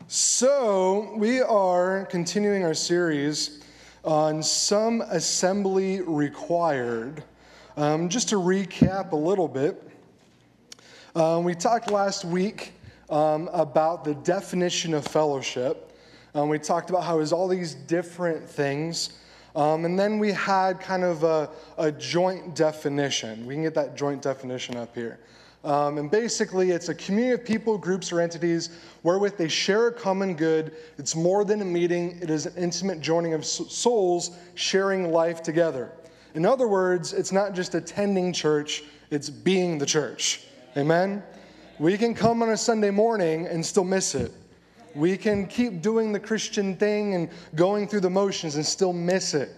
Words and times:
So, 0.09 1.14
we 1.16 1.41
are 1.41 2.06
continuing 2.06 2.64
our 2.64 2.74
series 2.74 3.62
on 4.05 4.42
some 4.42 5.02
assembly 5.02 6.00
required. 6.00 7.22
Um, 7.77 8.09
just 8.09 8.28
to 8.30 8.36
recap 8.36 9.12
a 9.12 9.16
little 9.16 9.48
bit, 9.48 9.83
um, 11.14 11.45
we 11.45 11.55
talked 11.55 11.91
last 11.91 12.24
week 12.24 12.72
um, 13.10 13.48
about 13.52 14.05
the 14.05 14.14
definition 14.14 14.95
of 14.95 15.06
fellowship. 15.06 15.92
Um, 16.34 16.48
we 16.48 16.58
talked 16.58 16.91
about 16.91 17.05
how 17.05 17.16
it 17.16 17.20
was 17.20 17.33
all 17.33 17.48
these 17.48 17.74
different 17.74 18.48
things. 18.48 19.19
Um, 19.56 19.84
and 19.84 19.98
then 19.98 20.19
we 20.19 20.33
had 20.33 20.80
kind 20.80 21.05
of 21.05 21.24
a, 21.24 21.50
a, 21.78 21.91
joint 21.91 22.55
definition. 22.55 23.47
We 23.47 23.55
can 23.55 23.62
get 23.62 23.74
that 23.74 23.97
joint 23.97 24.22
definition 24.22 24.77
up 24.77 24.95
here. 24.95 25.19
Um, 25.69 25.98
and 25.98 26.11
basically, 26.11 26.70
it's 26.70 26.88
a 26.88 26.94
community 26.94 27.34
of 27.34 27.44
people, 27.44 27.77
groups, 27.77 28.11
or 28.11 28.22
entities 28.22 28.70
wherewith 29.02 29.36
they 29.36 29.48
share 29.48 29.88
a 29.88 29.92
common 29.92 30.34
good. 30.34 30.74
It's 30.97 31.14
more 31.14 31.44
than 31.44 31.61
a 31.61 31.64
meeting, 31.64 32.19
it 32.22 32.30
is 32.30 32.47
an 32.47 32.55
intimate 32.56 33.02
joining 33.02 33.34
of 33.34 33.44
souls 33.44 34.30
sharing 34.55 35.12
life 35.12 35.42
together. 35.42 35.92
In 36.33 36.46
other 36.46 36.66
words, 36.66 37.12
it's 37.12 37.33
not 37.33 37.52
just 37.52 37.74
attending 37.74 38.33
church, 38.33 38.83
it's 39.11 39.28
being 39.28 39.77
the 39.77 39.84
church. 39.84 40.41
Amen? 40.74 41.22
We 41.78 41.98
can 41.98 42.14
come 42.14 42.42
on 42.42 42.48
a 42.48 42.56
Sunday 42.56 42.91
morning 42.91 43.46
and 43.46 43.64
still 43.64 43.84
miss 43.84 44.14
it. 44.14 44.33
We 44.94 45.19
can 45.19 45.46
keep 45.46 45.83
doing 45.83 46.12
the 46.12 46.20
Christian 46.20 46.77
thing 46.77 47.14
and 47.14 47.28
going 47.55 47.89
through 47.89 48.00
the 48.00 48.11
motions 48.11 48.56
and 48.56 48.64
still 48.64 48.94
miss 48.94 49.34
it. 49.34 49.50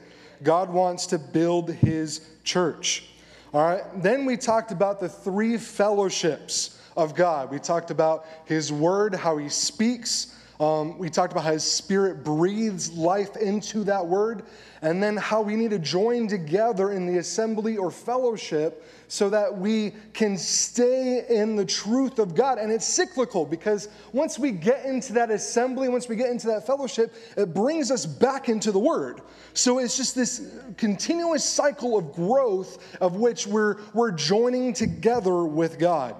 God 0.43 0.73
wants 0.73 1.07
to 1.07 1.19
build 1.19 1.71
his 1.71 2.27
church. 2.43 3.10
All 3.53 3.63
right, 3.63 3.83
then 4.01 4.27
we 4.27 4.37
talked 4.37 4.71
about 4.71 5.01
the 5.01 5.09
three 5.09 5.57
fellowships 5.57 6.81
of 6.97 7.17
God. 7.17 7.51
We 7.51 7.59
talked 7.59 7.91
about 7.91 8.25
his 8.45 8.73
word, 8.73 9.13
how 9.13 9.39
he 9.39 9.49
speaks. 9.49 10.37
Um, 10.61 10.97
we 10.99 11.11
talked 11.11 11.33
about 11.33 11.43
how 11.43 11.53
his 11.55 11.65
spirit 11.65 12.23
breathes 12.23 12.93
life 12.93 13.37
into 13.37 13.83
that 13.85 14.07
word, 14.07 14.45
and 14.83 15.03
then 15.03 15.17
how 15.17 15.43
we 15.43 15.57
need 15.57 15.71
to 15.71 15.81
join 15.81 16.29
together 16.29 16.93
in 16.93 17.07
the 17.07 17.19
assembly 17.19 17.77
or 17.77 17.91
fellowship 17.91 18.85
so 19.11 19.29
that 19.29 19.59
we 19.59 19.93
can 20.13 20.39
stay 20.39 21.25
in 21.29 21.57
the 21.57 21.65
truth 21.65 22.21
of 22.21 22.37
God. 22.37 22.59
And 22.59 22.71
it's 22.71 22.87
cyclical 22.87 23.45
because 23.45 23.89
once 24.13 24.39
we 24.39 24.53
get 24.53 24.85
into 24.85 25.13
that 25.15 25.33
assembly, 25.33 25.89
once 25.89 26.09
we 26.09 26.15
get 26.15 26.31
into 26.31 26.47
that 26.47 26.65
fellowship, 26.65 27.13
it 27.37 27.53
brings 27.53 27.91
us 27.91 28.07
back 28.07 28.49
into 28.49 28.71
the 28.71 28.79
Word. 28.79 29.23
So 29.53 29.81
it's 29.81 29.97
just 29.97 30.15
this 30.15 30.53
continuous 30.77 31.45
cycle 31.45 31.99
of 31.99 32.13
growth 32.13 32.97
of 33.01 33.17
which 33.17 33.49
we're, 33.49 33.79
we're 33.95 34.13
joining 34.13 34.73
together 34.73 35.43
with 35.45 35.81
God. 35.81 36.15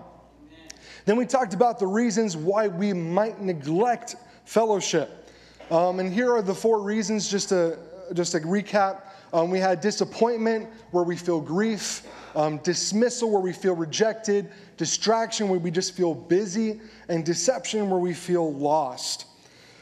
Then 1.05 1.17
we 1.17 1.27
talked 1.27 1.55
about 1.55 1.79
the 1.79 1.87
reasons 1.87 2.37
why 2.37 2.67
we 2.67 2.93
might 2.93 3.41
neglect 3.41 4.17
fellowship. 4.45 5.31
Um, 5.71 6.01
and 6.01 6.13
here 6.13 6.35
are 6.35 6.43
the 6.43 6.57
four 6.57 6.83
reasons, 6.83 7.31
just 7.31 7.51
to, 7.51 7.79
just 8.15 8.33
to 8.33 8.41
recap. 8.41 9.03
Um, 9.33 9.49
we 9.49 9.61
had 9.61 9.81
disappointment, 9.81 10.69
where 10.91 11.05
we 11.05 11.15
feel 11.15 11.41
grief 11.41 12.05
um, 12.35 12.59
dismissal 12.59 13.31
where 13.31 13.41
we 13.41 13.53
feel 13.53 13.75
rejected, 13.75 14.51
distraction 14.77 15.49
where 15.49 15.59
we 15.59 15.71
just 15.71 15.97
feel 15.97 16.15
busy, 16.15 16.81
and 17.09 17.25
deception 17.25 17.91
where 17.91 18.01
we 18.01 18.15
feel 18.15 18.53
lost. 18.53 19.27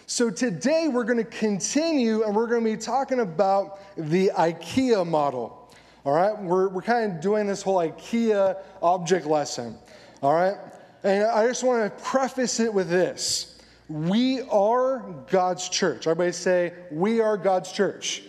So 0.06 0.30
today 0.30 0.88
we're 0.88 1.04
going 1.04 1.18
to 1.18 1.24
continue 1.24 2.24
and 2.24 2.34
we're 2.34 2.46
going 2.46 2.64
to 2.64 2.70
be 2.70 2.78
talking 2.78 3.20
about 3.20 3.80
the 3.96 4.30
IKEA 4.34 5.06
model. 5.06 5.70
All 6.06 6.14
right, 6.14 6.40
we're, 6.40 6.68
we're 6.68 6.80
kind 6.80 7.12
of 7.12 7.20
doing 7.20 7.46
this 7.46 7.60
whole 7.60 7.76
IKEA 7.76 8.56
object 8.82 9.26
lesson. 9.26 9.76
All 10.22 10.32
right, 10.32 10.56
and 11.04 11.24
I 11.24 11.46
just 11.46 11.62
want 11.62 11.84
to 11.84 12.02
preface 12.02 12.58
it 12.60 12.72
with 12.72 12.88
this 12.88 13.60
We 13.90 14.40
are 14.42 15.00
God's 15.30 15.68
church. 15.68 16.06
Everybody 16.06 16.32
say, 16.32 16.72
We 16.90 17.20
are 17.20 17.36
God's 17.36 17.70
church. 17.70 18.22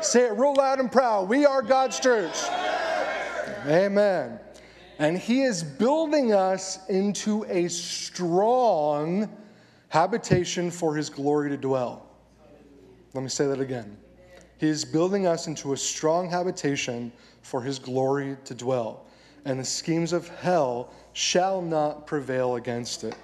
Say 0.00 0.26
it 0.26 0.32
real 0.32 0.54
loud 0.54 0.78
and 0.78 0.92
proud. 0.92 1.28
We 1.28 1.46
are 1.46 1.62
God's 1.62 1.98
church. 1.98 2.36
Amen. 3.66 4.38
And 4.98 5.18
He 5.18 5.42
is 5.42 5.62
building 5.62 6.32
us 6.32 6.86
into 6.88 7.44
a 7.44 7.68
strong 7.68 9.28
habitation 9.88 10.70
for 10.70 10.94
His 10.94 11.10
glory 11.10 11.50
to 11.50 11.56
dwell. 11.56 12.06
Let 13.12 13.22
me 13.22 13.28
say 13.28 13.46
that 13.46 13.60
again. 13.60 13.96
He 14.58 14.68
is 14.68 14.84
building 14.84 15.26
us 15.26 15.48
into 15.48 15.72
a 15.72 15.76
strong 15.76 16.30
habitation 16.30 17.12
for 17.42 17.60
His 17.60 17.78
glory 17.78 18.36
to 18.44 18.54
dwell. 18.54 19.06
And 19.44 19.60
the 19.60 19.64
schemes 19.64 20.12
of 20.12 20.28
hell 20.28 20.92
shall 21.12 21.60
not 21.60 22.06
prevail 22.06 22.56
against 22.56 23.04
it. 23.04 23.16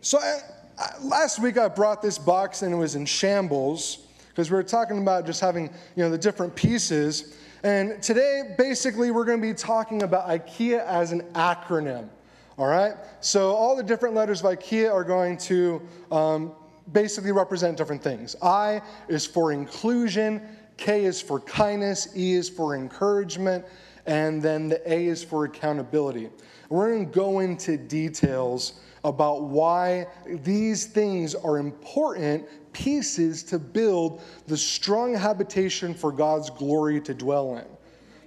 So, 0.00 0.18
I, 0.18 0.38
I, 0.78 1.02
last 1.02 1.40
week 1.40 1.58
I 1.58 1.68
brought 1.68 2.00
this 2.00 2.18
box 2.18 2.62
and 2.62 2.72
it 2.72 2.76
was 2.76 2.94
in 2.94 3.04
shambles 3.04 4.06
because 4.28 4.50
we 4.50 4.56
were 4.56 4.62
talking 4.62 4.98
about 4.98 5.26
just 5.26 5.40
having 5.40 5.64
you 5.96 6.04
know 6.04 6.10
the 6.10 6.18
different 6.18 6.54
pieces 6.54 7.36
and 7.62 8.02
today, 8.02 8.54
basically, 8.56 9.10
we're 9.10 9.24
going 9.24 9.40
to 9.40 9.46
be 9.46 9.54
talking 9.54 10.02
about 10.02 10.28
IKEA 10.28 10.84
as 10.84 11.12
an 11.12 11.22
acronym. 11.34 12.08
All 12.56 12.66
right? 12.66 12.94
So, 13.20 13.50
all 13.50 13.76
the 13.76 13.82
different 13.82 14.14
letters 14.14 14.40
of 14.40 14.46
IKEA 14.46 14.92
are 14.92 15.04
going 15.04 15.36
to 15.38 15.82
um, 16.10 16.52
basically 16.92 17.32
represent 17.32 17.76
different 17.76 18.02
things. 18.02 18.36
I 18.42 18.80
is 19.08 19.26
for 19.26 19.52
inclusion, 19.52 20.42
K 20.76 21.04
is 21.04 21.20
for 21.20 21.40
kindness, 21.40 22.08
E 22.16 22.34
is 22.34 22.48
for 22.48 22.76
encouragement, 22.76 23.64
and 24.06 24.40
then 24.40 24.68
the 24.68 24.92
A 24.92 25.06
is 25.06 25.24
for 25.24 25.44
accountability. 25.44 26.30
We're 26.68 26.92
going 26.92 27.06
to 27.06 27.12
go 27.12 27.40
into 27.40 27.76
details 27.76 28.80
about 29.08 29.42
why 29.42 30.06
these 30.26 30.86
things 30.86 31.34
are 31.34 31.58
important 31.58 32.46
pieces 32.72 33.42
to 33.42 33.58
build 33.58 34.22
the 34.46 34.56
strong 34.56 35.14
habitation 35.14 35.94
for 35.94 36.12
God's 36.12 36.50
glory 36.50 37.00
to 37.00 37.14
dwell 37.14 37.56
in. 37.56 37.64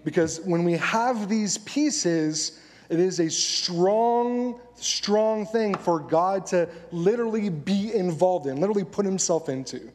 Because 0.04 0.42
when 0.42 0.64
we 0.64 0.74
have 0.74 1.30
these 1.30 1.60
pieces, 1.60 2.60
it 2.90 3.00
is 3.00 3.20
a 3.20 3.30
strong, 3.30 4.60
strong 4.76 5.46
thing 5.46 5.76
for 5.76 6.00
God 6.00 6.46
to 6.48 6.68
literally 6.92 7.50
be 7.50 7.94
involved 7.94 8.48
in, 8.48 8.60
literally 8.60 8.84
put 8.84 9.06
himself 9.06 9.48
into. 9.48 9.90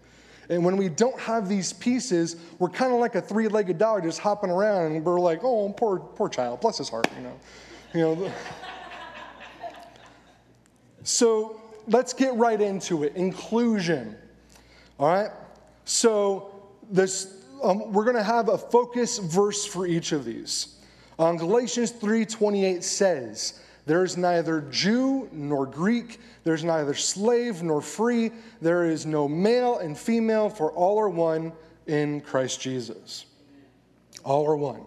And 0.49 0.65
when 0.65 0.77
we 0.77 0.89
don't 0.89 1.19
have 1.19 1.49
these 1.49 1.73
pieces, 1.73 2.37
we're 2.61 2.69
kind 2.69 2.93
of 2.93 3.01
like 3.01 3.17
a 3.17 3.21
three-legged 3.21 3.79
dog 3.79 4.05
just 4.05 4.21
hopping 4.21 4.51
around, 4.51 4.93
and 4.93 5.05
we're 5.05 5.19
like, 5.19 5.41
"Oh, 5.43 5.71
poor, 5.71 5.99
poor 5.99 6.29
child, 6.29 6.61
bless 6.61 6.79
his 6.79 6.89
heart," 6.89 7.09
you 7.17 7.25
know. 7.25 7.33
You 7.93 8.01
know. 8.01 8.33
So 11.07 11.61
let's 11.87 12.13
get 12.13 12.35
right 12.35 12.61
into 12.61 13.05
it. 13.05 13.15
Inclusion. 13.15 14.17
All 14.99 15.09
right? 15.09 15.31
So 15.85 16.53
this, 16.91 17.45
um, 17.63 17.93
we're 17.93 18.05
going 18.05 18.17
to 18.17 18.25
have 18.25 18.49
a 18.49 18.59
focus 18.59 19.19
verse 19.19 19.65
for 19.65 19.87
each 19.87 20.11
of 20.11 20.25
these. 20.25 20.75
Um, 21.19 21.37
Galatians 21.37 21.93
3:28 21.93 22.83
says, 22.83 23.61
"There 23.87 24.03
is 24.03 24.17
neither 24.17 24.63
Jew 24.63 25.29
nor 25.33 25.65
Greek, 25.65 26.21
there's 26.43 26.65
neither 26.65 26.93
slave 26.93 27.63
nor 27.63 27.81
free, 27.81 28.33
there 28.61 28.85
is 28.85 29.07
no 29.07 29.29
male 29.29 29.79
and 29.79 29.97
female, 29.97 30.51
for 30.51 30.73
all 30.73 30.99
are 30.99 31.09
one 31.09 31.53
in 31.87 32.21
Christ 32.21 32.61
Jesus." 32.61 33.27
All 34.25 34.45
are 34.47 34.57
one. 34.57 34.81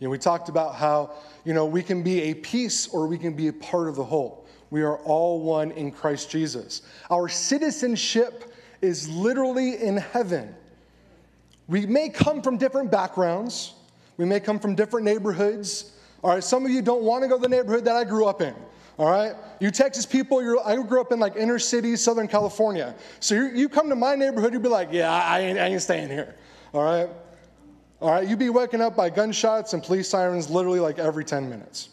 You 0.00 0.08
know, 0.08 0.10
we 0.10 0.18
talked 0.18 0.48
about 0.48 0.74
how, 0.76 1.12
you 1.44 1.52
know, 1.52 1.66
we 1.66 1.82
can 1.82 2.02
be 2.02 2.22
a 2.22 2.34
piece 2.34 2.88
or 2.88 3.06
we 3.06 3.18
can 3.18 3.34
be 3.34 3.48
a 3.48 3.52
part 3.52 3.88
of 3.88 3.96
the 3.96 4.04
whole. 4.04 4.45
We 4.70 4.82
are 4.82 4.96
all 4.98 5.40
one 5.40 5.70
in 5.72 5.92
Christ 5.92 6.30
Jesus. 6.30 6.82
Our 7.10 7.28
citizenship 7.28 8.52
is 8.82 9.08
literally 9.08 9.82
in 9.82 9.96
heaven. 9.96 10.54
We 11.68 11.86
may 11.86 12.08
come 12.08 12.42
from 12.42 12.58
different 12.58 12.90
backgrounds, 12.90 13.74
we 14.16 14.24
may 14.24 14.40
come 14.40 14.58
from 14.58 14.74
different 14.74 15.04
neighborhoods. 15.04 15.92
All 16.24 16.30
right, 16.32 16.42
some 16.42 16.64
of 16.64 16.70
you 16.70 16.82
don't 16.82 17.02
want 17.02 17.22
to 17.22 17.28
go 17.28 17.36
to 17.36 17.42
the 17.42 17.48
neighborhood 17.48 17.84
that 17.84 17.94
I 17.94 18.04
grew 18.04 18.26
up 18.26 18.40
in. 18.40 18.54
All 18.98 19.10
right, 19.10 19.34
you 19.60 19.70
Texas 19.70 20.06
people, 20.06 20.38
I 20.64 20.74
grew 20.76 21.00
up 21.00 21.12
in 21.12 21.20
like 21.20 21.36
inner 21.36 21.58
city, 21.58 21.96
Southern 21.96 22.26
California. 22.26 22.94
So 23.20 23.34
you 23.34 23.68
come 23.68 23.90
to 23.90 23.94
my 23.94 24.14
neighborhood, 24.14 24.54
you'd 24.54 24.62
be 24.62 24.70
like, 24.70 24.88
yeah, 24.90 25.12
I 25.12 25.40
ain't, 25.40 25.58
I 25.58 25.66
ain't 25.66 25.82
staying 25.82 26.08
here. 26.08 26.34
All 26.72 26.82
right, 26.82 27.08
All 28.00 28.10
right, 28.10 28.26
you'd 28.26 28.38
be 28.38 28.50
waking 28.50 28.80
up 28.80 28.96
by 28.96 29.10
gunshots 29.10 29.72
and 29.74 29.82
police 29.82 30.08
sirens 30.08 30.48
literally 30.50 30.80
like 30.80 30.98
every 30.98 31.24
10 31.24 31.48
minutes. 31.48 31.90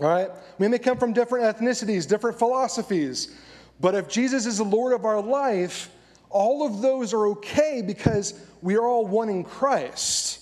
All 0.00 0.08
right, 0.08 0.30
we 0.58 0.66
may 0.66 0.78
come 0.78 0.96
from 0.96 1.12
different 1.12 1.44
ethnicities, 1.44 2.08
different 2.08 2.38
philosophies, 2.38 3.36
but 3.80 3.94
if 3.94 4.08
Jesus 4.08 4.46
is 4.46 4.58
the 4.58 4.64
Lord 4.64 4.94
of 4.94 5.04
our 5.04 5.20
life, 5.20 5.90
all 6.30 6.64
of 6.66 6.80
those 6.80 7.12
are 7.12 7.26
okay 7.28 7.82
because 7.84 8.34
we 8.62 8.76
are 8.76 8.86
all 8.86 9.06
one 9.06 9.28
in 9.28 9.44
Christ. 9.44 10.40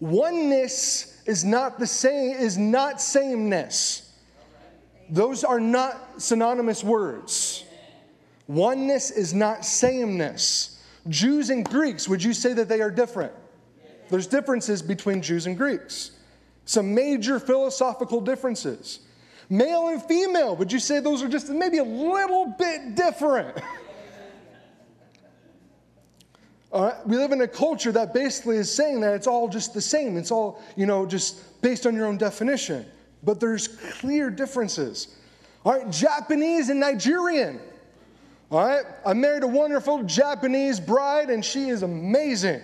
Oneness 0.00 1.22
is 1.26 1.44
not 1.44 1.78
the 1.78 1.86
same, 1.86 2.36
is 2.36 2.56
not 2.56 3.00
sameness. 3.00 4.12
Those 5.10 5.44
are 5.44 5.60
not 5.60 6.22
synonymous 6.22 6.82
words. 6.82 7.64
Oneness 8.46 9.10
is 9.10 9.34
not 9.34 9.64
sameness. 9.64 10.82
Jews 11.08 11.50
and 11.50 11.64
Greeks, 11.64 12.08
would 12.08 12.22
you 12.22 12.32
say 12.32 12.52
that 12.54 12.68
they 12.68 12.80
are 12.80 12.90
different? 12.90 13.32
There's 14.08 14.26
differences 14.26 14.82
between 14.82 15.22
Jews 15.22 15.46
and 15.46 15.56
Greeks, 15.56 16.12
some 16.64 16.94
major 16.94 17.38
philosophical 17.38 18.20
differences. 18.20 19.00
Male 19.50 19.88
and 19.88 20.02
female, 20.02 20.56
would 20.56 20.72
you 20.72 20.78
say 20.78 21.00
those 21.00 21.22
are 21.22 21.28
just 21.28 21.50
maybe 21.50 21.78
a 21.78 21.84
little 21.84 22.54
bit 22.58 22.94
different? 22.94 23.58
All 26.72 26.86
right? 26.86 27.06
We 27.06 27.16
live 27.16 27.32
in 27.32 27.40
a 27.42 27.48
culture 27.48 27.92
that 27.92 28.12
basically 28.12 28.56
is 28.56 28.74
saying 28.74 29.00
that 29.00 29.14
it's 29.14 29.28
all 29.28 29.48
just 29.48 29.74
the 29.74 29.80
same. 29.80 30.16
It's 30.16 30.32
all, 30.32 30.60
you 30.74 30.86
know, 30.86 31.06
just 31.06 31.62
based 31.62 31.86
on 31.86 31.94
your 31.94 32.06
own 32.06 32.18
definition. 32.18 32.84
But 33.22 33.38
there's 33.38 33.68
clear 33.68 34.28
differences. 34.28 35.14
All 35.64 35.72
right, 35.72 35.88
Japanese 35.88 36.70
and 36.70 36.80
Nigerian. 36.80 37.60
All 38.50 38.66
right, 38.66 38.84
I 39.06 39.14
married 39.14 39.44
a 39.44 39.48
wonderful 39.48 40.02
Japanese 40.02 40.80
bride, 40.80 41.30
and 41.30 41.44
she 41.44 41.68
is 41.68 41.82
amazing. 41.82 42.60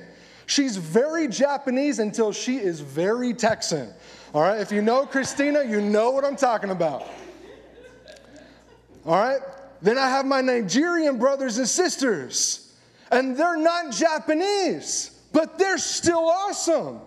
She's 0.51 0.77
very 0.77 1.29
Japanese 1.29 2.01
until 2.01 2.33
she 2.33 2.57
is 2.57 2.81
very 2.81 3.33
Texan. 3.35 3.95
All 4.35 4.43
right, 4.43 4.61
if 4.61 4.73
you 4.73 4.83
know 4.83 5.07
Christina, 5.07 5.63
you 5.63 5.81
know 5.81 6.11
what 6.11 6.25
I'm 6.25 6.35
talking 6.35 6.71
about. 6.71 7.07
All 9.07 9.15
right, 9.15 9.39
then 9.81 9.97
I 9.97 10.09
have 10.09 10.27
my 10.27 10.41
Nigerian 10.41 11.19
brothers 11.19 11.59
and 11.59 11.69
sisters, 11.69 12.75
and 13.13 13.37
they're 13.37 13.57
not 13.57 13.93
Japanese, 13.93 15.21
but 15.33 15.57
they're 15.57 15.79
still 15.79 16.29
awesome. 16.29 16.99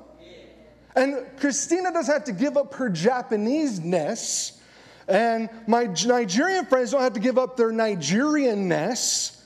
And 0.95 1.25
Christina 1.37 1.91
doesn't 1.91 2.13
have 2.13 2.23
to 2.23 2.31
give 2.31 2.55
up 2.55 2.73
her 2.75 2.89
Japanese-ness, 2.89 4.61
and 5.09 5.49
my 5.67 5.89
Nigerian 6.05 6.65
friends 6.65 6.91
don't 6.91 7.01
have 7.01 7.11
to 7.11 7.19
give 7.19 7.37
up 7.37 7.57
their 7.57 7.73
Nigerian-ness. 7.73 9.45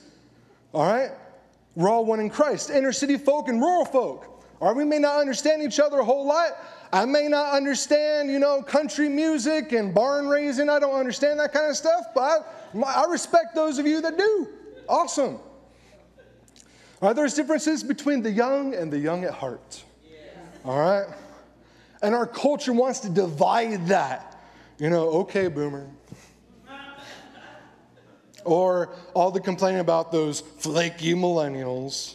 All 0.72 0.86
right? 0.86 1.10
We're 1.78 1.88
all 1.88 2.04
one 2.04 2.18
in 2.18 2.28
Christ. 2.28 2.70
Inner 2.70 2.90
city 2.90 3.16
folk 3.16 3.46
and 3.46 3.60
rural 3.60 3.84
folk. 3.84 4.42
Or 4.58 4.74
we 4.74 4.84
may 4.84 4.98
not 4.98 5.20
understand 5.20 5.62
each 5.62 5.78
other 5.78 6.00
a 6.00 6.04
whole 6.04 6.26
lot. 6.26 6.56
I 6.92 7.04
may 7.04 7.28
not 7.28 7.54
understand, 7.54 8.32
you 8.32 8.40
know, 8.40 8.60
country 8.60 9.08
music 9.08 9.70
and 9.70 9.94
barn 9.94 10.26
raising. 10.26 10.68
I 10.68 10.80
don't 10.80 10.98
understand 10.98 11.38
that 11.38 11.52
kind 11.52 11.70
of 11.70 11.76
stuff, 11.76 12.06
but 12.16 12.72
I, 12.74 12.80
I 12.80 13.04
respect 13.08 13.54
those 13.54 13.78
of 13.78 13.86
you 13.86 14.00
that 14.00 14.18
do. 14.18 14.48
Awesome. 14.88 15.34
All 17.00 17.10
right, 17.10 17.14
there's 17.14 17.34
differences 17.34 17.84
between 17.84 18.22
the 18.22 18.32
young 18.32 18.74
and 18.74 18.92
the 18.92 18.98
young 18.98 19.22
at 19.22 19.34
heart. 19.34 19.84
All 20.64 20.80
right? 20.80 21.06
And 22.02 22.12
our 22.12 22.26
culture 22.26 22.72
wants 22.72 22.98
to 23.00 23.08
divide 23.08 23.86
that. 23.86 24.42
You 24.78 24.90
know, 24.90 25.10
okay, 25.20 25.46
boomer. 25.46 25.86
Or 28.44 28.94
all 29.14 29.30
the 29.30 29.40
complaining 29.40 29.80
about 29.80 30.12
those 30.12 30.40
flaky 30.40 31.14
millennials. 31.14 32.14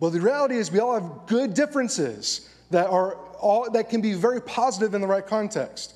But 0.00 0.10
the 0.10 0.20
reality 0.20 0.56
is, 0.56 0.70
we 0.70 0.78
all 0.78 0.94
have 0.94 1.26
good 1.26 1.54
differences 1.54 2.48
that, 2.70 2.86
are 2.86 3.14
all, 3.40 3.70
that 3.70 3.88
can 3.88 4.00
be 4.00 4.12
very 4.12 4.40
positive 4.40 4.94
in 4.94 5.00
the 5.00 5.06
right 5.06 5.26
context. 5.26 5.94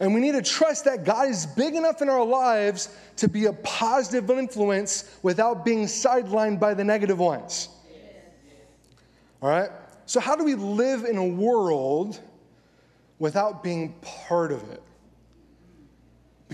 And 0.00 0.12
we 0.12 0.20
need 0.20 0.32
to 0.32 0.42
trust 0.42 0.86
that 0.86 1.04
God 1.04 1.28
is 1.28 1.46
big 1.46 1.74
enough 1.74 2.02
in 2.02 2.08
our 2.08 2.24
lives 2.24 2.88
to 3.16 3.28
be 3.28 3.46
a 3.46 3.52
positive 3.52 4.28
influence 4.30 5.16
without 5.22 5.64
being 5.64 5.84
sidelined 5.84 6.58
by 6.58 6.74
the 6.74 6.82
negative 6.82 7.18
ones. 7.18 7.68
All 9.40 9.48
right? 9.48 9.70
So, 10.06 10.20
how 10.20 10.34
do 10.34 10.44
we 10.44 10.54
live 10.54 11.04
in 11.04 11.16
a 11.16 11.26
world 11.26 12.20
without 13.18 13.62
being 13.62 13.94
part 14.00 14.50
of 14.50 14.68
it? 14.70 14.82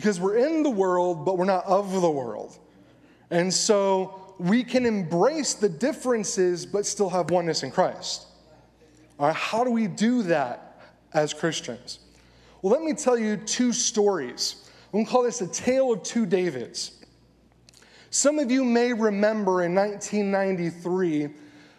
Because 0.01 0.19
we're 0.19 0.39
in 0.39 0.63
the 0.63 0.71
world, 0.71 1.27
but 1.27 1.37
we're 1.37 1.45
not 1.45 1.67
of 1.67 1.93
the 1.93 2.11
world. 2.11 2.59
And 3.31 3.53
so 3.53 4.35
we 4.39 4.65
can 4.65 4.87
embrace 4.87 5.53
the 5.53 5.69
differences, 5.69 6.65
but 6.65 6.87
still 6.87 7.11
have 7.11 7.31
oneness 7.31 7.65
in 7.65 7.71
Christ. 7.71 8.27
All 9.19 9.27
right, 9.27 9.37
how 9.37 9.63
do 9.63 9.71
we 9.71 9.87
do 9.89 10.23
that 10.23 10.81
as 11.13 11.35
Christians? 11.35 11.99
Well, 12.63 12.73
let 12.73 12.83
me 12.83 12.95
tell 12.95 13.19
you 13.19 13.37
two 13.37 13.75
stories. 13.75 14.71
I'm 14.95 15.05
to 15.05 15.11
call 15.11 15.23
this 15.25 15.43
a 15.43 15.47
tale 15.47 15.93
of 15.93 16.03
two 16.03 16.25
Davids. 16.25 17.05
Some 18.09 18.39
of 18.39 18.51
you 18.51 18.65
may 18.65 18.95
remember 18.95 19.65
in 19.65 19.75
1993 19.75 21.29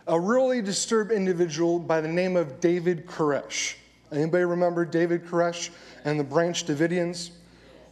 a 0.05 0.19
really 0.19 0.61
disturbed 0.61 1.11
individual 1.11 1.79
by 1.79 1.99
the 1.99 2.07
name 2.07 2.35
of 2.37 2.59
David 2.59 3.07
Koresh. 3.07 3.77
Anybody 4.11 4.43
remember 4.43 4.85
David 4.85 5.25
Koresh 5.25 5.71
and 6.05 6.19
the 6.19 6.23
Branch 6.23 6.63
Davidians? 6.63 7.31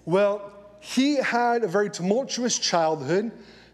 Well, 0.10 0.52
he 0.80 1.18
had 1.18 1.64
a 1.64 1.68
very 1.68 1.88
tumultuous 1.92 2.58
childhood. 2.58 3.32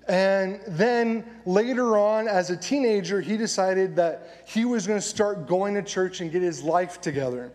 And 0.09 0.59
then 0.67 1.23
later 1.45 1.97
on, 1.97 2.27
as 2.27 2.49
a 2.49 2.57
teenager, 2.57 3.21
he 3.21 3.37
decided 3.37 3.95
that 3.95 4.43
he 4.45 4.65
was 4.65 4.85
going 4.85 4.99
to 4.99 5.07
start 5.07 5.47
going 5.47 5.75
to 5.75 5.81
church 5.81 6.19
and 6.19 6.29
get 6.29 6.41
his 6.41 6.61
life 6.61 6.99
together. 6.99 7.53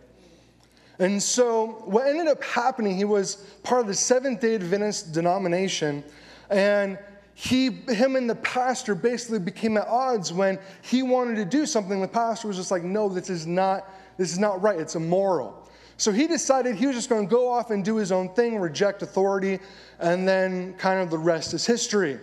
And 0.97 1.21
so, 1.21 1.83
what 1.85 2.07
ended 2.07 2.25
up 2.25 2.43
happening, 2.43 2.97
he 2.97 3.05
was 3.05 3.35
part 3.61 3.81
of 3.81 3.87
the 3.87 3.93
Seventh 3.93 4.39
day 4.39 4.55
Adventist 4.55 5.11
denomination. 5.13 6.03
And 6.49 6.97
he, 7.35 7.69
him 7.87 8.15
and 8.15 8.27
the 8.27 8.35
pastor 8.35 8.95
basically 8.95 9.39
became 9.39 9.77
at 9.77 9.87
odds 9.87 10.33
when 10.33 10.57
he 10.81 11.03
wanted 11.03 11.35
to 11.35 11.45
do 11.45 11.67
something. 11.67 12.01
The 12.01 12.07
pastor 12.07 12.47
was 12.47 12.57
just 12.57 12.71
like, 12.71 12.81
no, 12.81 13.09
this 13.09 13.29
is 13.29 13.45
not, 13.45 13.87
this 14.17 14.31
is 14.31 14.39
not 14.39 14.59
right. 14.63 14.79
It's 14.79 14.95
immoral. 14.95 15.60
So 16.01 16.11
he 16.11 16.25
decided 16.25 16.77
he 16.77 16.87
was 16.87 16.95
just 16.95 17.09
going 17.09 17.27
to 17.27 17.29
go 17.29 17.47
off 17.47 17.69
and 17.69 17.85
do 17.85 17.97
his 17.97 18.11
own 18.11 18.29
thing, 18.29 18.57
reject 18.57 19.03
authority, 19.03 19.59
and 19.99 20.27
then 20.27 20.73
kind 20.73 20.99
of 20.99 21.11
the 21.11 21.17
rest 21.19 21.53
is 21.53 21.63
history. 21.63 22.19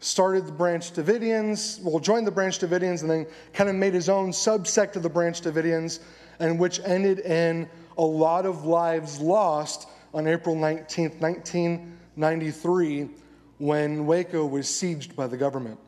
Started 0.00 0.44
the 0.44 0.52
Branch 0.52 0.92
Davidians, 0.92 1.82
well, 1.82 1.98
joined 1.98 2.26
the 2.26 2.30
Branch 2.30 2.58
Davidians, 2.58 3.00
and 3.00 3.10
then 3.10 3.26
kind 3.54 3.70
of 3.70 3.76
made 3.76 3.94
his 3.94 4.10
own 4.10 4.32
subsect 4.32 4.96
of 4.96 5.02
the 5.02 5.08
Branch 5.08 5.40
Davidians, 5.40 6.00
and 6.40 6.58
which 6.58 6.78
ended 6.84 7.20
in 7.20 7.66
a 7.96 8.04
lot 8.04 8.44
of 8.44 8.66
lives 8.66 9.18
lost 9.18 9.88
on 10.12 10.26
April 10.26 10.54
19th, 10.54 11.18
1993, 11.18 13.08
when 13.56 14.04
Waco 14.04 14.44
was 14.44 14.66
sieged 14.66 15.16
by 15.16 15.26
the 15.26 15.38
government. 15.38 15.78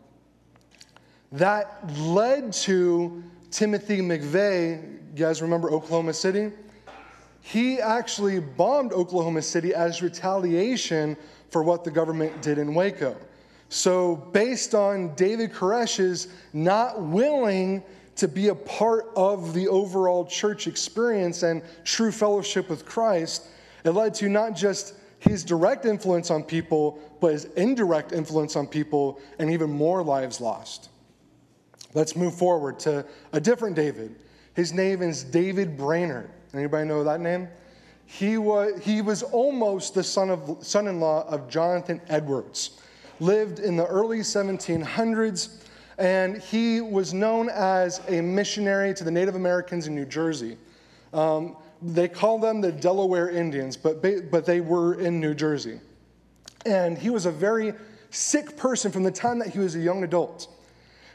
That 1.32 1.86
led 1.98 2.54
to 2.54 3.22
Timothy 3.50 3.98
McVeigh. 3.98 4.82
You 4.82 4.98
guys 5.14 5.42
remember 5.42 5.70
Oklahoma 5.70 6.14
City? 6.14 6.52
He 7.48 7.80
actually 7.80 8.40
bombed 8.40 8.92
Oklahoma 8.92 9.40
City 9.40 9.74
as 9.74 10.02
retaliation 10.02 11.16
for 11.48 11.62
what 11.62 11.82
the 11.82 11.90
government 11.90 12.42
did 12.42 12.58
in 12.58 12.74
Waco. 12.74 13.16
So, 13.70 14.16
based 14.16 14.74
on 14.74 15.14
David 15.14 15.54
Koresh's 15.54 16.28
not 16.52 17.00
willing 17.00 17.82
to 18.16 18.28
be 18.28 18.48
a 18.48 18.54
part 18.54 19.06
of 19.16 19.54
the 19.54 19.66
overall 19.66 20.26
church 20.26 20.66
experience 20.66 21.42
and 21.42 21.62
true 21.84 22.12
fellowship 22.12 22.68
with 22.68 22.84
Christ, 22.84 23.46
it 23.82 23.92
led 23.92 24.12
to 24.16 24.28
not 24.28 24.54
just 24.54 24.92
his 25.18 25.42
direct 25.42 25.86
influence 25.86 26.30
on 26.30 26.42
people, 26.42 26.98
but 27.18 27.32
his 27.32 27.46
indirect 27.56 28.12
influence 28.12 28.56
on 28.56 28.66
people 28.66 29.22
and 29.38 29.50
even 29.50 29.70
more 29.70 30.02
lives 30.02 30.38
lost. 30.38 30.90
Let's 31.94 32.14
move 32.14 32.34
forward 32.34 32.78
to 32.80 33.06
a 33.32 33.40
different 33.40 33.74
David. 33.74 34.16
His 34.52 34.74
name 34.74 35.00
is 35.00 35.24
David 35.24 35.78
Brainerd. 35.78 36.28
Anybody 36.54 36.86
know 36.86 37.04
that 37.04 37.20
name? 37.20 37.48
He 38.06 38.38
was, 38.38 38.82
he 38.82 39.02
was 39.02 39.22
almost 39.22 39.94
the 39.94 40.02
son 40.02 40.30
of, 40.30 40.58
son-in-law 40.62 41.28
of 41.28 41.48
Jonathan 41.48 42.00
Edwards. 42.08 42.80
Lived 43.20 43.58
in 43.58 43.76
the 43.76 43.86
early 43.86 44.20
1700s, 44.20 45.62
and 45.98 46.38
he 46.38 46.80
was 46.80 47.12
known 47.12 47.50
as 47.50 48.00
a 48.08 48.22
missionary 48.22 48.94
to 48.94 49.04
the 49.04 49.10
Native 49.10 49.34
Americans 49.34 49.86
in 49.86 49.94
New 49.94 50.06
Jersey. 50.06 50.56
Um, 51.12 51.56
they 51.82 52.08
call 52.08 52.38
them 52.38 52.60
the 52.60 52.72
Delaware 52.72 53.28
Indians, 53.28 53.76
but, 53.76 54.02
but 54.30 54.46
they 54.46 54.60
were 54.60 54.94
in 54.94 55.20
New 55.20 55.34
Jersey. 55.34 55.80
And 56.64 56.96
he 56.96 57.10
was 57.10 57.26
a 57.26 57.30
very 57.30 57.74
sick 58.10 58.56
person 58.56 58.90
from 58.90 59.02
the 59.02 59.10
time 59.10 59.38
that 59.40 59.48
he 59.48 59.58
was 59.58 59.74
a 59.76 59.80
young 59.80 60.02
adult. 60.02 60.48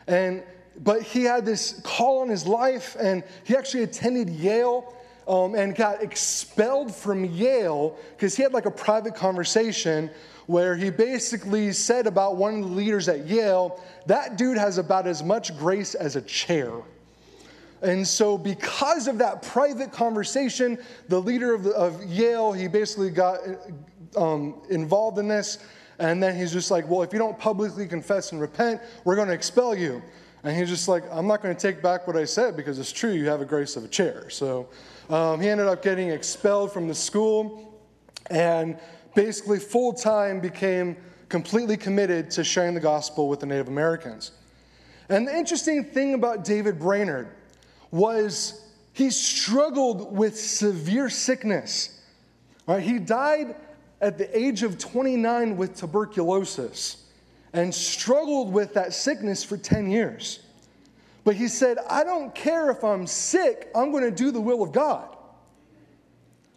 And, 0.08 0.44
but 0.84 1.02
he 1.02 1.24
had 1.24 1.46
this 1.46 1.82
call 1.84 2.22
on 2.22 2.30
his 2.30 2.46
life, 2.46 2.96
and 3.00 3.24
he 3.46 3.56
actually 3.56 3.84
attended 3.84 4.30
Yale 4.30 4.94
um, 5.28 5.56
and 5.56 5.76
got 5.76 6.02
expelled 6.02 6.94
from 6.94 7.26
Yale 7.26 7.98
because 8.12 8.36
he 8.36 8.44
had 8.44 8.54
like 8.54 8.66
a 8.66 8.72
private 8.72 9.16
conversation 9.16 10.10
where 10.48 10.76
he 10.76 10.90
basically 10.90 11.72
said 11.72 12.08
about 12.08 12.36
one 12.36 12.56
of 12.56 12.70
the 12.70 12.76
leaders 12.76 13.08
at 13.08 13.26
Yale, 13.26 13.82
that 14.08 14.38
dude 14.38 14.58
has 14.58 14.78
about 14.78 15.08
as 15.08 15.24
much 15.24 15.58
grace 15.58 15.96
as 15.96 16.16
a 16.16 16.22
chair. 16.22 16.72
And 17.82 18.08
so, 18.08 18.38
because 18.38 19.08
of 19.08 19.18
that 19.18 19.42
private 19.42 19.92
conversation, 19.92 20.78
the 21.10 21.20
leader 21.20 21.54
of, 21.54 21.64
the, 21.64 21.72
of 21.72 22.02
Yale, 22.04 22.54
he 22.54 22.68
basically 22.68 23.10
got 23.10 23.40
um, 24.16 24.62
involved 24.70 25.18
in 25.20 25.28
this. 25.28 25.60
And 26.00 26.24
then 26.24 26.36
he's 26.36 26.52
just 26.52 26.72
like, 26.72 26.90
Well, 26.90 27.04
if 27.04 27.12
you 27.14 27.20
don't 27.20 27.38
publicly 27.38 27.88
confess 27.88 28.32
and 28.32 28.40
repent, 28.40 28.82
we're 29.04 29.16
going 29.16 29.28
to 29.28 29.34
expel 29.34 29.76
you. 29.76 30.02
And 30.44 30.58
he's 30.58 30.70
just 30.70 30.88
like, 30.88 31.04
I'm 31.12 31.28
not 31.28 31.42
going 31.42 31.56
to 31.56 31.62
take 31.62 31.82
back 31.82 32.06
what 32.08 32.18
I 32.18 32.26
said 32.26 32.58
because 32.58 32.80
it's 32.80 32.92
true, 32.92 33.12
you 33.12 33.28
have 33.28 33.42
a 33.42 33.46
grace 33.46 33.76
of 33.76 33.84
a 33.86 33.88
chair. 33.88 34.30
So 34.30 34.68
um, 35.10 35.42
he 35.42 35.50
ended 35.50 35.68
up 35.68 35.82
getting 35.82 36.10
expelled 36.10 36.72
from 36.72 36.88
the 36.88 36.96
school 36.96 37.80
and 38.30 38.80
basically 39.16 39.60
full 39.60 39.94
time 39.94 40.40
became 40.40 40.98
completely 41.30 41.78
committed 41.78 42.30
to 42.32 42.44
sharing 42.44 42.74
the 42.74 42.80
gospel 42.80 43.28
with 43.28 43.40
the 43.40 43.46
Native 43.46 43.68
Americans. 43.68 44.32
And 45.10 45.28
the 45.28 45.36
interesting 45.36 45.84
thing 45.84 46.14
about 46.14 46.46
David 46.46 46.80
Brainerd 46.80 47.30
was 47.92 48.68
he 48.94 49.10
struggled 49.10 50.16
with 50.16 50.40
severe 50.40 51.10
sickness. 51.10 52.00
Right? 52.68 52.82
He 52.82 53.00
died 53.00 53.56
at 54.00 54.18
the 54.18 54.38
age 54.38 54.64
of 54.64 54.78
29 54.78 55.58
with 55.58 55.76
tuberculosis 55.76 57.06
and 57.54 57.74
struggled 57.74 58.54
with 58.54 58.74
that 58.74 58.94
sickness 58.94 59.44
for 59.44 59.58
10 59.58 59.90
years. 59.90 60.43
But 61.24 61.36
he 61.36 61.48
said, 61.48 61.78
I 61.90 62.04
don't 62.04 62.34
care 62.36 62.70
if 62.70 62.84
I'm 62.84 63.08
sick, 63.08 63.70
I'm 63.76 63.92
going 63.92 64.04
to 64.04 64.12
do 64.12 64.32
the 64.32 64.42
will 64.42 64.62
of 64.62 64.72
God. 64.72 65.16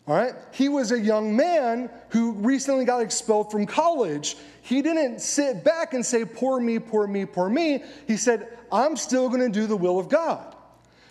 All 0.07 0.17
right? 0.17 0.35
He 0.53 0.69
was 0.69 0.93
a 0.93 0.99
young 0.99 1.35
man 1.35 1.91
who 2.11 2.33
recently 2.33 2.85
got 2.85 3.03
expelled 3.03 3.51
from 3.51 3.67
college. 3.67 4.37
He 4.63 4.83
didn't 4.83 5.21
sit 5.21 5.65
back 5.65 5.95
and 5.95 6.05
say, 6.05 6.25
Poor 6.25 6.61
me, 6.61 6.79
poor 6.79 7.07
me, 7.07 7.27
poor 7.27 7.49
me. 7.49 7.83
He 8.07 8.17
said, 8.17 8.57
I'm 8.71 8.97
still 8.97 9.29
going 9.29 9.41
to 9.41 9.49
do 9.49 9.67
the 9.67 9.77
will 9.77 9.99
of 9.99 10.09
God. 10.09 10.55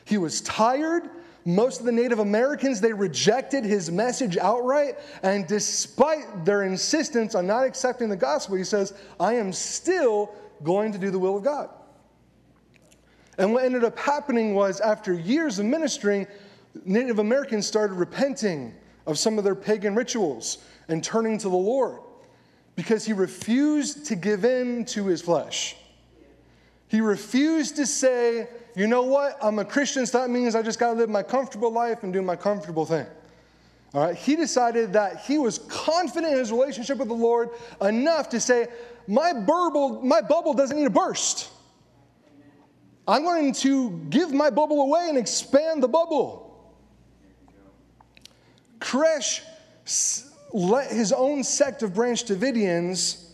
He 0.05 0.17
was 0.17 0.41
tired. 0.41 1.09
Most 1.47 1.79
of 1.79 1.85
the 1.85 1.91
Native 1.91 2.19
Americans, 2.19 2.81
they 2.81 2.93
rejected 2.93 3.65
his 3.65 3.91
message 3.91 4.37
outright. 4.37 4.97
And 5.23 5.45
despite 5.45 6.43
their 6.43 6.63
insistence 6.63 7.35
on 7.35 7.47
not 7.47 7.65
accepting 7.65 8.09
the 8.09 8.15
gospel, 8.15 8.55
he 8.55 8.63
says, 8.63 8.93
I 9.19 9.33
am 9.33 9.51
still 9.51 10.33
going 10.63 10.91
to 10.93 10.97
do 10.97 11.11
the 11.11 11.19
will 11.19 11.37
of 11.37 11.43
God. 11.43 11.69
And 13.37 13.53
what 13.53 13.65
ended 13.65 13.83
up 13.83 13.97
happening 13.97 14.55
was, 14.55 14.79
after 14.79 15.13
years 15.13 15.59
of 15.59 15.65
ministering, 15.65 16.27
Native 16.85 17.19
Americans 17.19 17.67
started 17.67 17.95
repenting 17.95 18.73
of 19.05 19.19
some 19.19 19.37
of 19.37 19.43
their 19.43 19.55
pagan 19.55 19.95
rituals 19.95 20.59
and 20.87 21.03
turning 21.03 21.37
to 21.39 21.49
the 21.49 21.55
Lord 21.55 21.99
because 22.75 23.05
he 23.05 23.13
refused 23.13 24.05
to 24.07 24.15
give 24.15 24.45
in 24.45 24.85
to 24.85 25.05
his 25.05 25.21
flesh. 25.21 25.75
He 26.87 27.01
refused 27.01 27.77
to 27.77 27.85
say, 27.85 28.47
you 28.75 28.87
know 28.87 29.03
what, 29.03 29.37
I'm 29.41 29.59
a 29.59 29.65
Christian, 29.65 30.05
so 30.05 30.19
that 30.19 30.29
means 30.29 30.55
I 30.55 30.61
just 30.61 30.79
got 30.79 30.93
to 30.93 30.97
live 30.99 31.09
my 31.09 31.23
comfortable 31.23 31.71
life 31.71 32.03
and 32.03 32.11
do 32.11 32.21
my 32.21 32.35
comfortable 32.35 32.85
thing. 32.85 33.05
All 33.93 34.01
right, 34.01 34.15
he 34.15 34.35
decided 34.35 34.91
that 34.93 35.21
he 35.21 35.37
was 35.37 35.59
confident 35.69 36.33
in 36.33 36.39
his 36.39 36.51
relationship 36.51 36.97
with 36.97 37.07
the 37.07 37.13
Lord 37.13 37.49
enough 37.81 38.27
to 38.29 38.39
say, 38.41 38.67
my 39.07 39.31
bubble, 39.31 40.01
my 40.03 40.19
bubble 40.19 40.53
doesn't 40.53 40.75
need 40.75 40.83
to 40.83 40.89
burst. 40.89 41.49
I'm 43.07 43.23
going 43.23 43.53
to 43.53 43.91
give 44.09 44.33
my 44.33 44.49
bubble 44.49 44.81
away 44.81 45.07
and 45.09 45.17
expand 45.17 45.83
the 45.83 45.87
bubble. 45.87 46.73
Koresh 48.79 49.41
let 50.53 50.91
his 50.91 51.11
own 51.11 51.43
sect 51.43 51.83
of 51.83 51.93
Branch 51.93 52.23
Davidians 52.23 53.25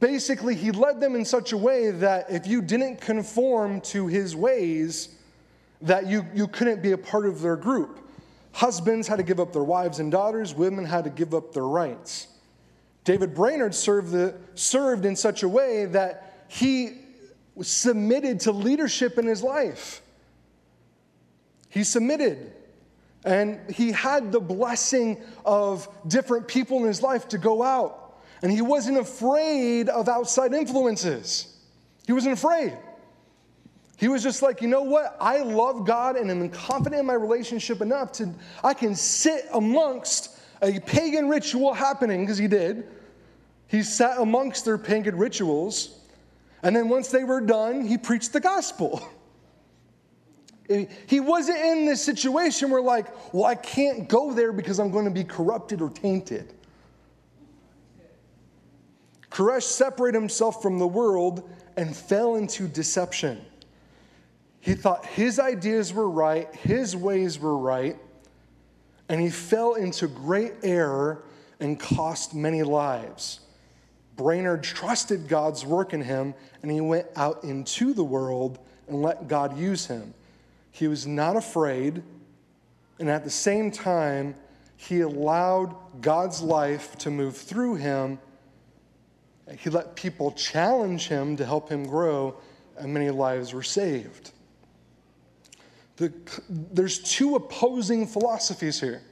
basically, 0.00 0.54
he 0.54 0.70
led 0.70 1.00
them 1.00 1.14
in 1.14 1.24
such 1.24 1.52
a 1.52 1.56
way 1.56 1.90
that 1.90 2.30
if 2.30 2.46
you 2.46 2.62
didn't 2.62 3.00
conform 3.00 3.80
to 3.80 4.06
his 4.06 4.36
ways, 4.36 5.16
that 5.80 6.06
you, 6.06 6.24
you 6.34 6.46
couldn't 6.46 6.82
be 6.82 6.92
a 6.92 6.98
part 6.98 7.26
of 7.26 7.40
their 7.40 7.56
group. 7.56 7.98
Husbands 8.52 9.08
had 9.08 9.16
to 9.16 9.22
give 9.22 9.40
up 9.40 9.52
their 9.52 9.64
wives 9.64 9.98
and 9.98 10.12
daughters, 10.12 10.54
women 10.54 10.84
had 10.84 11.04
to 11.04 11.10
give 11.10 11.34
up 11.34 11.52
their 11.52 11.66
rights. 11.66 12.28
David 13.04 13.34
Brainerd 13.34 13.74
served, 13.74 14.12
the, 14.12 14.36
served 14.54 15.04
in 15.04 15.16
such 15.16 15.42
a 15.42 15.48
way 15.48 15.86
that 15.86 16.46
he 16.46 17.01
submitted 17.60 18.40
to 18.40 18.52
leadership 18.52 19.18
in 19.18 19.26
his 19.26 19.42
life. 19.42 20.00
He 21.68 21.84
submitted. 21.84 22.52
And 23.24 23.70
he 23.70 23.92
had 23.92 24.32
the 24.32 24.40
blessing 24.40 25.22
of 25.44 25.88
different 26.08 26.48
people 26.48 26.78
in 26.78 26.86
his 26.86 27.02
life 27.02 27.28
to 27.28 27.38
go 27.38 27.62
out 27.62 28.02
and 28.42 28.50
he 28.50 28.60
wasn't 28.60 28.98
afraid 28.98 29.88
of 29.88 30.08
outside 30.08 30.52
influences. 30.52 31.56
He 32.06 32.12
wasn't 32.12 32.36
afraid. 32.36 32.76
He 33.96 34.08
was 34.08 34.24
just 34.24 34.42
like, 34.42 34.60
you 34.60 34.66
know 34.66 34.82
what? 34.82 35.16
I 35.20 35.38
love 35.42 35.86
God 35.86 36.16
and 36.16 36.28
am 36.28 36.48
confident 36.48 37.00
in 37.00 37.06
my 37.06 37.14
relationship 37.14 37.80
enough 37.80 38.10
to, 38.12 38.34
I 38.64 38.74
can 38.74 38.96
sit 38.96 39.46
amongst 39.52 40.40
a 40.60 40.80
pagan 40.80 41.28
ritual 41.28 41.72
happening, 41.72 42.22
because 42.22 42.38
he 42.38 42.48
did. 42.48 42.88
He 43.68 43.84
sat 43.84 44.18
amongst 44.18 44.64
their 44.64 44.76
pagan 44.76 45.16
rituals. 45.16 46.00
And 46.62 46.76
then 46.76 46.88
once 46.88 47.08
they 47.08 47.24
were 47.24 47.40
done, 47.40 47.82
he 47.82 47.98
preached 47.98 48.32
the 48.32 48.40
gospel. 48.40 49.06
He 51.06 51.20
wasn't 51.20 51.58
in 51.58 51.84
this 51.84 52.02
situation 52.02 52.70
where, 52.70 52.80
like, 52.80 53.34
well, 53.34 53.44
I 53.44 53.56
can't 53.56 54.08
go 54.08 54.32
there 54.32 54.52
because 54.52 54.78
I'm 54.78 54.90
going 54.90 55.04
to 55.04 55.10
be 55.10 55.24
corrupted 55.24 55.82
or 55.82 55.90
tainted. 55.90 56.54
Koresh 59.30 59.64
separated 59.64 60.18
himself 60.18 60.62
from 60.62 60.78
the 60.78 60.86
world 60.86 61.50
and 61.76 61.94
fell 61.94 62.36
into 62.36 62.68
deception. 62.68 63.44
He 64.60 64.74
thought 64.74 65.04
his 65.04 65.40
ideas 65.40 65.92
were 65.92 66.08
right, 66.08 66.54
his 66.54 66.94
ways 66.94 67.38
were 67.38 67.58
right, 67.58 67.96
and 69.08 69.20
he 69.20 69.30
fell 69.30 69.74
into 69.74 70.06
great 70.06 70.52
error 70.62 71.24
and 71.60 71.78
cost 71.78 72.34
many 72.34 72.62
lives. 72.62 73.40
Brainerd 74.16 74.62
trusted 74.62 75.28
God's 75.28 75.64
work 75.64 75.92
in 75.92 76.02
him, 76.02 76.34
and 76.62 76.70
he 76.70 76.80
went 76.80 77.06
out 77.16 77.44
into 77.44 77.94
the 77.94 78.04
world 78.04 78.58
and 78.88 79.02
let 79.02 79.28
God 79.28 79.56
use 79.58 79.86
him. 79.86 80.14
He 80.70 80.88
was 80.88 81.06
not 81.06 81.36
afraid, 81.36 82.02
and 82.98 83.08
at 83.08 83.24
the 83.24 83.30
same 83.30 83.70
time, 83.70 84.34
he 84.76 85.00
allowed 85.00 85.74
God's 86.00 86.42
life 86.42 86.96
to 86.98 87.10
move 87.10 87.36
through 87.36 87.76
him 87.76 88.18
he 89.58 89.70
let 89.70 89.96
people 89.96 90.32
challenge 90.32 91.08
him 91.08 91.36
to 91.36 91.44
help 91.44 91.68
him 91.68 91.86
grow, 91.86 92.36
and 92.78 92.92
many 92.92 93.10
lives 93.10 93.52
were 93.52 93.62
saved. 93.62 94.32
The, 95.96 96.12
there's 96.48 96.98
two 96.98 97.36
opposing 97.36 98.06
philosophies 98.06 98.80
here. 98.80 99.02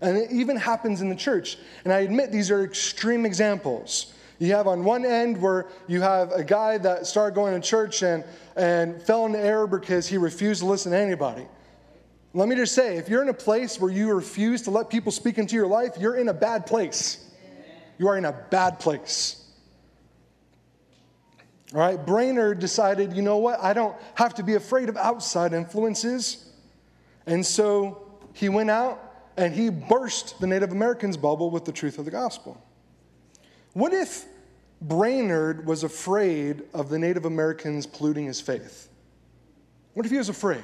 And 0.00 0.16
it 0.16 0.30
even 0.30 0.56
happens 0.56 1.00
in 1.00 1.08
the 1.08 1.16
church. 1.16 1.58
And 1.84 1.92
I 1.92 2.00
admit 2.00 2.30
these 2.30 2.50
are 2.50 2.62
extreme 2.62 3.26
examples. 3.26 4.12
You 4.38 4.54
have 4.54 4.68
on 4.68 4.84
one 4.84 5.04
end 5.04 5.40
where 5.42 5.66
you 5.88 6.00
have 6.00 6.30
a 6.30 6.44
guy 6.44 6.78
that 6.78 7.06
started 7.06 7.34
going 7.34 7.60
to 7.60 7.66
church 7.66 8.02
and, 8.02 8.24
and 8.54 9.02
fell 9.02 9.26
into 9.26 9.40
error 9.40 9.66
because 9.66 10.06
he 10.06 10.16
refused 10.16 10.60
to 10.60 10.66
listen 10.66 10.92
to 10.92 10.98
anybody. 10.98 11.46
Let 12.34 12.48
me 12.48 12.54
just 12.54 12.74
say 12.74 12.96
if 12.98 13.08
you're 13.08 13.22
in 13.22 13.30
a 13.30 13.34
place 13.34 13.80
where 13.80 13.90
you 13.90 14.12
refuse 14.12 14.62
to 14.62 14.70
let 14.70 14.90
people 14.90 15.10
speak 15.10 15.38
into 15.38 15.56
your 15.56 15.66
life, 15.66 15.92
you're 15.98 16.14
in 16.14 16.28
a 16.28 16.34
bad 16.34 16.66
place. 16.66 17.24
You 17.98 18.06
are 18.08 18.16
in 18.16 18.26
a 18.26 18.32
bad 18.32 18.78
place. 18.78 19.44
All 21.74 21.80
right, 21.80 22.06
Brainerd 22.06 22.60
decided, 22.60 23.14
you 23.14 23.22
know 23.22 23.38
what, 23.38 23.60
I 23.60 23.72
don't 23.72 23.96
have 24.14 24.34
to 24.34 24.42
be 24.42 24.54
afraid 24.54 24.88
of 24.88 24.96
outside 24.96 25.52
influences. 25.52 26.50
And 27.26 27.44
so 27.44 28.06
he 28.32 28.48
went 28.48 28.70
out 28.70 29.07
and 29.38 29.54
he 29.54 29.70
burst 29.70 30.40
the 30.40 30.46
Native 30.46 30.72
Americans' 30.72 31.16
bubble 31.16 31.50
with 31.50 31.64
the 31.64 31.70
truth 31.72 31.98
of 31.98 32.04
the 32.04 32.10
gospel. 32.10 32.60
What 33.72 33.94
if 33.94 34.24
Brainerd 34.82 35.64
was 35.64 35.84
afraid 35.84 36.64
of 36.74 36.88
the 36.88 36.98
Native 36.98 37.24
Americans 37.24 37.86
polluting 37.86 38.26
his 38.26 38.40
faith? 38.40 38.88
What 39.94 40.04
if 40.04 40.10
he 40.10 40.18
was 40.18 40.28
afraid? 40.28 40.62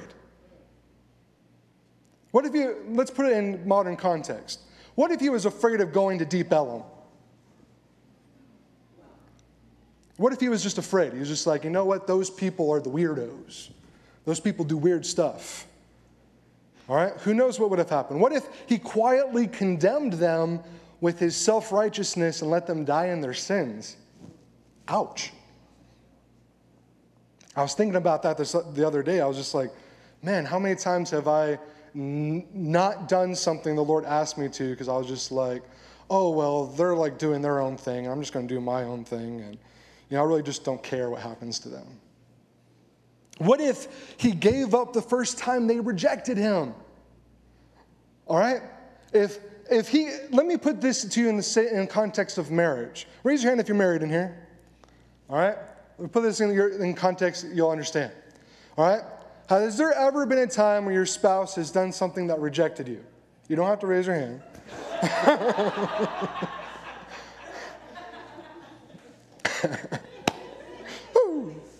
What 2.33 2.45
if 2.45 2.53
you, 2.53 2.85
let's 2.89 3.13
put 3.13 3.27
it 3.27 3.37
in 3.37 3.67
modern 3.67 3.97
context. 3.97 4.61
What 4.97 5.13
if 5.13 5.21
he 5.21 5.29
was 5.29 5.47
afraid 5.47 5.81
of 5.81 5.93
going 5.93 6.19
to 6.19 6.25
Deep 6.25 6.53
Ellum? 6.53 6.83
What 10.17 10.33
if 10.33 10.41
he 10.41 10.49
was 10.49 10.65
just 10.65 10.79
afraid? 10.79 11.13
He 11.13 11.21
was 11.21 11.29
just 11.29 11.47
like, 11.47 11.63
you 11.63 11.71
know 11.71 11.85
what? 11.85 12.09
Those 12.09 12.29
people 12.29 12.73
are 12.73 12.81
the 12.81 12.91
weirdos. 12.91 13.71
Those 14.25 14.41
people 14.41 14.65
do 14.65 14.77
weird 14.77 15.07
stuff. 15.07 15.67
All 16.89 16.97
right? 16.97 17.13
Who 17.21 17.35
knows 17.35 17.59
what 17.59 17.71
would 17.71 17.79
have 17.79 17.91
happened? 17.91 18.21
What 18.21 18.33
if 18.33 18.47
he 18.67 18.79
quietly 18.79 19.47
condemned 19.47 20.15
them 20.15 20.61
with 21.01 21.19
his 21.19 21.37
self 21.37 21.73
righteousness 21.73 22.43
and 22.43 22.51
let 22.51 22.67
them 22.67 22.85
die 22.85 23.07
in 23.07 23.21
their 23.21 23.35
sins? 23.35 23.97
Ouch. 24.89 25.33
I 27.57 27.63
was 27.63 27.75
thinking 27.75 27.97
about 27.97 28.23
that 28.23 28.37
this, 28.37 28.53
the 28.53 28.87
other 28.87 29.03
day. 29.03 29.21
I 29.21 29.27
was 29.27 29.37
just 29.37 29.55
like, 29.55 29.71
man, 30.23 30.45
how 30.45 30.59
many 30.59 30.75
times 30.75 31.11
have 31.11 31.29
I 31.29 31.59
n- 31.95 32.47
not 32.53 33.09
done 33.09 33.35
something 33.35 33.77
the 33.77 33.85
Lord 33.85 34.05
asked 34.05 34.37
me 34.37 34.49
to 34.49 34.71
because 34.71 34.89
I 34.89 34.97
was 34.97 35.07
just 35.07 35.31
like, 35.31 35.63
oh, 36.11 36.31
well, 36.31 36.67
they're 36.67 36.97
like 36.97 37.19
doing 37.19 37.41
their 37.41 37.61
own 37.61 37.77
thing. 37.77 38.07
I'm 38.09 38.21
just 38.21 38.33
going 38.33 38.47
to 38.47 38.55
do 38.55 38.61
my 38.61 38.83
own 38.83 39.05
thing. 39.05 39.41
And 39.41 39.55
you 40.11 40.17
know, 40.17 40.23
I 40.23 40.27
really 40.27 40.43
just 40.43 40.65
don't 40.65 40.83
care 40.83 41.09
what 41.11 41.23
happens 41.23 41.59
to 41.61 41.69
them. 41.69 41.87
What 43.39 43.61
if 43.61 44.15
he 44.17 44.33
gave 44.33 44.75
up 44.75 44.93
the 44.93 45.03
first 45.03 45.39
time 45.39 45.67
they 45.67 45.81
rejected 45.81 46.37
him? 46.37 46.75
All 48.27 48.39
right? 48.39 48.63
If 49.13 49.39
if 49.71 49.89
he 49.89 50.11
let 50.31 50.47
me 50.47 50.57
put 50.57 50.81
this 50.81 51.05
to 51.05 51.21
you 51.21 51.29
in 51.29 51.37
the 51.37 51.69
in 51.73 51.87
context 51.87 52.39
of 52.39 52.51
marriage. 52.51 53.07
Raise 53.23 53.43
your 53.43 53.51
hand 53.51 53.61
if 53.61 53.69
you're 53.69 53.77
married 53.77 54.03
in 54.03 54.11
here. 54.11 54.49
All 55.29 55.37
right? 55.37 55.57
Me 55.99 56.09
put 56.09 56.23
this 56.23 56.41
in, 56.41 56.53
your, 56.53 56.83
in 56.83 56.95
context 56.95 57.47
you'll 57.53 57.71
understand. 57.71 58.13
All 58.77 58.87
right? 58.87 59.03
Has 59.49 59.79
there 59.79 59.93
ever 59.93 60.27
been 60.27 60.39
a 60.39 60.47
time 60.47 60.85
where 60.85 60.95
your 60.95 61.07
spouse 61.07 61.55
has 61.57 61.71
done 61.71 61.93
something 61.93 62.27
that 62.29 62.39
rejected 62.41 62.89
you? 62.89 63.05
You 63.49 63.57
don't 63.57 63.67
have 63.67 63.81
to 63.81 63.87
raise 63.87 64.07
your 64.07 64.17
hand. 64.17 64.43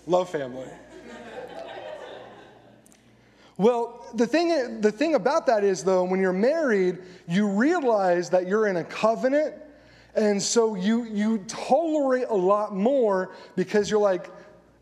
Love 0.07 0.29
family. 0.29 0.67
Well, 3.57 4.05
the 4.13 4.27
thing, 4.27 4.81
the 4.81 4.91
thing 4.91 5.15
about 5.15 5.45
that 5.47 5.63
is, 5.63 5.83
though, 5.83 6.03
when 6.03 6.19
you're 6.19 6.33
married, 6.33 6.99
you 7.27 7.47
realize 7.47 8.29
that 8.31 8.47
you're 8.47 8.67
in 8.67 8.77
a 8.77 8.83
covenant, 8.83 9.55
and 10.13 10.41
so 10.41 10.75
you, 10.75 11.03
you 11.05 11.37
tolerate 11.47 12.27
a 12.29 12.35
lot 12.35 12.75
more 12.75 13.33
because 13.55 13.89
you're 13.89 13.99
like, 13.99 14.29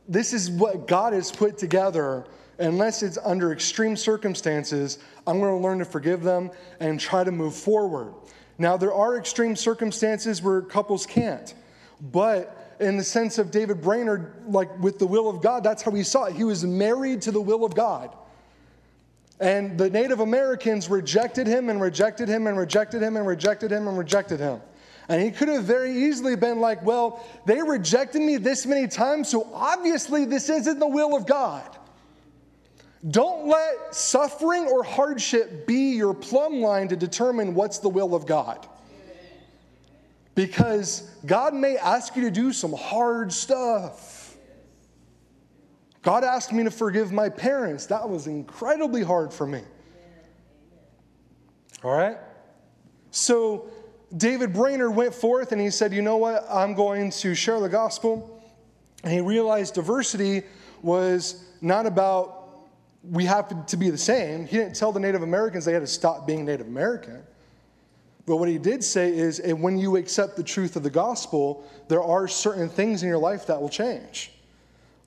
this 0.07 0.33
is 0.33 0.49
what 0.49 0.87
God 0.87 1.13
has 1.13 1.31
put 1.31 1.57
together. 1.57 2.25
Unless 2.59 3.03
it's 3.03 3.17
under 3.23 3.51
extreme 3.51 3.95
circumstances, 3.95 4.99
I'm 5.25 5.39
going 5.39 5.55
to 5.55 5.63
learn 5.63 5.79
to 5.79 5.85
forgive 5.85 6.23
them 6.23 6.51
and 6.79 6.99
try 6.99 7.23
to 7.23 7.31
move 7.31 7.55
forward. 7.55 8.13
Now, 8.57 8.77
there 8.77 8.93
are 8.93 9.17
extreme 9.17 9.55
circumstances 9.55 10.41
where 10.41 10.61
couples 10.61 11.05
can't, 11.05 11.53
but 12.11 12.75
in 12.79 12.97
the 12.97 13.03
sense 13.03 13.37
of 13.37 13.49
David 13.49 13.81
Brainerd, 13.81 14.33
like 14.47 14.79
with 14.79 14.99
the 14.99 15.07
will 15.07 15.29
of 15.29 15.41
God, 15.41 15.63
that's 15.63 15.81
how 15.81 15.91
he 15.91 16.03
saw 16.03 16.25
it. 16.25 16.35
He 16.35 16.43
was 16.43 16.63
married 16.63 17.21
to 17.23 17.31
the 17.31 17.41
will 17.41 17.65
of 17.65 17.75
God. 17.75 18.15
And 19.39 19.77
the 19.77 19.89
Native 19.89 20.19
Americans 20.19 20.89
rejected 20.89 21.47
him 21.47 21.69
and 21.69 21.81
rejected 21.81 22.29
him 22.29 22.47
and 22.47 22.57
rejected 22.57 23.01
him 23.01 23.17
and 23.17 23.27
rejected 23.27 23.71
him 23.71 23.87
and 23.87 23.97
rejected 23.97 24.39
him. 24.39 24.61
And 25.09 25.21
he 25.21 25.31
could 25.31 25.49
have 25.49 25.63
very 25.63 25.91
easily 25.91 26.35
been 26.35 26.59
like, 26.59 26.83
well, 26.83 27.25
they 27.45 27.61
rejected 27.61 28.21
me 28.21 28.37
this 28.37 28.65
many 28.65 28.87
times, 28.87 29.29
so 29.29 29.49
obviously 29.53 30.25
this 30.25 30.49
isn't 30.49 30.79
the 30.79 30.87
will 30.87 31.15
of 31.15 31.25
God. 31.25 31.77
Don't 33.09 33.47
let 33.49 33.93
suffering 33.93 34.65
or 34.65 34.81
hardship 34.81 35.67
be 35.67 35.91
your 35.95 36.13
plumb 36.13 36.61
line 36.61 36.87
to 36.87 36.95
determine 36.95 37.53
what's 37.53 37.79
the 37.79 37.89
will 37.89 38.15
of 38.15 38.25
God. 38.25 38.65
Because 40.35 41.01
God 41.25 41.53
may 41.53 41.75
ask 41.77 42.15
you 42.15 42.23
to 42.23 42.31
do 42.31 42.53
some 42.53 42.71
hard 42.71 43.33
stuff. 43.33 44.12
God 46.03 46.25
asked 46.25 46.51
me 46.51 46.63
to 46.65 46.71
forgive 46.71 47.11
my 47.11 47.29
parents. 47.29 47.85
That 47.87 48.07
was 48.07 48.27
incredibly 48.27 49.03
hard 49.03 49.33
for 49.33 49.47
me. 49.47 49.61
All 51.83 51.95
right? 51.95 52.17
So 53.11 53.69
David 54.15 54.53
Brainerd 54.53 54.95
went 54.95 55.13
forth 55.13 55.53
and 55.53 55.59
he 55.59 55.69
said, 55.69 55.93
You 55.93 56.01
know 56.01 56.17
what? 56.17 56.45
I'm 56.49 56.75
going 56.75 57.09
to 57.11 57.33
share 57.33 57.59
the 57.59 57.69
gospel. 57.69 58.41
And 59.03 59.11
he 59.11 59.21
realized 59.21 59.75
diversity 59.75 60.43
was 60.81 61.45
not 61.61 61.85
about 61.85 62.41
we 63.09 63.25
have 63.25 63.65
to 63.65 63.77
be 63.77 63.89
the 63.89 63.97
same. 63.97 64.45
He 64.45 64.57
didn't 64.57 64.75
tell 64.75 64.91
the 64.93 64.99
Native 64.99 65.23
Americans 65.23 65.65
they 65.65 65.73
had 65.73 65.81
to 65.81 65.87
stop 65.87 66.25
being 66.25 66.45
Native 66.45 66.67
American. 66.67 67.21
But 68.25 68.37
what 68.37 68.47
he 68.47 68.57
did 68.57 68.83
say 68.83 69.17
is 69.17 69.39
and 69.39 69.61
when 69.61 69.77
you 69.77 69.97
accept 69.97 70.35
the 70.35 70.43
truth 70.43 70.75
of 70.75 70.83
the 70.83 70.89
gospel, 70.89 71.69
there 71.87 72.03
are 72.03 72.27
certain 72.27 72.69
things 72.69 73.03
in 73.03 73.09
your 73.09 73.17
life 73.17 73.47
that 73.47 73.61
will 73.61 73.69
change. 73.69 74.31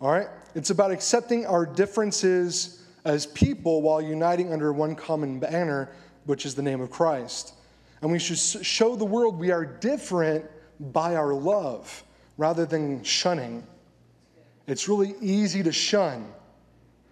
All 0.01 0.11
right? 0.11 0.29
It's 0.57 0.71
about 0.71 0.90
accepting 0.90 1.45
our 1.45 1.66
differences 1.66 2.83
as 3.05 3.27
people 3.27 3.83
while 3.83 4.01
uniting 4.01 4.55
under 4.55 4.73
one 4.73 4.95
common 4.95 5.38
banner, 5.38 5.90
which 6.25 6.47
is 6.47 6.55
the 6.55 6.62
name 6.62 6.81
of 6.81 6.90
Christ. 6.90 7.53
And 8.01 8.11
we 8.11 8.19
should 8.19 8.38
show 8.38 8.97
the 8.97 9.05
world 9.05 9.38
we 9.38 9.51
are 9.51 9.66
different 9.66 10.47
by 10.81 11.14
our 11.14 11.35
love 11.35 12.03
rather 12.38 12.64
than 12.64 13.05
shunning. 13.05 13.66
It's 14.66 14.88
really 14.88 15.14
easy 15.21 15.62
to 15.62 15.73
shun. 15.73 16.27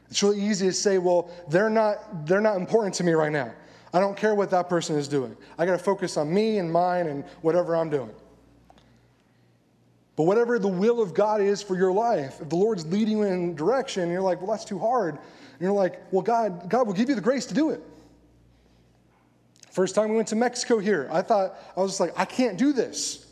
It's 0.08 0.22
really 0.22 0.40
easy 0.40 0.68
to 0.68 0.72
say, 0.72 0.96
well, 0.96 1.30
they're 1.50 1.68
not, 1.68 2.26
they're 2.26 2.40
not 2.40 2.56
important 2.56 2.94
to 2.94 3.04
me 3.04 3.12
right 3.12 3.32
now. 3.32 3.52
I 3.92 4.00
don't 4.00 4.16
care 4.16 4.34
what 4.34 4.48
that 4.52 4.70
person 4.70 4.96
is 4.96 5.06
doing. 5.06 5.36
I 5.58 5.66
got 5.66 5.72
to 5.72 5.84
focus 5.84 6.16
on 6.16 6.32
me 6.32 6.56
and 6.56 6.72
mine 6.72 7.08
and 7.08 7.24
whatever 7.42 7.76
I'm 7.76 7.90
doing. 7.90 8.10
But 10.16 10.24
whatever 10.24 10.58
the 10.58 10.68
will 10.68 11.02
of 11.02 11.12
God 11.12 11.40
is 11.40 11.62
for 11.62 11.76
your 11.76 11.92
life, 11.92 12.40
if 12.40 12.48
the 12.48 12.56
Lord's 12.56 12.86
leading 12.86 13.18
you 13.18 13.22
in 13.24 13.56
direction, 13.56 14.10
you're 14.10 14.22
like, 14.22 14.40
well, 14.40 14.50
that's 14.50 14.64
too 14.64 14.78
hard. 14.78 15.14
And 15.14 15.60
you're 15.60 15.72
like, 15.72 16.00
well, 16.12 16.22
God, 16.22 16.68
God 16.70 16.86
will 16.86 16.94
give 16.94 17.08
you 17.08 17.14
the 17.14 17.20
grace 17.20 17.46
to 17.46 17.54
do 17.54 17.70
it. 17.70 17.82
First 19.70 19.96
time 19.96 20.10
we 20.10 20.16
went 20.16 20.28
to 20.28 20.36
Mexico 20.36 20.78
here, 20.78 21.08
I 21.10 21.20
thought, 21.20 21.58
I 21.76 21.80
was 21.80 21.90
just 21.90 22.00
like, 22.00 22.12
I 22.16 22.24
can't 22.24 22.56
do 22.56 22.72
this. 22.72 23.26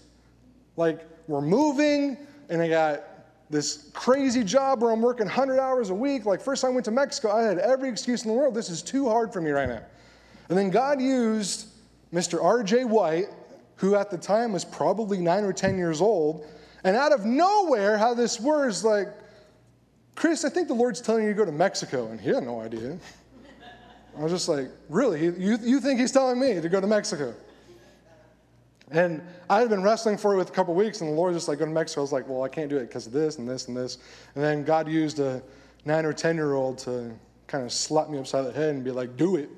Like, 0.77 1.07
we're 1.29 1.41
moving, 1.41 2.17
and 2.49 2.61
I 2.61 2.69
got 2.69 3.05
this 3.49 3.91
crazy 3.93 4.43
job 4.43 4.83
where 4.83 4.91
I'm 4.91 5.03
working 5.03 5.27
100 5.27 5.61
hours 5.61 5.91
a 5.91 5.95
week. 5.95 6.25
Like, 6.25 6.41
first 6.41 6.63
time 6.63 6.73
I 6.73 6.75
went 6.75 6.87
to 6.87 6.91
Mexico, 6.91 7.31
I 7.31 7.43
had 7.43 7.59
every 7.59 7.89
excuse 7.89 8.25
in 8.25 8.29
the 8.29 8.35
world. 8.35 8.55
This 8.55 8.71
is 8.71 8.83
too 8.83 9.09
hard 9.09 9.33
for 9.33 9.41
me 9.41 9.53
right 9.53 9.69
now. 9.69 9.83
And 10.49 10.59
then 10.59 10.71
God 10.71 11.01
used 11.01 11.69
Mr. 12.13 12.43
R.J. 12.43 12.87
White, 12.87 13.29
who 13.77 13.95
at 13.95 14.11
the 14.11 14.19
time 14.19 14.53
was 14.53 14.65
probably 14.65 15.19
nine 15.19 15.45
or 15.45 15.53
10 15.53 15.79
years 15.79 16.01
old, 16.01 16.45
and 16.85 16.97
out 16.97 17.13
of 17.13 17.25
nowhere, 17.25 17.97
how 17.97 18.15
this 18.15 18.41
words 18.41 18.85
like, 18.85 19.09
Chris, 20.15 20.45
I 20.45 20.49
think 20.49 20.69
the 20.69 20.75
Lord's 20.75 21.01
telling 21.01 21.25
you 21.25 21.31
to 21.31 21.35
go 21.37 21.45
to 21.45 21.53
Mexico. 21.53 22.09
And 22.09 22.21
he 22.21 22.31
had 22.31 22.43
no 22.43 22.61
idea. 22.61 22.99
I 24.17 24.23
was 24.23 24.33
just 24.33 24.49
like, 24.49 24.69
really? 24.89 25.25
You, 25.25 25.59
you 25.63 25.81
think 25.81 25.99
he's 25.99 26.13
telling 26.13 26.39
me 26.39 26.61
to 26.61 26.69
go 26.69 26.81
to 26.81 26.87
Mexico? 26.87 27.35
And 28.91 29.23
I 29.49 29.61
had 29.61 29.71
been 29.71 29.83
wrestling 29.83 30.19
for 30.19 30.35
it 30.35 30.37
with 30.37 30.51
a 30.51 30.53
couple 30.53 30.75
weeks, 30.75 31.01
and 31.01 31.11
the 31.11 31.15
Lord 31.15 31.33
just 31.33 31.49
like, 31.49 31.59
go 31.59 31.65
to 31.65 31.71
Mexico. 31.71 32.03
I 32.03 32.03
was 32.03 32.13
like, 32.13 32.29
well, 32.29 32.43
I 32.43 32.49
can't 32.49 32.69
do 32.69 32.77
it 32.77 32.89
because 32.89 33.07
of 33.07 33.13
this 33.13 33.39
and 33.39 33.49
this 33.49 33.69
and 33.69 33.77
this. 33.77 33.99
And 34.35 34.45
then 34.45 34.65
God 34.65 34.87
used 34.87 35.19
a 35.19 35.43
nine 35.87 36.05
or 36.05 36.13
10 36.13 36.37
year 36.37 36.55
old 36.55 36.79
to 36.79 37.11
kind 37.47 37.65
of 37.65 37.73
slap 37.73 38.11
me 38.11 38.19
upside 38.19 38.45
the 38.47 38.53
head 38.53 38.75
and 38.75 38.85
be 38.85 38.91
like, 38.91 39.17
do 39.17 39.37
it. 39.37 39.49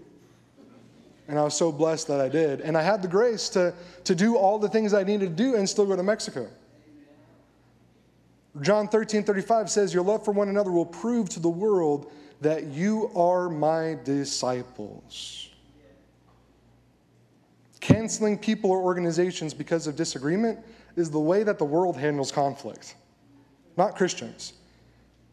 And 1.27 1.39
I 1.39 1.43
was 1.43 1.57
so 1.57 1.73
blessed 1.73 2.07
that 2.09 2.21
I 2.21 2.29
did. 2.29 2.61
And 2.61 2.77
I 2.77 2.83
had 2.83 3.03
the 3.03 3.09
grace 3.09 3.49
to, 3.51 3.75
to 4.05 4.15
do 4.15 4.37
all 4.37 4.59
the 4.59 4.69
things 4.69 4.95
I 4.95 5.03
needed 5.03 5.37
to 5.37 5.43
do 5.43 5.57
and 5.57 5.69
still 5.69 5.87
go 5.87 5.97
to 5.97 6.03
Mexico. 6.03 6.49
John 8.61 8.87
13, 8.87 9.25
35 9.25 9.69
says, 9.69 9.93
Your 9.93 10.05
love 10.05 10.25
for 10.25 10.33
one 10.33 10.49
another 10.49 10.71
will 10.71 10.87
prove 10.87 11.29
to 11.31 11.41
the 11.41 11.49
world 11.49 12.11
that 12.41 12.67
you 12.67 13.11
are 13.17 13.49
my 13.49 13.99
disciples. 14.05 15.49
Canceling 17.81 18.39
people 18.39 18.71
or 18.71 18.81
organizations 18.81 19.53
because 19.53 19.87
of 19.87 19.97
disagreement 19.97 20.59
is 20.97 21.11
the 21.11 21.21
way 21.21 21.43
that 21.43 21.59
the 21.59 21.65
world 21.65 21.97
handles 21.97 22.31
conflict, 22.31 22.95
not 23.77 23.97
Christians. 23.97 24.55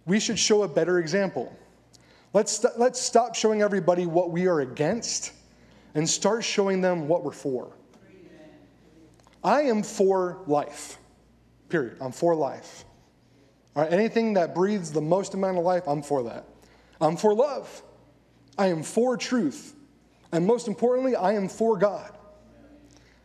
We 0.06 0.20
should 0.20 0.40
show 0.40 0.64
a 0.64 0.68
better 0.68 1.00
example. 1.00 1.56
Let's, 2.34 2.54
st- 2.54 2.80
let's 2.80 3.00
stop 3.00 3.36
showing 3.36 3.62
everybody 3.62 4.08
what 4.08 4.32
we 4.32 4.48
are 4.48 4.62
against 4.62 5.34
and 5.94 6.10
start 6.10 6.44
showing 6.44 6.82
them 6.82 7.08
what 7.08 7.24
we're 7.24 7.32
for. 7.32 7.72
I 9.44 9.62
am 9.64 9.84
for 9.84 10.42
life, 10.48 10.98
period. 11.70 11.98
I'm 12.02 12.12
for 12.12 12.36
life. 12.36 12.86
All 13.76 13.84
right, 13.84 13.92
anything 13.92 14.34
that 14.34 14.54
breathes 14.54 14.92
the 14.92 15.02
most 15.02 15.34
amount 15.34 15.58
of 15.58 15.64
life, 15.64 15.84
I'm 15.88 16.02
for 16.02 16.24
that. 16.24 16.46
I'm 17.00 17.16
for 17.16 17.34
love. 17.34 17.84
I 18.58 18.68
am 18.68 18.84
for 18.84 19.18
truth. 19.18 19.76
And 20.32 20.46
most 20.46 20.68
importantly, 20.68 21.16
I 21.16 21.34
am 21.34 21.48
for 21.48 21.78
God. 21.78 22.12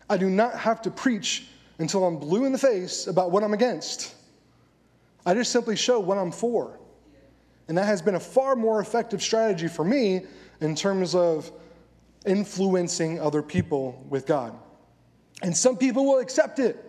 I 0.08 0.16
do 0.16 0.30
not 0.30 0.56
have 0.58 0.82
to 0.82 0.90
preach 0.90 1.48
until 1.78 2.04
I'm 2.04 2.16
blue 2.16 2.44
in 2.44 2.52
the 2.52 2.58
face 2.58 3.06
about 3.06 3.30
what 3.30 3.42
I'm 3.42 3.54
against. 3.54 4.14
I 5.24 5.34
just 5.34 5.50
simply 5.50 5.76
show 5.76 5.98
what 5.98 6.16
I'm 6.16 6.30
for. 6.30 6.78
And 7.68 7.76
that 7.76 7.86
has 7.86 8.00
been 8.00 8.14
a 8.14 8.20
far 8.20 8.54
more 8.54 8.80
effective 8.80 9.20
strategy 9.20 9.66
for 9.66 9.84
me 9.84 10.22
in 10.60 10.76
terms 10.76 11.14
of 11.14 11.50
influencing 12.24 13.20
other 13.20 13.42
people 13.42 14.04
with 14.08 14.26
God. 14.26 14.56
And 15.42 15.56
some 15.56 15.76
people 15.76 16.06
will 16.06 16.20
accept 16.20 16.60
it. 16.60 16.82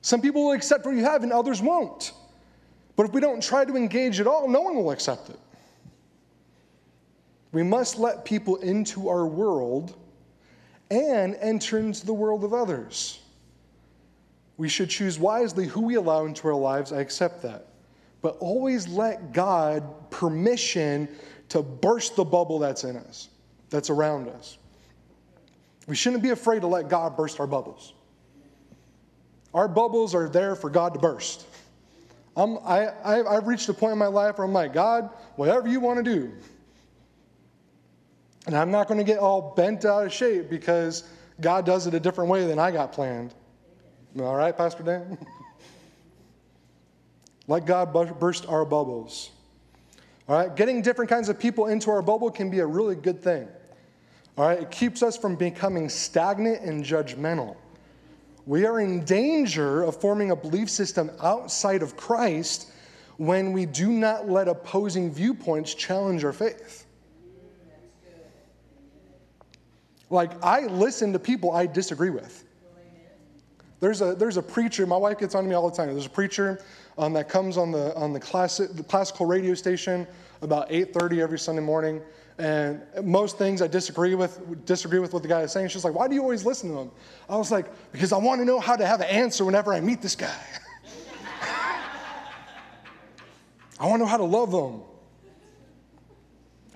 Some 0.00 0.20
people 0.20 0.46
will 0.46 0.52
accept 0.52 0.84
what 0.84 0.94
you 0.94 1.04
have, 1.04 1.22
and 1.22 1.32
others 1.32 1.60
won't. 1.62 2.12
But 2.96 3.06
if 3.06 3.12
we 3.12 3.20
don't 3.20 3.42
try 3.42 3.64
to 3.64 3.76
engage 3.76 4.20
at 4.20 4.26
all, 4.26 4.48
no 4.48 4.60
one 4.60 4.76
will 4.76 4.90
accept 4.90 5.30
it. 5.30 5.38
We 7.52 7.62
must 7.62 7.98
let 7.98 8.24
people 8.24 8.56
into 8.56 9.08
our 9.08 9.26
world 9.26 9.96
and 10.90 11.34
enter 11.36 11.78
into 11.78 12.04
the 12.04 12.12
world 12.12 12.44
of 12.44 12.52
others. 12.52 13.20
We 14.56 14.68
should 14.68 14.90
choose 14.90 15.18
wisely 15.18 15.66
who 15.66 15.82
we 15.82 15.94
allow 15.94 16.24
into 16.26 16.48
our 16.48 16.54
lives. 16.54 16.92
I 16.92 17.00
accept 17.00 17.42
that. 17.42 17.68
But 18.20 18.36
always 18.38 18.86
let 18.88 19.32
God 19.32 20.10
permission 20.10 21.08
to 21.48 21.62
burst 21.62 22.16
the 22.16 22.24
bubble 22.24 22.58
that's 22.58 22.84
in 22.84 22.96
us, 22.96 23.28
that's 23.70 23.90
around 23.90 24.28
us. 24.28 24.58
We 25.86 25.96
shouldn't 25.96 26.22
be 26.22 26.30
afraid 26.30 26.60
to 26.60 26.66
let 26.66 26.88
God 26.88 27.16
burst 27.16 27.40
our 27.40 27.46
bubbles. 27.46 27.92
Our 29.52 29.68
bubbles 29.68 30.14
are 30.14 30.28
there 30.28 30.54
for 30.54 30.70
God 30.70 30.94
to 30.94 31.00
burst. 31.00 31.46
I'm, 32.36 32.58
I, 32.64 32.90
I've 33.04 33.46
reached 33.46 33.68
a 33.68 33.74
point 33.74 33.92
in 33.92 33.98
my 33.98 34.06
life 34.06 34.38
where 34.38 34.46
I'm 34.46 34.52
like, 34.52 34.72
God, 34.72 35.10
whatever 35.36 35.68
you 35.68 35.80
want 35.80 36.02
to 36.04 36.14
do. 36.14 36.32
And 38.46 38.56
I'm 38.56 38.70
not 38.70 38.88
going 38.88 38.98
to 38.98 39.04
get 39.04 39.18
all 39.18 39.52
bent 39.54 39.84
out 39.84 40.06
of 40.06 40.12
shape 40.12 40.48
because 40.50 41.04
God 41.40 41.66
does 41.66 41.86
it 41.86 41.94
a 41.94 42.00
different 42.00 42.30
way 42.30 42.46
than 42.46 42.58
I 42.58 42.70
got 42.70 42.92
planned. 42.92 43.34
All 44.18 44.34
right, 44.34 44.56
Pastor 44.56 44.82
Dan? 44.82 45.18
Let 47.48 47.66
God 47.66 47.92
burst 48.18 48.46
our 48.46 48.64
bubbles. 48.64 49.30
All 50.28 50.36
right, 50.36 50.54
getting 50.54 50.82
different 50.82 51.10
kinds 51.10 51.28
of 51.28 51.38
people 51.38 51.66
into 51.66 51.90
our 51.90 52.02
bubble 52.02 52.30
can 52.30 52.50
be 52.50 52.60
a 52.60 52.66
really 52.66 52.94
good 52.94 53.22
thing. 53.22 53.48
All 54.38 54.46
right, 54.46 54.60
it 54.60 54.70
keeps 54.70 55.02
us 55.02 55.16
from 55.16 55.36
becoming 55.36 55.88
stagnant 55.88 56.62
and 56.62 56.84
judgmental. 56.84 57.56
We 58.46 58.66
are 58.66 58.80
in 58.80 59.04
danger 59.04 59.82
of 59.82 60.00
forming 60.00 60.30
a 60.30 60.36
belief 60.36 60.68
system 60.68 61.10
outside 61.20 61.82
of 61.82 61.96
Christ 61.96 62.70
when 63.16 63.52
we 63.52 63.66
do 63.66 63.90
not 63.90 64.28
let 64.28 64.48
opposing 64.48 65.12
viewpoints 65.12 65.74
challenge 65.74 66.24
our 66.24 66.32
faith. 66.32 66.86
Like, 70.10 70.32
I 70.44 70.66
listen 70.66 71.12
to 71.12 71.18
people 71.18 71.52
I 71.52 71.66
disagree 71.66 72.10
with. 72.10 72.44
There's 73.80 74.00
a, 74.00 74.14
there's 74.14 74.36
a 74.36 74.42
preacher, 74.42 74.86
my 74.86 74.96
wife 74.96 75.18
gets 75.18 75.34
on 75.34 75.48
me 75.48 75.54
all 75.54 75.68
the 75.68 75.76
time. 75.76 75.88
There's 75.88 76.06
a 76.06 76.10
preacher 76.10 76.62
um, 76.98 77.12
that 77.14 77.28
comes 77.28 77.56
on 77.56 77.72
the, 77.72 77.94
on 77.96 78.12
the, 78.12 78.20
classic, 78.20 78.74
the 78.74 78.82
classical 78.82 79.26
radio 79.26 79.54
station 79.54 80.06
about 80.40 80.68
8.30 80.70 81.18
every 81.18 81.38
Sunday 81.38 81.62
morning. 81.62 82.00
And 82.38 82.82
most 83.02 83.38
things 83.38 83.60
I 83.60 83.66
disagree 83.66 84.14
with, 84.14 84.64
disagree 84.64 84.98
with 84.98 85.12
what 85.12 85.22
the 85.22 85.28
guy 85.28 85.42
is 85.42 85.52
saying. 85.52 85.68
She's 85.68 85.84
like, 85.84 85.94
why 85.94 86.08
do 86.08 86.14
you 86.14 86.22
always 86.22 86.44
listen 86.44 86.70
to 86.70 86.78
him? 86.78 86.90
I 87.28 87.36
was 87.36 87.50
like, 87.50 87.66
because 87.92 88.12
I 88.12 88.16
want 88.16 88.40
to 88.40 88.44
know 88.44 88.58
how 88.58 88.74
to 88.74 88.86
have 88.86 89.00
an 89.00 89.08
answer 89.08 89.44
whenever 89.44 89.72
I 89.74 89.80
meet 89.80 90.00
this 90.00 90.16
guy. 90.16 90.34
I 93.78 93.86
want 93.86 94.00
to 94.00 94.04
know 94.04 94.06
how 94.06 94.16
to 94.16 94.24
love 94.24 94.50
them. 94.50 94.82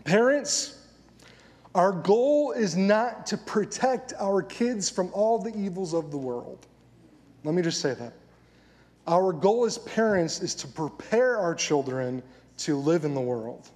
Parents, 0.05 0.87
our 1.75 1.93
goal 1.93 2.53
is 2.53 2.77
not 2.77 3.27
to 3.27 3.37
protect 3.37 4.13
our 4.19 4.43
kids 4.43 4.89
from 4.91 5.11
all 5.13 5.39
the 5.39 5.57
evils 5.57 5.95
of 5.95 6.11
the 6.11 6.17
world. 6.17 6.67
Let 7.45 7.55
me 7.55 7.63
just 7.63 7.81
say 7.81 7.95
that. 7.95 8.13
Our 9.07 9.33
goal 9.33 9.65
as 9.65 9.79
parents 9.79 10.43
is 10.43 10.55
to 10.57 10.67
prepare 10.67 11.37
our 11.39 11.55
children 11.55 12.23
to 12.59 12.77
live 12.77 13.05
in 13.05 13.15
the 13.15 13.21
world. 13.21 13.71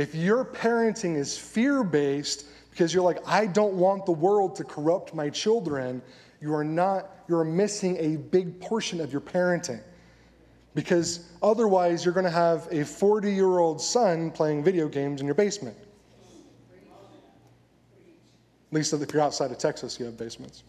If 0.00 0.14
your 0.14 0.46
parenting 0.46 1.14
is 1.14 1.36
fear 1.36 1.84
based 1.84 2.46
because 2.70 2.94
you're 2.94 3.04
like, 3.04 3.18
I 3.26 3.44
don't 3.44 3.74
want 3.74 4.06
the 4.06 4.12
world 4.12 4.56
to 4.56 4.64
corrupt 4.64 5.12
my 5.12 5.28
children, 5.28 6.00
you 6.40 6.54
are 6.54 6.64
not, 6.64 7.10
you're 7.28 7.44
missing 7.44 7.98
a 7.98 8.16
big 8.16 8.58
portion 8.62 9.02
of 9.02 9.12
your 9.12 9.20
parenting. 9.20 9.82
Because 10.74 11.28
otherwise, 11.42 12.02
you're 12.02 12.14
going 12.14 12.24
to 12.24 12.30
have 12.30 12.66
a 12.70 12.82
40 12.82 13.30
year 13.30 13.58
old 13.58 13.78
son 13.78 14.30
playing 14.30 14.64
video 14.64 14.88
games 14.88 15.20
in 15.20 15.26
your 15.26 15.34
basement. 15.34 15.76
At 18.70 18.72
least 18.72 18.94
if 18.94 19.12
you're 19.12 19.20
outside 19.20 19.50
of 19.50 19.58
Texas, 19.58 20.00
you 20.00 20.06
have 20.06 20.16
basements. 20.16 20.62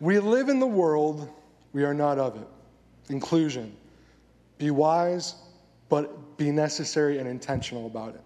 We 0.00 0.18
live 0.18 0.48
in 0.48 0.60
the 0.60 0.66
world, 0.66 1.28
we 1.74 1.84
are 1.84 1.92
not 1.92 2.18
of 2.18 2.36
it. 2.40 2.48
Inclusion. 3.10 3.76
Be 4.56 4.70
wise, 4.70 5.34
but 5.94 6.36
be 6.36 6.50
necessary 6.50 7.18
and 7.18 7.28
intentional 7.28 7.86
about 7.86 8.16
it. 8.16 8.20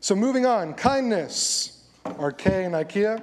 So, 0.00 0.16
moving 0.16 0.46
on, 0.46 0.72
kindness, 0.72 1.84
RK 2.18 2.46
and 2.46 2.72
IKEA. 2.72 3.22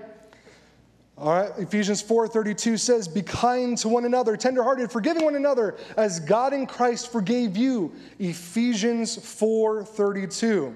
All 1.17 1.33
right, 1.33 1.51
Ephesians 1.57 1.99
4:32 1.99 2.77
says, 2.77 3.07
"Be 3.07 3.23
kind 3.23 3.75
to 3.79 3.89
one 3.89 4.05
another, 4.05 4.37
tenderhearted, 4.37 4.91
forgiving 4.91 5.25
one 5.25 5.33
another, 5.33 5.77
as 5.97 6.19
God 6.19 6.53
in 6.53 6.67
Christ 6.67 7.11
forgave 7.11 7.57
you." 7.57 7.91
Ephesians 8.19 9.17
4:32. 9.17 10.75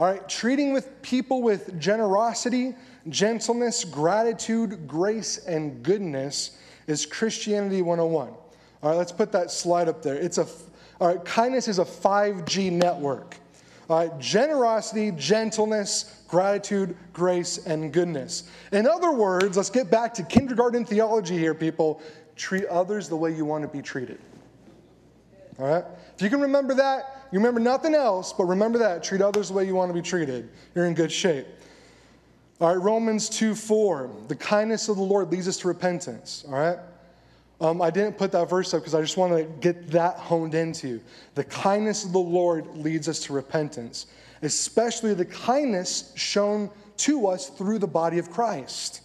All 0.00 0.06
right, 0.06 0.26
treating 0.26 0.72
with 0.72 1.02
people 1.02 1.42
with 1.42 1.78
generosity, 1.78 2.74
gentleness, 3.10 3.84
gratitude, 3.84 4.88
grace, 4.88 5.36
and 5.36 5.82
goodness 5.82 6.52
is 6.86 7.04
Christianity 7.04 7.82
101. 7.82 8.30
All 8.82 8.88
right, 8.88 8.96
let's 8.96 9.12
put 9.12 9.32
that 9.32 9.50
slide 9.50 9.86
up 9.86 10.02
there. 10.02 10.14
It's 10.14 10.38
a, 10.38 10.46
all 11.02 11.08
right, 11.08 11.24
kindness 11.24 11.66
is 11.66 11.80
a 11.80 11.84
5G 11.84 12.70
network. 12.70 13.36
All 13.90 13.98
right, 13.98 14.18
generosity, 14.20 15.10
gentleness, 15.10 16.22
gratitude, 16.28 16.96
grace, 17.12 17.58
and 17.66 17.92
goodness. 17.92 18.44
In 18.70 18.86
other 18.86 19.10
words, 19.10 19.56
let's 19.56 19.68
get 19.68 19.90
back 19.90 20.14
to 20.14 20.22
kindergarten 20.22 20.84
theology 20.84 21.36
here, 21.36 21.56
people. 21.56 22.00
Treat 22.36 22.66
others 22.66 23.08
the 23.08 23.16
way 23.16 23.34
you 23.34 23.44
want 23.44 23.62
to 23.62 23.68
be 23.68 23.82
treated. 23.82 24.20
All 25.58 25.66
right? 25.66 25.84
If 26.14 26.22
you 26.22 26.30
can 26.30 26.40
remember 26.40 26.72
that, 26.74 27.26
you 27.32 27.40
remember 27.40 27.58
nothing 27.58 27.96
else, 27.96 28.32
but 28.32 28.44
remember 28.44 28.78
that. 28.78 29.02
Treat 29.02 29.22
others 29.22 29.48
the 29.48 29.54
way 29.54 29.66
you 29.66 29.74
want 29.74 29.88
to 29.88 29.94
be 29.94 30.02
treated. 30.02 30.50
You're 30.72 30.86
in 30.86 30.94
good 30.94 31.10
shape. 31.10 31.48
All 32.60 32.68
right, 32.68 32.80
Romans 32.80 33.28
2 33.28 33.56
4. 33.56 34.08
The 34.28 34.36
kindness 34.36 34.88
of 34.88 34.98
the 34.98 35.02
Lord 35.02 35.32
leads 35.32 35.48
us 35.48 35.56
to 35.56 35.66
repentance. 35.66 36.44
All 36.46 36.54
right? 36.54 36.78
Um, 37.62 37.80
I 37.80 37.90
didn't 37.90 38.18
put 38.18 38.32
that 38.32 38.50
verse 38.50 38.74
up 38.74 38.80
because 38.80 38.94
I 38.94 39.00
just 39.00 39.16
want 39.16 39.32
to 39.36 39.44
get 39.60 39.88
that 39.92 40.16
honed 40.16 40.56
into. 40.56 41.00
The 41.36 41.44
kindness 41.44 42.04
of 42.04 42.10
the 42.10 42.18
Lord 42.18 42.66
leads 42.76 43.08
us 43.08 43.20
to 43.20 43.32
repentance, 43.32 44.06
especially 44.42 45.14
the 45.14 45.24
kindness 45.24 46.12
shown 46.16 46.70
to 46.98 47.28
us 47.28 47.50
through 47.50 47.78
the 47.78 47.86
body 47.86 48.18
of 48.18 48.32
Christ. 48.32 49.02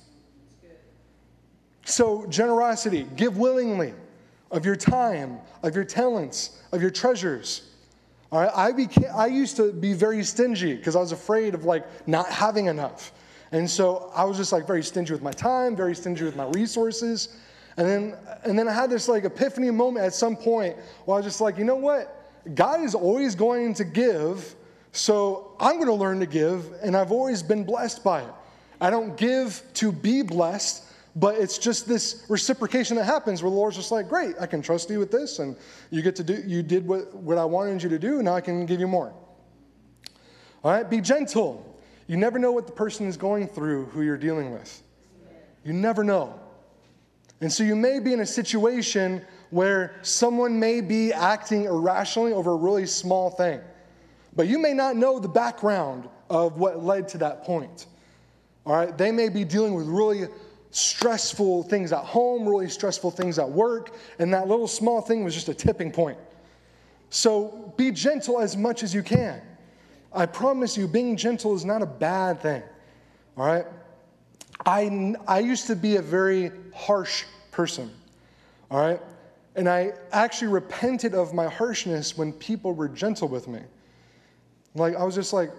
So, 1.86 2.26
generosity, 2.26 3.06
give 3.16 3.38
willingly 3.38 3.94
of 4.50 4.66
your 4.66 4.76
time, 4.76 5.38
of 5.62 5.76
your 5.76 5.86
talents, 5.86 6.60
of 6.72 6.82
your 6.82 6.92
treasures. 6.92 7.70
All 8.32 8.42
right, 8.42 8.52
I, 8.56 8.72
became, 8.72 9.12
I 9.16 9.28
used 9.28 9.56
to 9.58 9.72
be 9.72 9.94
very 9.94 10.24
stingy 10.24 10.76
because 10.76 10.96
I 10.96 11.00
was 11.00 11.12
afraid 11.12 11.54
of 11.54 11.64
like 11.64 11.86
not 12.08 12.28
having 12.32 12.66
enough. 12.66 13.12
And 13.52 13.70
so 13.70 14.12
I 14.16 14.24
was 14.24 14.36
just 14.36 14.52
like 14.52 14.66
very 14.66 14.84
stingy 14.84 15.14
with 15.14 15.22
my 15.22 15.32
time, 15.32 15.76
very 15.76 15.96
stingy 15.96 16.24
with 16.24 16.36
my 16.36 16.48
resources. 16.48 17.38
And 17.78 17.88
then, 17.88 18.18
and 18.44 18.58
then 18.58 18.68
I 18.68 18.74
had 18.74 18.90
this 18.90 19.08
like 19.08 19.24
epiphany 19.24 19.70
moment 19.70 20.06
at 20.06 20.14
some 20.14 20.36
point 20.36 20.76
where 21.06 21.16
I 21.16 21.18
was 21.20 21.26
just 21.26 21.42
like, 21.42 21.58
you 21.58 21.64
know 21.64 21.76
what? 21.76 22.14
God 22.56 22.82
is 22.82 22.96
always 22.96 23.36
going 23.36 23.74
to 23.76 23.84
give, 23.84 24.56
so 24.92 25.56
I'm 25.60 25.76
going 25.76 25.88
to 25.88 25.94
learn 25.94 26.20
to 26.20 26.26
give, 26.26 26.74
and 26.82 26.98
I've 26.98 27.12
always 27.12 27.44
been 27.44 27.64
blessed 27.64 28.04
by 28.04 28.22
it. 28.22 28.34
I 28.82 28.90
don't 28.90 29.16
give 29.18 29.62
to 29.76 29.92
be 29.92 30.22
blessed, 30.22 30.86
but 31.16 31.36
it's 31.36 31.58
just 31.58 31.88
this 31.88 32.26
reciprocation 32.30 32.96
that 32.98 33.04
happens 33.04 33.44
where 33.44 33.50
the 33.50 33.56
Lord's 33.56 33.76
just 33.76 33.92
like, 33.92 34.08
great, 34.08 34.36
I 34.40 34.46
can 34.46 34.62
trust 34.62 34.90
you 34.90 34.98
with 34.98 35.12
this, 35.12 35.40
and 35.40 35.56
you 35.92 36.02
get 36.02 36.16
to 36.18 36.24
do, 36.24 36.42
you 36.46 36.64
did 36.64 36.88
what, 36.88 37.14
what 37.16 37.38
I 37.38 37.46
wanted 37.46 37.84
you 37.84 37.90
to 37.90 38.00
do, 38.00 38.24
now 38.24 38.34
I 38.34 38.42
can 38.42 38.66
give 38.66 38.80
you 38.80 38.88
more. 38.88 39.14
All 40.64 40.72
right, 40.72 40.90
be 40.90 41.02
gentle. 41.02 41.80
You 42.08 42.18
never 42.18 42.40
know 42.40 42.52
what 42.52 42.66
the 42.66 42.74
person 42.74 43.08
is 43.08 43.18
going 43.18 43.48
through 43.48 43.86
who 43.88 44.02
you're 44.02 44.18
dealing 44.18 44.52
with. 44.52 44.82
You 45.64 45.74
never 45.74 46.04
know. 46.04 46.40
And 47.42 47.52
so 47.52 47.64
you 47.64 47.76
may 47.76 48.00
be 48.00 48.14
in 48.14 48.22
a 48.22 48.26
situation 48.26 49.24
where 49.50 49.96
someone 50.02 50.60
may 50.60 50.82
be 50.82 51.14
acting 51.14 51.66
irrationally 51.66 52.34
over 52.34 52.52
a 52.52 52.56
really 52.56 52.86
small 52.86 53.30
thing, 53.30 53.62
but 54.36 54.48
you 54.48 54.60
may 54.60 54.74
not 54.74 54.96
know 54.96 55.20
the 55.20 55.28
background 55.28 56.10
of 56.30 56.58
what 56.58 56.84
led 56.84 57.08
to 57.10 57.18
that 57.20 57.44
point. 57.44 57.86
All 58.66 58.76
right, 58.76 58.98
they 58.98 59.12
may 59.12 59.30
be 59.30 59.46
dealing 59.46 59.74
with 59.76 59.88
really 59.88 60.28
stressful 60.72 61.64
things 61.64 61.94
at 61.94 62.04
home, 62.04 62.48
really 62.48 62.70
stressful 62.70 63.12
things 63.12 63.40
at 63.40 63.50
work, 63.50 63.96
and 64.20 64.34
that 64.34 64.48
little 64.48 64.68
small 64.68 65.02
thing 65.02 65.24
was 65.24 65.34
just 65.34 65.48
a 65.48 65.54
tipping 65.54 65.92
point. 65.92 66.18
So 67.10 67.74
be 67.78 67.92
gentle 67.92 68.40
as 68.40 68.58
much 68.58 68.84
as 68.84 68.94
you 68.94 69.04
can. 69.04 69.42
I 70.12 70.26
promise 70.26 70.78
you, 70.78 70.88
being 70.88 71.16
gentle 71.16 71.56
is 71.56 71.64
not 71.64 71.82
a 71.82 71.86
bad 71.86 72.42
thing. 72.42 72.64
All 73.38 73.46
right? 73.46 73.66
I, 74.66 75.16
I 75.28 75.40
used 75.40 75.68
to 75.68 75.76
be 75.76 75.96
a 75.98 76.02
very 76.02 76.52
harsh 76.74 77.24
person. 77.52 77.92
All 78.70 78.80
right? 78.80 79.00
And 79.56 79.68
I 79.68 79.94
actually 80.12 80.50
repented 80.50 81.16
of 81.16 81.34
my 81.34 81.48
harshness 81.48 82.18
when 82.18 82.34
people 82.34 82.74
were 82.74 82.88
gentle 82.88 83.28
with 83.28 83.48
me. 83.48 83.62
Like, 84.76 84.96
I 84.96 85.04
was 85.04 85.16
just 85.16 85.34
like, 85.34 85.52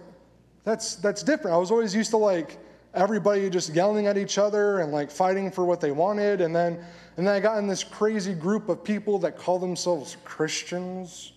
that's, 0.65 0.97
that's 0.97 1.23
different. 1.23 1.55
I 1.55 1.59
was 1.59 1.71
always 1.71 1.95
used 1.95 2.11
to 2.11 2.17
like 2.17 2.59
everybody 2.95 3.49
just 3.51 3.75
yelling 3.75 4.07
at 4.07 4.17
each 4.17 4.39
other 4.39 4.81
and 4.81 4.93
like 4.93 5.11
fighting 5.11 5.51
for 5.51 5.65
what 5.65 5.81
they 5.81 5.91
wanted. 5.91 6.41
And 6.41 6.55
then, 6.55 6.79
and 7.17 7.27
then 7.27 7.35
I 7.35 7.41
got 7.41 7.59
in 7.59 7.67
this 7.67 7.83
crazy 7.83 8.35
group 8.35 8.69
of 8.69 8.85
people 8.85 9.19
that 9.21 9.37
call 9.39 9.59
themselves 9.59 10.17
Christians 10.25 11.33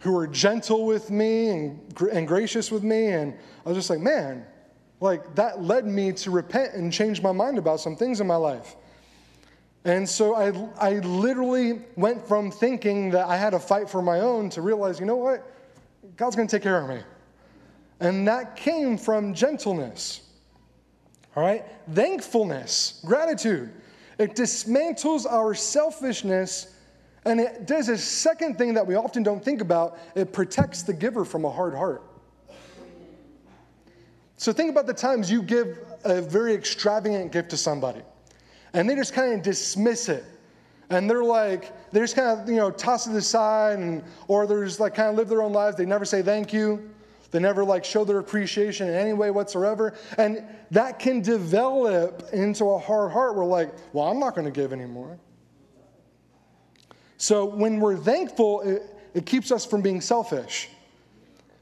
who 0.00 0.12
were 0.12 0.26
gentle 0.26 0.86
with 0.86 1.10
me 1.10 1.48
and, 1.50 1.80
and 2.12 2.28
gracious 2.28 2.70
with 2.70 2.84
me. 2.84 3.08
And 3.08 3.34
I 3.66 3.68
was 3.68 3.76
just 3.76 3.90
like, 3.90 4.00
man, 4.00 4.44
like 5.00 5.34
that 5.36 5.62
led 5.62 5.86
me 5.86 6.12
to 6.12 6.30
repent 6.30 6.74
and 6.74 6.92
change 6.92 7.22
my 7.22 7.32
mind 7.32 7.58
about 7.58 7.80
some 7.80 7.96
things 7.96 8.20
in 8.20 8.26
my 8.26 8.36
life. 8.36 8.76
And 9.84 10.08
so 10.08 10.34
I, 10.34 10.52
I 10.78 10.98
literally 10.98 11.80
went 11.96 12.26
from 12.26 12.50
thinking 12.50 13.10
that 13.10 13.26
I 13.26 13.36
had 13.36 13.50
to 13.50 13.58
fight 13.58 13.88
for 13.88 14.02
my 14.02 14.20
own 14.20 14.50
to 14.50 14.62
realize, 14.62 14.98
you 14.98 15.06
know 15.06 15.16
what? 15.16 15.50
God's 16.16 16.36
going 16.36 16.48
to 16.48 16.56
take 16.56 16.62
care 16.62 16.82
of 16.82 16.88
me. 16.88 17.00
And 18.00 18.26
that 18.28 18.56
came 18.56 18.98
from 18.98 19.34
gentleness. 19.34 20.22
All 21.36 21.42
right? 21.42 21.64
Thankfulness, 21.92 23.00
gratitude. 23.04 23.70
It 24.18 24.34
dismantles 24.34 25.26
our 25.30 25.54
selfishness, 25.54 26.74
and 27.24 27.40
it 27.40 27.66
does 27.66 27.88
a 27.88 27.96
second 27.96 28.58
thing 28.58 28.74
that 28.74 28.86
we 28.86 28.96
often 28.96 29.22
don't 29.22 29.44
think 29.44 29.60
about 29.60 29.98
it 30.16 30.32
protects 30.32 30.82
the 30.82 30.92
giver 30.92 31.24
from 31.24 31.44
a 31.44 31.50
hard 31.50 31.74
heart. 31.74 32.02
So 34.38 34.52
think 34.52 34.70
about 34.70 34.86
the 34.86 34.94
times 34.94 35.30
you 35.30 35.42
give 35.42 35.78
a 36.04 36.22
very 36.22 36.54
extravagant 36.54 37.32
gift 37.32 37.50
to 37.50 37.56
somebody, 37.56 38.02
and 38.72 38.88
they 38.88 38.94
just 38.94 39.12
kind 39.12 39.34
of 39.34 39.42
dismiss 39.42 40.08
it. 40.08 40.24
And 40.90 41.10
they're 41.10 41.24
like, 41.24 41.90
they 41.90 42.00
just 42.00 42.14
kind 42.16 42.40
of, 42.40 42.48
you 42.48 42.56
know, 42.56 42.70
toss 42.70 43.06
it 43.08 43.14
aside, 43.16 43.80
and, 43.80 44.02
or 44.28 44.46
they're 44.46 44.64
just 44.64 44.80
like 44.80 44.94
kind 44.94 45.10
of 45.10 45.16
live 45.16 45.28
their 45.28 45.42
own 45.42 45.52
lives. 45.52 45.76
They 45.76 45.84
never 45.84 46.04
say 46.04 46.22
thank 46.22 46.52
you. 46.52 46.88
They 47.30 47.40
never 47.40 47.64
like 47.64 47.84
show 47.84 48.04
their 48.04 48.20
appreciation 48.20 48.88
in 48.88 48.94
any 48.94 49.12
way 49.12 49.30
whatsoever. 49.30 49.94
And 50.16 50.44
that 50.70 50.98
can 50.98 51.20
develop 51.20 52.28
into 52.32 52.70
a 52.70 52.78
hard 52.78 53.10
heart 53.10 53.34
where, 53.34 53.44
like, 53.44 53.74
well, 53.92 54.06
I'm 54.06 54.20
not 54.20 54.34
going 54.34 54.46
to 54.46 54.52
give 54.52 54.72
anymore. 54.72 55.18
So 57.16 57.44
when 57.44 57.80
we're 57.80 57.96
thankful, 57.96 58.60
it, 58.60 58.82
it 59.14 59.26
keeps 59.26 59.50
us 59.50 59.66
from 59.66 59.82
being 59.82 60.00
selfish. 60.00 60.70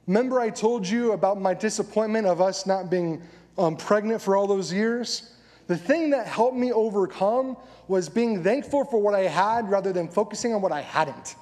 Remember, 0.07 0.39
I 0.39 0.51
told 0.51 0.87
you 0.87 1.13
about 1.13 1.41
my 1.41 1.53
disappointment 1.53 2.27
of 2.27 2.41
us 2.41 2.67
not 2.67 2.91
being 2.91 3.23
um, 3.59 3.77
pregnant 3.77 4.23
for 4.23 4.37
all 4.37 4.47
those 4.47 4.73
years? 4.73 5.33
The 5.67 5.77
thing 5.77 6.11
that 6.11 6.27
helped 6.27 6.57
me 6.57 6.73
overcome 6.73 7.57
was 7.89 8.09
being 8.09 8.43
thankful 8.43 8.85
for 8.85 9.01
what 9.01 9.15
I 9.15 9.23
had 9.23 9.69
rather 9.69 9.93
than 9.93 10.09
focusing 10.09 10.55
on 10.55 10.63
what 10.63 10.71
I 10.71 10.81
hadn't. 10.83 11.35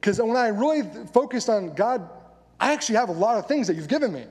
Because 0.00 0.20
when 0.20 0.36
I 0.36 0.48
really 0.48 0.82
focused 1.12 1.48
on 1.48 1.74
God, 1.74 2.08
I 2.60 2.72
actually 2.72 2.96
have 2.96 3.08
a 3.08 3.12
lot 3.12 3.38
of 3.38 3.48
things 3.48 3.66
that 3.66 3.74
you've 3.74 3.88
given 3.88 4.12
me. 4.12 4.24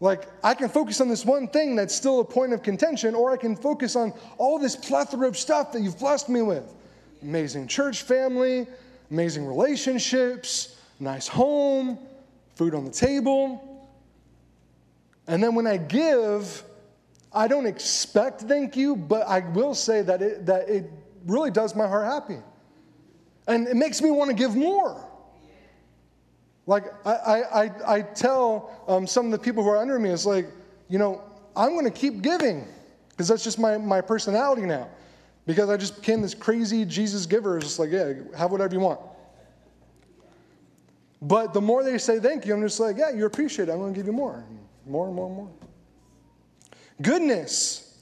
Like, 0.00 0.24
I 0.44 0.52
can 0.52 0.68
focus 0.68 1.00
on 1.00 1.08
this 1.08 1.24
one 1.24 1.48
thing 1.48 1.74
that's 1.74 1.94
still 1.94 2.20
a 2.20 2.24
point 2.24 2.52
of 2.52 2.62
contention, 2.62 3.14
or 3.14 3.32
I 3.32 3.38
can 3.38 3.56
focus 3.56 3.96
on 3.96 4.12
all 4.36 4.58
this 4.58 4.76
plethora 4.76 5.26
of 5.26 5.38
stuff 5.38 5.72
that 5.72 5.80
you've 5.80 5.98
blessed 5.98 6.28
me 6.28 6.42
with 6.42 6.74
amazing 7.22 7.66
church 7.68 8.02
family, 8.02 8.66
amazing 9.10 9.46
relationships, 9.46 10.75
nice 10.98 11.28
home, 11.28 11.98
food 12.54 12.74
on 12.74 12.84
the 12.84 12.90
table. 12.90 13.88
And 15.26 15.42
then 15.42 15.54
when 15.54 15.66
I 15.66 15.76
give, 15.76 16.62
I 17.32 17.48
don't 17.48 17.66
expect 17.66 18.42
thank 18.42 18.76
you, 18.76 18.96
but 18.96 19.26
I 19.26 19.40
will 19.40 19.74
say 19.74 20.02
that 20.02 20.22
it, 20.22 20.46
that 20.46 20.68
it 20.68 20.90
really 21.26 21.50
does 21.50 21.74
my 21.74 21.86
heart 21.86 22.06
happy. 22.06 22.40
And 23.46 23.68
it 23.68 23.76
makes 23.76 24.00
me 24.00 24.10
want 24.10 24.30
to 24.30 24.36
give 24.36 24.56
more. 24.56 25.02
Like, 26.66 26.84
I, 27.06 27.42
I, 27.42 27.96
I 27.96 28.02
tell 28.02 28.84
um, 28.88 29.06
some 29.06 29.26
of 29.26 29.32
the 29.32 29.38
people 29.38 29.62
who 29.62 29.68
are 29.70 29.76
under 29.76 29.98
me, 29.98 30.10
it's 30.10 30.26
like, 30.26 30.48
you 30.88 30.98
know, 30.98 31.22
I'm 31.54 31.70
going 31.70 31.84
to 31.84 31.90
keep 31.90 32.22
giving 32.22 32.66
because 33.10 33.28
that's 33.28 33.44
just 33.44 33.58
my, 33.58 33.78
my 33.78 34.00
personality 34.00 34.62
now. 34.62 34.88
Because 35.46 35.70
I 35.70 35.76
just 35.76 35.96
became 35.96 36.22
this 36.22 36.34
crazy 36.34 36.84
Jesus 36.84 37.24
giver. 37.24 37.56
It's 37.56 37.66
just 37.66 37.78
like, 37.78 37.90
yeah, 37.90 38.14
have 38.36 38.50
whatever 38.50 38.74
you 38.74 38.80
want. 38.80 39.00
But 41.22 41.54
the 41.54 41.60
more 41.60 41.82
they 41.82 41.98
say 41.98 42.20
thank 42.20 42.46
you, 42.46 42.54
I'm 42.54 42.62
just 42.62 42.78
like, 42.78 42.98
yeah, 42.98 43.10
you 43.10 43.26
appreciate 43.26 43.68
it. 43.68 43.72
I'm 43.72 43.78
going 43.78 43.94
to 43.94 43.98
give 43.98 44.06
you 44.06 44.12
more. 44.12 44.44
More 44.86 45.06
and 45.06 45.14
more 45.14 45.26
and 45.26 45.36
more. 45.36 45.50
Goodness. 47.00 47.98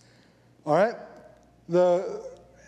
All 0.67 0.75
right? 0.75 0.95
The 1.69 2.25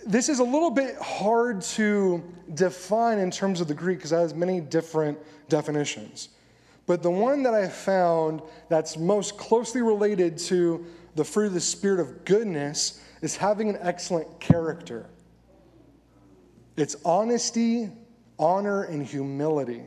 this 0.06 0.28
is 0.28 0.38
a 0.38 0.44
little 0.44 0.70
bit 0.70 0.96
hard 0.98 1.60
to 1.60 2.22
define 2.54 3.18
in 3.18 3.30
terms 3.30 3.60
of 3.60 3.66
the 3.66 3.74
Greek 3.74 3.98
because 3.98 4.12
it 4.12 4.16
has 4.16 4.34
many 4.34 4.60
different 4.60 5.18
definitions. 5.48 6.28
But 6.86 7.02
the 7.02 7.10
one 7.10 7.42
that 7.42 7.54
I 7.54 7.68
found 7.68 8.40
that's 8.68 8.96
most 8.96 9.36
closely 9.36 9.82
related 9.82 10.38
to 10.38 10.86
the 11.16 11.24
fruit 11.24 11.46
of 11.46 11.54
the 11.54 11.60
Spirit 11.60 11.98
of 11.98 12.24
goodness 12.24 13.02
is 13.20 13.36
having 13.36 13.68
an 13.68 13.78
excellent 13.80 14.38
character. 14.38 15.10
It's 16.76 16.94
honesty, 17.04 17.90
honor, 18.38 18.84
and 18.84 19.04
humility. 19.04 19.82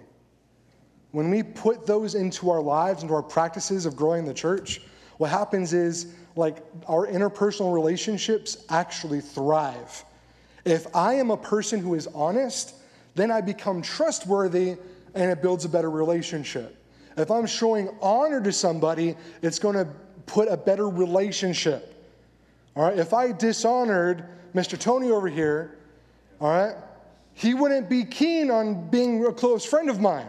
When 1.12 1.30
we 1.30 1.44
put 1.44 1.86
those 1.88 2.16
into 2.16 2.50
our 2.50 2.62
lives, 2.62 3.02
into 3.02 3.16
our 3.16 3.24
practices 3.24 3.86
of 3.86 3.96
growing 3.96 4.26
the 4.26 4.34
church, 4.34 4.82
what 5.18 5.30
happens 5.30 5.74
is 5.74 6.14
like 6.36 6.64
our 6.88 7.08
interpersonal 7.08 7.74
relationships 7.74 8.66
actually 8.70 9.22
thrive 9.22 10.06
if 10.66 10.94
I 10.96 11.16
am 11.16 11.32
a 11.32 11.38
person 11.38 11.80
who 11.80 11.96
is 11.96 12.08
honest, 12.08 12.76
then 13.16 13.32
I 13.32 13.42
become 13.42 13.82
trustworthy 13.82 14.78
and 15.16 15.32
it 15.32 15.42
builds 15.42 15.66
a 15.66 15.70
better 15.70 15.90
relationship. 15.90 16.76
If 17.18 17.32
I'm 17.32 17.48
showing 17.48 17.90
honor 18.02 18.42
to 18.42 18.52
somebody, 18.52 19.16
it's 19.42 19.60
going 19.60 19.76
to 19.76 19.88
put 20.26 20.48
a 20.48 20.56
better 20.56 20.88
relationship. 20.88 21.96
All 22.76 22.84
right, 22.84 22.98
if 22.98 23.14
I 23.14 23.32
dishonored 23.32 24.26
Mr. 24.54 24.80
Tony 24.80 25.10
over 25.10 25.28
here, 25.28 25.78
all 26.40 26.52
right, 26.52 26.76
he 27.34 27.54
wouldn't 27.54 27.90
be 27.90 28.06
keen 28.06 28.52
on 28.52 28.90
being 28.90 29.26
a 29.26 29.34
close 29.34 29.66
friend 29.66 29.90
of 29.90 30.00
mine. 30.00 30.28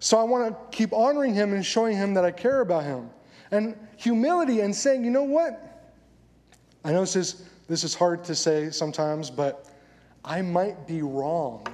So 0.00 0.18
I 0.18 0.22
want 0.22 0.48
to 0.48 0.76
keep 0.76 0.92
honoring 0.92 1.34
him 1.34 1.52
and 1.52 1.64
showing 1.64 1.96
him 1.96 2.14
that 2.14 2.24
I 2.24 2.30
care 2.30 2.60
about 2.60 2.84
him. 2.84 3.10
And 3.50 3.76
humility 3.96 4.60
and 4.60 4.74
saying, 4.74 5.04
you 5.04 5.10
know 5.10 5.24
what? 5.24 5.90
I 6.84 6.92
know 6.92 7.00
this 7.00 7.16
is 7.16 7.48
this 7.68 7.84
is 7.84 7.94
hard 7.94 8.24
to 8.24 8.34
say 8.34 8.70
sometimes, 8.70 9.30
but 9.30 9.66
I 10.24 10.40
might 10.40 10.86
be 10.86 11.02
wrong. 11.02 11.66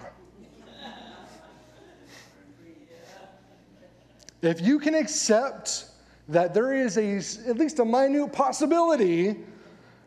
If 4.43 4.61
you 4.61 4.79
can 4.79 4.95
accept 4.95 5.87
that 6.29 6.53
there 6.53 6.75
is 6.75 6.99
a, 6.99 7.17
at 7.49 7.57
least 7.57 7.79
a 7.79 7.85
minute 7.85 8.33
possibility 8.33 9.37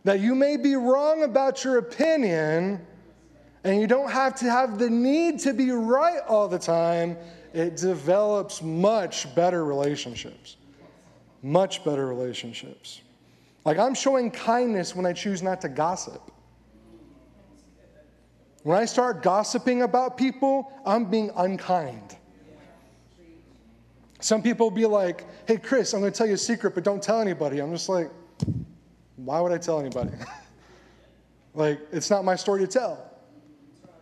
that 0.04 0.20
you 0.20 0.36
may 0.36 0.58
be 0.58 0.76
wrong 0.76 1.24
about 1.24 1.64
your 1.64 1.78
opinion, 1.78 2.86
and 3.64 3.82
you 3.82 3.88
don't 3.88 4.12
have 4.12 4.36
to 4.36 4.50
have 4.50 4.78
the 4.78 4.90
need 4.90 5.40
to 5.40 5.54
be 5.54 5.72
right 5.72 6.20
all 6.28 6.48
the 6.48 6.60
time, 6.60 7.18
it 7.58 7.76
develops 7.76 8.62
much 8.62 9.34
better 9.34 9.66
relationships. 9.66 10.58
Much 11.42 11.84
better 11.84 12.06
relationships. 12.06 13.02
Like 13.66 13.80
I'm 13.80 13.96
showing 13.96 14.30
kindness 14.30 14.96
when 14.96 15.06
I 15.06 15.14
choose 15.14 15.42
not 15.42 15.62
to 15.62 15.70
gossip. 15.70 16.22
When 18.62 18.78
I 18.78 18.86
start 18.86 19.24
gossiping 19.24 19.82
about 19.82 20.18
people, 20.18 20.72
I'm 20.86 21.06
being 21.06 21.32
unkind. 21.36 22.16
Some 24.20 24.42
people 24.42 24.70
be 24.70 24.86
like, 24.86 25.26
hey, 25.48 25.58
Chris, 25.58 25.94
I'm 25.94 26.02
going 26.02 26.12
to 26.12 26.18
tell 26.18 26.28
you 26.28 26.34
a 26.34 26.38
secret, 26.38 26.76
but 26.76 26.84
don't 26.84 27.02
tell 27.02 27.22
anybody. 27.22 27.60
I'm 27.60 27.72
just 27.72 27.88
like, 27.88 28.12
why 29.16 29.40
would 29.40 29.52
I 29.52 29.58
tell 29.58 29.80
anybody? 29.80 30.12
like, 31.54 31.80
it's 31.92 32.10
not 32.10 32.26
my 32.26 32.36
story 32.36 32.62
to 32.62 32.68
tell. 32.68 33.12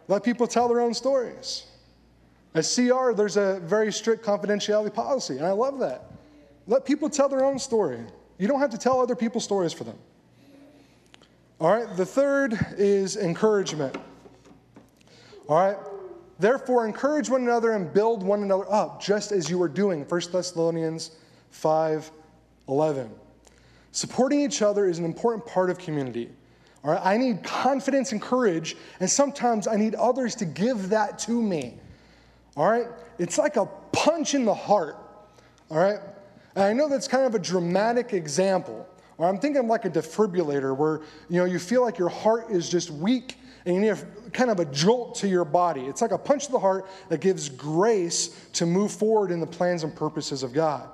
Let 0.07 0.23
people 0.23 0.47
tell 0.47 0.67
their 0.67 0.79
own 0.81 0.93
stories. 0.93 1.67
At 2.55 2.63
CR, 2.63 3.11
there's 3.11 3.35
a 3.35 3.59
very 3.59 3.91
strict 3.91 4.25
confidentiality 4.25 4.93
policy, 4.93 5.35
and 5.35 5.45
I 5.45 5.51
love 5.51 5.77
that. 5.79 6.09
Let 6.67 6.85
people 6.85 7.09
tell 7.09 7.27
their 7.27 7.43
own 7.43 7.59
story. 7.59 7.99
You 8.37 8.47
don't 8.47 8.61
have 8.61 8.69
to 8.69 8.77
tell 8.77 9.01
other 9.01 9.15
people's 9.15 9.43
stories 9.43 9.73
for 9.73 9.83
them. 9.83 9.97
All 11.59 11.69
right, 11.69 11.95
the 11.97 12.05
third 12.05 12.57
is 12.77 13.17
encouragement. 13.17 13.97
All 15.49 15.57
right, 15.57 15.77
therefore, 16.39 16.85
encourage 16.85 17.29
one 17.29 17.41
another 17.41 17.73
and 17.73 17.93
build 17.93 18.23
one 18.23 18.41
another 18.41 18.71
up, 18.71 19.01
just 19.01 19.33
as 19.33 19.49
you 19.49 19.61
are 19.61 19.69
doing. 19.69 20.05
1 20.05 20.21
Thessalonians 20.31 21.11
5 21.51 22.09
11. 22.67 23.11
Supporting 23.91 24.41
each 24.41 24.61
other 24.61 24.85
is 24.87 24.97
an 24.97 25.05
important 25.05 25.45
part 25.45 25.69
of 25.69 25.77
community. 25.77 26.29
All 26.83 26.91
right, 26.91 27.01
I 27.03 27.17
need 27.17 27.43
confidence 27.43 28.13
and 28.13 28.21
courage, 28.21 28.77
and 29.01 29.09
sometimes 29.09 29.67
I 29.67 29.75
need 29.75 29.93
others 29.95 30.35
to 30.35 30.45
give 30.45 30.89
that 30.89 31.19
to 31.19 31.41
me. 31.41 31.79
All 32.55 32.69
right, 32.69 32.87
it's 33.17 33.37
like 33.37 33.57
a 33.57 33.65
punch 33.91 34.33
in 34.33 34.45
the 34.45 34.53
heart. 34.53 34.97
All 35.69 35.77
right, 35.77 35.99
and 36.55 36.63
I 36.63 36.73
know 36.73 36.87
that's 36.87 37.07
kind 37.07 37.25
of 37.25 37.35
a 37.35 37.39
dramatic 37.39 38.13
example, 38.13 38.87
or 39.17 39.27
I'm 39.27 39.39
thinking 39.39 39.67
like 39.67 39.85
a 39.85 39.89
defibrillator 39.89 40.75
where 40.75 41.01
you 41.29 41.37
know 41.37 41.45
you 41.45 41.59
feel 41.59 41.81
like 41.81 41.97
your 41.97 42.09
heart 42.09 42.49
is 42.49 42.69
just 42.69 42.91
weak 42.91 43.37
and 43.65 43.75
you 43.75 43.81
need 43.81 43.89
a, 43.89 43.97
kind 44.31 44.49
of 44.49 44.59
a 44.59 44.65
jolt 44.65 45.15
to 45.15 45.27
your 45.27 45.43
body. 45.45 45.81
It's 45.81 46.01
like 46.01 46.11
a 46.11 46.17
punch 46.17 46.45
to 46.45 46.51
the 46.51 46.59
heart 46.59 46.87
that 47.09 47.19
gives 47.19 47.49
grace 47.49 48.47
to 48.53 48.65
move 48.65 48.91
forward 48.91 49.31
in 49.31 49.39
the 49.39 49.47
plans 49.47 49.83
and 49.83 49.95
purposes 49.95 50.43
of 50.43 50.53
God. 50.53 50.87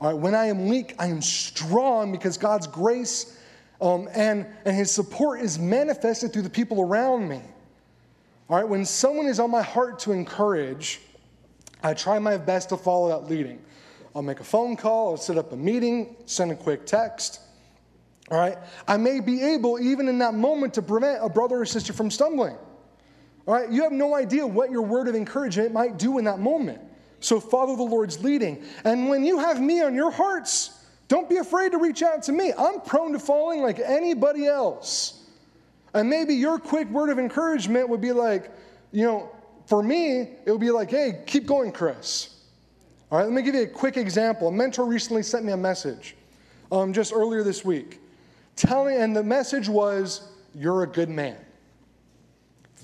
All 0.00 0.12
right, 0.12 0.18
when 0.18 0.34
I 0.34 0.46
am 0.46 0.68
weak, 0.68 0.94
I 0.98 1.06
am 1.06 1.22
strong 1.22 2.12
because 2.12 2.36
God's 2.36 2.66
grace 2.66 3.38
um, 3.80 4.08
and, 4.14 4.46
and 4.64 4.76
His 4.76 4.90
support 4.90 5.40
is 5.40 5.58
manifested 5.58 6.32
through 6.32 6.42
the 6.42 6.50
people 6.50 6.82
around 6.82 7.28
me. 7.28 7.40
All 8.48 8.56
right, 8.56 8.68
when 8.68 8.84
someone 8.84 9.26
is 9.26 9.40
on 9.40 9.50
my 9.50 9.62
heart 9.62 9.98
to 10.00 10.12
encourage, 10.12 11.00
I 11.82 11.94
try 11.94 12.18
my 12.18 12.36
best 12.36 12.68
to 12.68 12.76
follow 12.76 13.08
that 13.08 13.28
leading. 13.28 13.60
I'll 14.14 14.22
make 14.22 14.40
a 14.40 14.44
phone 14.44 14.76
call, 14.76 15.10
I'll 15.10 15.16
set 15.16 15.36
up 15.36 15.52
a 15.52 15.56
meeting, 15.56 16.16
send 16.26 16.52
a 16.52 16.56
quick 16.56 16.86
text. 16.86 17.40
All 18.30 18.38
right? 18.38 18.56
I 18.88 18.96
may 18.96 19.20
be 19.20 19.42
able, 19.42 19.80
even 19.80 20.08
in 20.08 20.18
that 20.18 20.34
moment, 20.34 20.74
to 20.74 20.82
prevent 20.82 21.24
a 21.24 21.28
brother 21.28 21.60
or 21.60 21.66
sister 21.66 21.92
from 21.92 22.10
stumbling. 22.10 22.56
All 23.46 23.54
right? 23.54 23.70
You 23.70 23.82
have 23.82 23.92
no 23.92 24.14
idea 24.14 24.46
what 24.46 24.70
your 24.70 24.82
word 24.82 25.08
of 25.08 25.14
encouragement 25.14 25.72
might 25.72 25.98
do 25.98 26.18
in 26.18 26.24
that 26.24 26.38
moment. 26.38 26.80
So 27.20 27.40
follow 27.40 27.76
the 27.76 27.82
Lord's 27.82 28.22
leading. 28.22 28.64
And 28.84 29.08
when 29.08 29.24
you 29.24 29.38
have 29.38 29.60
me 29.60 29.82
on 29.82 29.94
your 29.94 30.10
hearts 30.10 30.72
Don't 31.08 31.28
be 31.28 31.36
afraid 31.36 31.72
to 31.72 31.78
reach 31.78 32.02
out 32.02 32.24
to 32.24 32.32
me. 32.32 32.52
I'm 32.56 32.80
prone 32.80 33.12
to 33.12 33.18
falling 33.18 33.62
like 33.62 33.78
anybody 33.78 34.46
else. 34.46 35.22
And 35.96 36.10
maybe 36.10 36.34
your 36.34 36.58
quick 36.58 36.90
word 36.90 37.08
of 37.08 37.18
encouragement 37.18 37.88
would 37.88 38.02
be 38.02 38.12
like, 38.12 38.50
you 38.92 39.06
know, 39.06 39.30
for 39.64 39.82
me, 39.82 40.20
it 40.44 40.50
would 40.50 40.60
be 40.60 40.70
like, 40.70 40.90
hey, 40.90 41.22
keep 41.26 41.46
going, 41.46 41.72
Chris. 41.72 42.34
All 43.10 43.18
right, 43.18 43.24
let 43.24 43.32
me 43.32 43.40
give 43.40 43.54
you 43.54 43.62
a 43.62 43.66
quick 43.66 43.96
example. 43.96 44.48
A 44.48 44.52
mentor 44.52 44.84
recently 44.84 45.22
sent 45.22 45.46
me 45.46 45.52
a 45.52 45.56
message 45.56 46.14
um, 46.70 46.92
just 46.92 47.14
earlier 47.14 47.42
this 47.42 47.64
week, 47.64 48.00
telling, 48.56 48.98
and 48.98 49.16
the 49.16 49.22
message 49.22 49.70
was, 49.70 50.32
You're 50.54 50.82
a 50.82 50.86
good 50.86 51.08
man. 51.08 51.38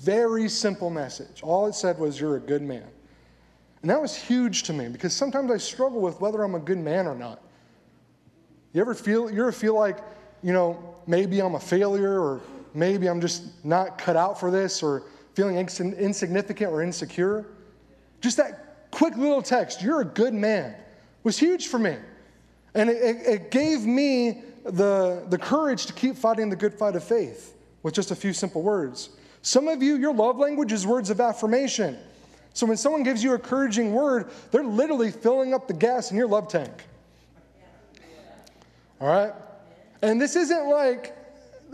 Very 0.01 0.49
simple 0.49 0.89
message. 0.89 1.43
All 1.43 1.67
it 1.67 1.75
said 1.75 1.99
was, 1.99 2.19
You're 2.19 2.37
a 2.37 2.41
good 2.41 2.63
man. 2.63 2.87
And 3.83 3.91
that 3.91 4.01
was 4.01 4.15
huge 4.15 4.63
to 4.63 4.73
me 4.73 4.87
because 4.87 5.13
sometimes 5.13 5.51
I 5.51 5.57
struggle 5.57 6.01
with 6.01 6.19
whether 6.19 6.41
I'm 6.41 6.55
a 6.55 6.59
good 6.59 6.79
man 6.79 7.05
or 7.05 7.13
not. 7.15 7.43
You 8.73 8.81
ever 8.81 8.95
feel, 8.95 9.29
you 9.29 9.41
ever 9.41 9.51
feel 9.51 9.75
like, 9.75 9.99
you 10.41 10.51
know, 10.51 10.95
maybe 11.05 11.41
I'm 11.41 11.53
a 11.53 11.59
failure 11.59 12.19
or 12.19 12.41
maybe 12.73 13.07
I'm 13.07 13.21
just 13.21 13.43
not 13.65 13.97
cut 13.97 14.15
out 14.15 14.39
for 14.39 14.51
this 14.51 14.83
or 14.83 15.03
feeling 15.33 15.57
insignificant 15.57 16.71
or 16.71 16.81
insecure? 16.81 17.45
Just 18.21 18.37
that 18.37 18.89
quick 18.91 19.17
little 19.17 19.41
text, 19.41 19.81
you're 19.81 20.01
a 20.01 20.05
good 20.05 20.33
man, 20.33 20.75
was 21.23 21.37
huge 21.37 21.67
for 21.67 21.79
me. 21.79 21.97
And 22.75 22.89
it, 22.89 22.97
it, 22.97 23.27
it 23.27 23.51
gave 23.51 23.85
me 23.85 24.41
the, 24.63 25.25
the 25.29 25.37
courage 25.37 25.85
to 25.87 25.93
keep 25.93 26.15
fighting 26.15 26.49
the 26.49 26.55
good 26.55 26.73
fight 26.73 26.95
of 26.95 27.03
faith 27.03 27.55
with 27.83 27.93
just 27.93 28.11
a 28.11 28.15
few 28.15 28.33
simple 28.33 28.61
words. 28.61 29.09
Some 29.41 29.67
of 29.67 29.83
you, 29.83 29.97
your 29.97 30.13
love 30.13 30.37
language 30.37 30.71
is 30.71 30.87
words 30.87 31.09
of 31.09 31.19
affirmation. 31.19 31.97
So 32.53 32.65
when 32.65 32.77
someone 32.77 33.03
gives 33.03 33.23
you 33.23 33.31
a 33.31 33.35
encouraging 33.35 33.93
word, 33.93 34.31
they're 34.51 34.63
literally 34.63 35.11
filling 35.11 35.53
up 35.53 35.67
the 35.67 35.73
gas 35.73 36.11
in 36.11 36.17
your 36.17 36.27
love 36.27 36.47
tank. 36.47 36.71
All 39.01 39.07
right? 39.07 39.33
And 40.01 40.21
this 40.21 40.35
isn't 40.35 40.69
like, 40.69 41.17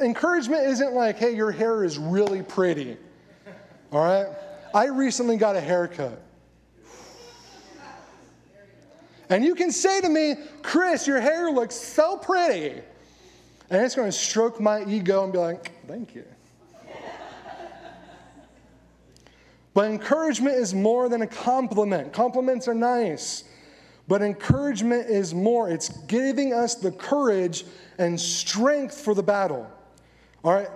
encouragement 0.02 0.64
isn't 0.68 0.94
like, 0.94 1.18
hey, 1.18 1.36
your 1.36 1.52
hair 1.52 1.84
is 1.84 1.98
really 1.98 2.42
pretty. 2.42 2.98
All 3.92 4.04
right? 4.04 4.28
I 4.74 4.86
recently 4.86 5.38
got 5.38 5.56
a 5.56 5.62
haircut. 5.62 6.22
And 9.30 9.46
you 9.46 9.54
can 9.54 9.72
say 9.72 10.02
to 10.02 10.10
me, 10.10 10.36
Chris, 10.64 11.06
your 11.06 11.20
hair 11.20 11.52
looks 11.52 11.76
so 11.76 12.18
pretty. 12.18 12.82
And 13.70 13.86
it's 13.86 13.96
going 13.96 14.08
to 14.08 14.18
stroke 14.18 14.60
my 14.60 14.84
ego 14.86 15.24
and 15.24 15.32
be 15.32 15.38
like, 15.38 15.72
thank 15.88 16.16
you. 16.16 16.26
but 19.76 19.92
encouragement 19.92 20.56
is 20.56 20.74
more 20.74 21.10
than 21.10 21.22
a 21.22 21.28
compliment. 21.28 22.12
Compliments 22.12 22.68
are 22.68 22.74
nice, 22.74 23.44
but 24.08 24.24
encouragement 24.24 25.08
is 25.08 25.36
more. 25.36 25.70
It's 25.70 25.90
giving 26.06 26.52
us 26.52 26.74
the 26.74 26.92
courage 26.92 27.66
and 28.00 28.20
strength 28.20 29.00
for 29.00 29.14
the 29.14 29.22
battle. 29.22 29.70
All 30.43 30.54
right? 30.54 30.69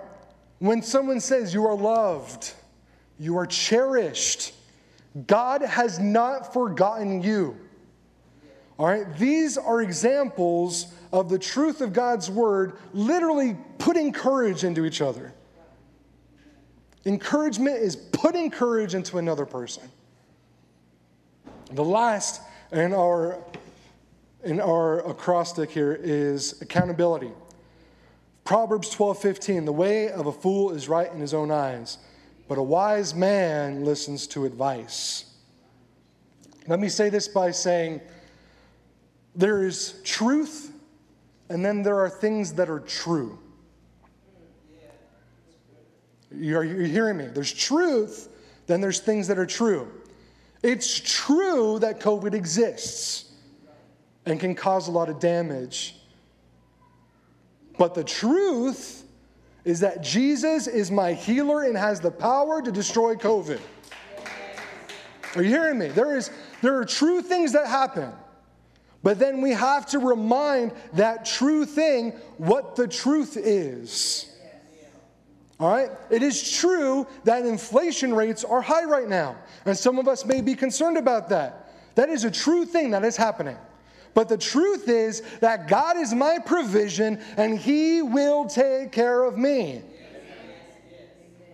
When 0.58 0.82
someone 0.82 1.20
says 1.20 1.52
you 1.52 1.66
are 1.66 1.76
loved, 1.76 2.52
you 3.18 3.36
are 3.38 3.46
cherished, 3.46 4.52
God 5.26 5.62
has 5.62 5.98
not 5.98 6.52
forgotten 6.52 7.22
you. 7.22 7.56
All 8.78 8.86
right, 8.86 9.16
these 9.16 9.56
are 9.56 9.82
examples 9.82 10.92
of 11.12 11.28
the 11.28 11.38
truth 11.38 11.80
of 11.80 11.92
God's 11.92 12.28
word 12.28 12.76
literally 12.92 13.56
putting 13.78 14.12
courage 14.12 14.64
into 14.64 14.84
each 14.84 15.00
other. 15.00 15.32
Encouragement 17.06 17.76
is 17.76 17.94
putting 17.94 18.50
courage 18.50 18.94
into 18.94 19.18
another 19.18 19.46
person. 19.46 19.84
The 21.70 21.84
last 21.84 22.40
in 22.72 22.92
our, 22.92 23.38
in 24.42 24.60
our 24.60 25.08
acrostic 25.08 25.70
here 25.70 25.92
is 25.94 26.60
accountability. 26.62 27.30
Proverbs 28.44 28.90
12 28.90 29.18
15, 29.18 29.64
the 29.64 29.72
way 29.72 30.10
of 30.10 30.26
a 30.26 30.32
fool 30.32 30.70
is 30.70 30.88
right 30.88 31.10
in 31.10 31.18
his 31.18 31.32
own 31.32 31.50
eyes, 31.50 31.98
but 32.46 32.58
a 32.58 32.62
wise 32.62 33.14
man 33.14 33.84
listens 33.84 34.26
to 34.28 34.44
advice. 34.44 35.24
Let 36.66 36.78
me 36.78 36.88
say 36.88 37.08
this 37.08 37.26
by 37.26 37.50
saying, 37.50 38.00
there 39.34 39.64
is 39.64 40.00
truth, 40.04 40.72
and 41.48 41.64
then 41.64 41.82
there 41.82 41.98
are 41.98 42.08
things 42.08 42.52
that 42.54 42.70
are 42.70 42.80
true. 42.80 43.38
You're 46.30 46.64
hearing 46.64 47.16
me? 47.16 47.26
There's 47.26 47.52
truth, 47.52 48.28
then 48.66 48.80
there's 48.80 49.00
things 49.00 49.28
that 49.28 49.38
are 49.38 49.46
true. 49.46 49.90
It's 50.62 50.98
true 51.00 51.78
that 51.80 52.00
COVID 52.00 52.34
exists 52.34 53.32
and 54.26 54.40
can 54.40 54.54
cause 54.54 54.88
a 54.88 54.90
lot 54.90 55.08
of 55.08 55.20
damage. 55.20 55.96
But 57.78 57.94
the 57.94 58.04
truth 58.04 59.04
is 59.64 59.80
that 59.80 60.02
Jesus 60.02 60.66
is 60.66 60.90
my 60.90 61.12
healer 61.12 61.62
and 61.64 61.76
has 61.76 62.00
the 62.00 62.10
power 62.10 62.60
to 62.62 62.70
destroy 62.70 63.14
COVID. 63.14 63.60
Are 65.36 65.42
you 65.42 65.48
hearing 65.48 65.78
me? 65.78 65.88
There, 65.88 66.16
is, 66.16 66.30
there 66.62 66.78
are 66.78 66.84
true 66.84 67.22
things 67.22 67.52
that 67.52 67.66
happen. 67.66 68.12
But 69.02 69.18
then 69.18 69.40
we 69.40 69.50
have 69.50 69.86
to 69.86 69.98
remind 69.98 70.72
that 70.94 71.24
true 71.24 71.66
thing 71.66 72.12
what 72.38 72.76
the 72.76 72.86
truth 72.88 73.36
is. 73.36 74.30
All 75.60 75.70
right? 75.70 75.90
It 76.10 76.22
is 76.22 76.52
true 76.58 77.06
that 77.24 77.44
inflation 77.44 78.14
rates 78.14 78.44
are 78.44 78.60
high 78.60 78.84
right 78.84 79.08
now, 79.08 79.36
and 79.66 79.76
some 79.76 79.98
of 79.98 80.08
us 80.08 80.24
may 80.24 80.40
be 80.40 80.54
concerned 80.54 80.96
about 80.96 81.28
that. 81.28 81.70
That 81.94 82.08
is 82.08 82.24
a 82.24 82.30
true 82.30 82.64
thing 82.64 82.90
that 82.90 83.04
is 83.04 83.16
happening. 83.16 83.56
But 84.14 84.28
the 84.28 84.38
truth 84.38 84.88
is 84.88 85.22
that 85.40 85.68
God 85.68 85.96
is 85.96 86.14
my 86.14 86.38
provision 86.38 87.20
and 87.36 87.58
He 87.58 88.00
will 88.00 88.46
take 88.46 88.92
care 88.92 89.24
of 89.24 89.36
me. 89.36 89.82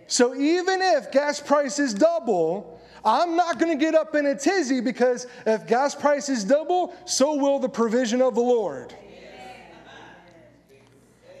So 0.07 0.35
even 0.35 0.81
if 0.81 1.11
gas 1.11 1.39
prices 1.39 1.93
double, 1.93 2.79
I'm 3.03 3.35
not 3.35 3.57
going 3.57 3.77
to 3.77 3.83
get 3.83 3.95
up 3.95 4.13
in 4.13 4.25
a 4.27 4.35
tizzy 4.35 4.81
because 4.81 5.25
if 5.45 5.65
gas 5.65 5.95
prices 5.95 6.43
double, 6.43 6.93
so 7.05 7.35
will 7.35 7.59
the 7.59 7.69
provision 7.69 8.21
of 8.21 8.35
the 8.35 8.41
Lord. 8.41 8.93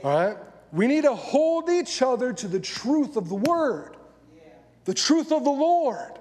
All 0.03 0.27
right? 0.27 0.37
We 0.71 0.87
need 0.87 1.03
to 1.03 1.13
hold 1.13 1.69
each 1.69 2.01
other 2.01 2.33
to 2.33 2.47
the 2.47 2.59
truth 2.59 3.17
of 3.17 3.29
the 3.29 3.35
word, 3.35 3.97
the 4.85 4.93
truth 4.93 5.31
of 5.31 5.43
the 5.43 5.51
Lord. 5.51 6.17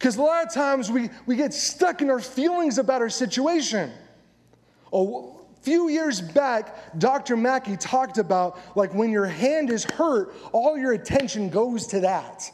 Because 0.00 0.16
a 0.16 0.22
lot 0.22 0.46
of 0.46 0.54
times 0.54 0.90
we, 0.90 1.10
we 1.26 1.36
get 1.36 1.52
stuck 1.52 2.00
in 2.00 2.08
our 2.08 2.20
feelings 2.20 2.78
about 2.78 3.02
our 3.02 3.10
situation. 3.10 3.92
A 4.94 5.22
few 5.60 5.90
years 5.90 6.22
back, 6.22 6.98
Dr. 6.98 7.36
Mackey 7.36 7.76
talked 7.76 8.16
about 8.16 8.58
like 8.74 8.94
when 8.94 9.10
your 9.10 9.26
hand 9.26 9.68
is 9.68 9.84
hurt, 9.84 10.34
all 10.52 10.78
your 10.78 10.92
attention 10.92 11.50
goes 11.50 11.86
to 11.88 12.00
that. 12.00 12.50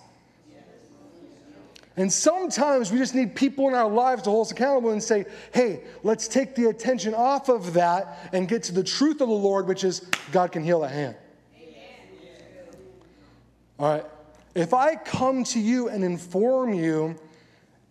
And 1.96 2.12
sometimes 2.12 2.90
we 2.90 2.98
just 2.98 3.14
need 3.14 3.36
people 3.36 3.68
in 3.68 3.74
our 3.74 3.88
lives 3.88 4.22
to 4.22 4.30
hold 4.30 4.48
us 4.48 4.50
accountable 4.50 4.90
and 4.90 5.00
say, 5.00 5.24
hey, 5.54 5.84
let's 6.02 6.26
take 6.26 6.56
the 6.56 6.66
attention 6.66 7.14
off 7.14 7.48
of 7.48 7.74
that 7.74 8.28
and 8.32 8.48
get 8.48 8.64
to 8.64 8.72
the 8.72 8.82
truth 8.82 9.20
of 9.20 9.28
the 9.28 9.34
Lord, 9.34 9.68
which 9.68 9.84
is 9.84 10.00
God 10.32 10.50
can 10.50 10.64
heal 10.64 10.82
a 10.82 10.88
hand. 10.88 11.14
All 13.78 13.88
right. 13.88 14.04
If 14.56 14.74
I 14.74 14.96
come 14.96 15.44
to 15.44 15.60
you 15.60 15.88
and 15.88 16.02
inform 16.02 16.74
you 16.74 17.14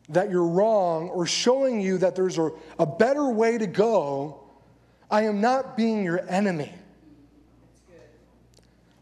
that 0.10 0.30
you're 0.30 0.46
wrong 0.46 1.10
or 1.10 1.26
showing 1.26 1.82
you 1.82 1.98
that 2.00 2.16
there's 2.16 2.38
a, 2.38 2.52
a 2.78 2.86
better 2.86 3.30
way 3.30 3.58
to 3.58 3.68
go, 3.68 4.44
I 5.10 5.24
am 5.24 5.42
not 5.42 5.76
being 5.76 6.04
your 6.04 6.28
enemy. 6.30 6.74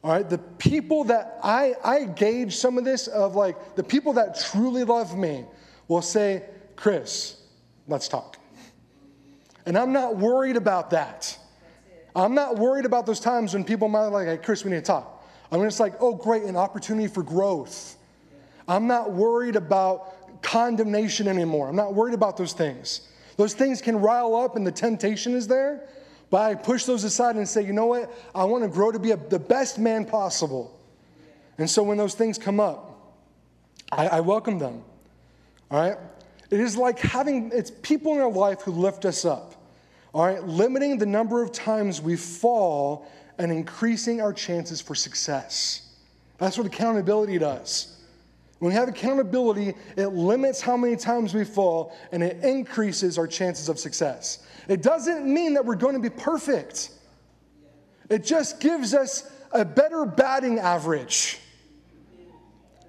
All 0.04 0.12
right, 0.12 0.30
the 0.30 0.38
people 0.38 1.06
that 1.06 1.40
I, 1.42 1.76
I 1.84 2.04
gauge 2.04 2.58
some 2.58 2.78
of 2.78 2.84
this 2.84 3.08
of 3.08 3.36
like 3.36 3.76
the 3.76 3.84
people 3.84 4.14
that 4.14 4.38
truly 4.40 4.84
love 4.84 5.18
me 5.18 5.46
will 5.88 6.02
say, 6.02 6.44
Chris, 6.76 7.42
let's 7.88 8.10
talk. 8.10 8.38
And 9.66 9.78
I'm 9.78 9.94
not 9.94 10.18
worried 10.18 10.58
about 10.58 10.90
that. 10.90 11.38
I'm 12.16 12.36
not 12.36 12.58
worried 12.58 12.86
about 12.86 13.06
those 13.06 13.22
times 13.22 13.54
when 13.54 13.64
people 13.64 13.88
might 13.88 14.08
be 14.08 14.14
like, 14.14 14.28
hey, 14.28 14.38
Chris, 14.38 14.66
we 14.66 14.72
need 14.72 14.78
to 14.78 14.82
talk. 14.82 15.26
I'm 15.52 15.62
just 15.62 15.80
like, 15.80 15.94
oh, 16.02 16.16
great, 16.16 16.44
an 16.44 16.58
opportunity 16.58 17.08
for 17.08 17.24
growth. 17.24 17.96
I'm 18.68 18.88
not 18.88 19.12
worried 19.12 19.56
about 19.56 20.23
condemnation 20.42 21.28
anymore. 21.28 21.70
I'm 21.70 21.76
not 21.76 21.94
worried 21.94 22.14
about 22.14 22.38
those 22.38 22.54
things. 22.54 23.08
Those 23.38 23.54
things 23.54 23.82
can 23.82 23.98
rile 23.98 24.36
up 24.36 24.56
and 24.56 24.66
the 24.66 24.72
temptation 24.72 25.34
is 25.34 25.48
there, 25.48 25.88
but 26.30 26.42
I 26.42 26.56
push 26.56 26.86
those 26.86 27.04
aside 27.04 27.36
and 27.36 27.48
say, 27.48 27.66
you 27.66 27.74
know 27.74 27.88
what? 27.88 28.12
I 28.34 28.44
want 28.46 28.64
to 28.64 28.70
grow 28.70 28.92
to 28.92 29.00
be 29.00 29.12
a, 29.12 29.18
the 29.18 29.40
best 29.40 29.80
man 29.80 30.06
possible. 30.06 30.80
And 31.58 31.70
so 31.70 31.84
when 31.84 31.98
those 31.98 32.16
things 32.16 32.38
come 32.38 32.60
up, 32.60 33.16
I, 33.92 34.08
I 34.08 34.20
welcome 34.22 34.60
them. 34.60 34.84
All 35.70 35.80
right? 35.80 35.98
It 36.50 36.60
is 36.60 36.78
like 36.78 37.00
having, 37.00 37.52
it's 37.54 37.72
people 37.82 38.14
in 38.14 38.22
our 38.22 38.32
life 38.32 38.62
who 38.62 38.72
lift 38.72 39.06
us 39.06 39.26
up. 39.26 39.56
All 40.14 40.26
right? 40.26 40.44
Limiting 40.44 40.98
the 40.98 41.06
number 41.06 41.42
of 41.42 41.52
times 41.52 42.02
we 42.02 42.16
fall 42.16 43.08
and 43.38 43.52
increasing 43.52 44.22
our 44.22 44.34
chances 44.34 44.80
for 44.80 44.94
success. 44.94 45.96
That's 46.38 46.58
what 46.58 46.68
accountability 46.68 47.38
does. 47.40 47.93
When 48.64 48.72
we 48.72 48.76
have 48.76 48.88
accountability, 48.88 49.74
it 49.98 50.08
limits 50.14 50.62
how 50.62 50.78
many 50.78 50.96
times 50.96 51.34
we 51.34 51.44
fall 51.44 51.94
and 52.14 52.24
it 52.24 52.42
increases 52.46 53.18
our 53.18 53.28
chances 53.28 53.68
of 53.68 53.78
success. 53.78 54.42
It 54.70 54.82
doesn't 54.82 55.26
mean 55.26 55.56
that 55.56 55.66
we're 55.66 55.76
going 55.76 55.96
to 55.96 56.00
be 56.00 56.10
perfect, 56.10 56.92
it 58.10 58.24
just 58.24 58.62
gives 58.62 58.94
us 58.94 59.30
a 59.52 59.66
better 59.66 60.06
batting 60.06 60.60
average. 60.60 61.40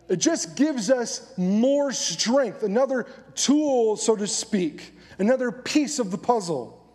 It 0.08 0.18
just 0.20 0.54
gives 0.54 0.90
us 0.90 1.36
more 1.36 1.90
strength, 1.90 2.62
another 2.62 3.06
tool, 3.34 3.96
so 3.96 4.14
to 4.14 4.28
speak, 4.28 4.94
another 5.18 5.50
piece 5.50 5.98
of 5.98 6.12
the 6.12 6.18
puzzle. 6.18 6.86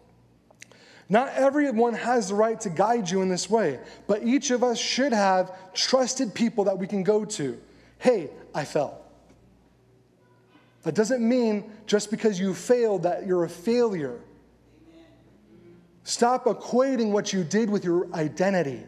Not 1.10 1.34
everyone 1.34 1.96
has 1.96 2.30
the 2.30 2.36
right 2.36 2.58
to 2.62 2.70
guide 2.70 3.10
you 3.10 3.24
in 3.24 3.28
this 3.28 3.50
way, 3.50 3.82
but 4.08 4.24
each 4.24 4.52
of 4.52 4.64
us 4.64 4.80
should 4.80 5.12
have 5.12 5.74
trusted 5.74 6.34
people 6.34 6.64
that 6.64 6.78
we 6.78 6.88
can 6.88 7.04
go 7.04 7.26
to. 7.26 7.60
Hey, 7.98 8.30
I 8.54 8.66
fell. 8.66 9.06
That 10.84 10.96
doesn't 10.96 11.28
mean 11.28 11.72
just 11.86 12.10
because 12.10 12.40
you 12.40 12.54
failed 12.54 13.04
that 13.04 13.28
you're 13.28 13.44
a 13.44 13.50
failure. 13.50 14.20
Stop 16.04 16.46
equating 16.46 17.12
what 17.12 17.34
you 17.34 17.44
did 17.44 17.70
with 17.70 17.84
your 17.84 18.12
identity. 18.14 18.84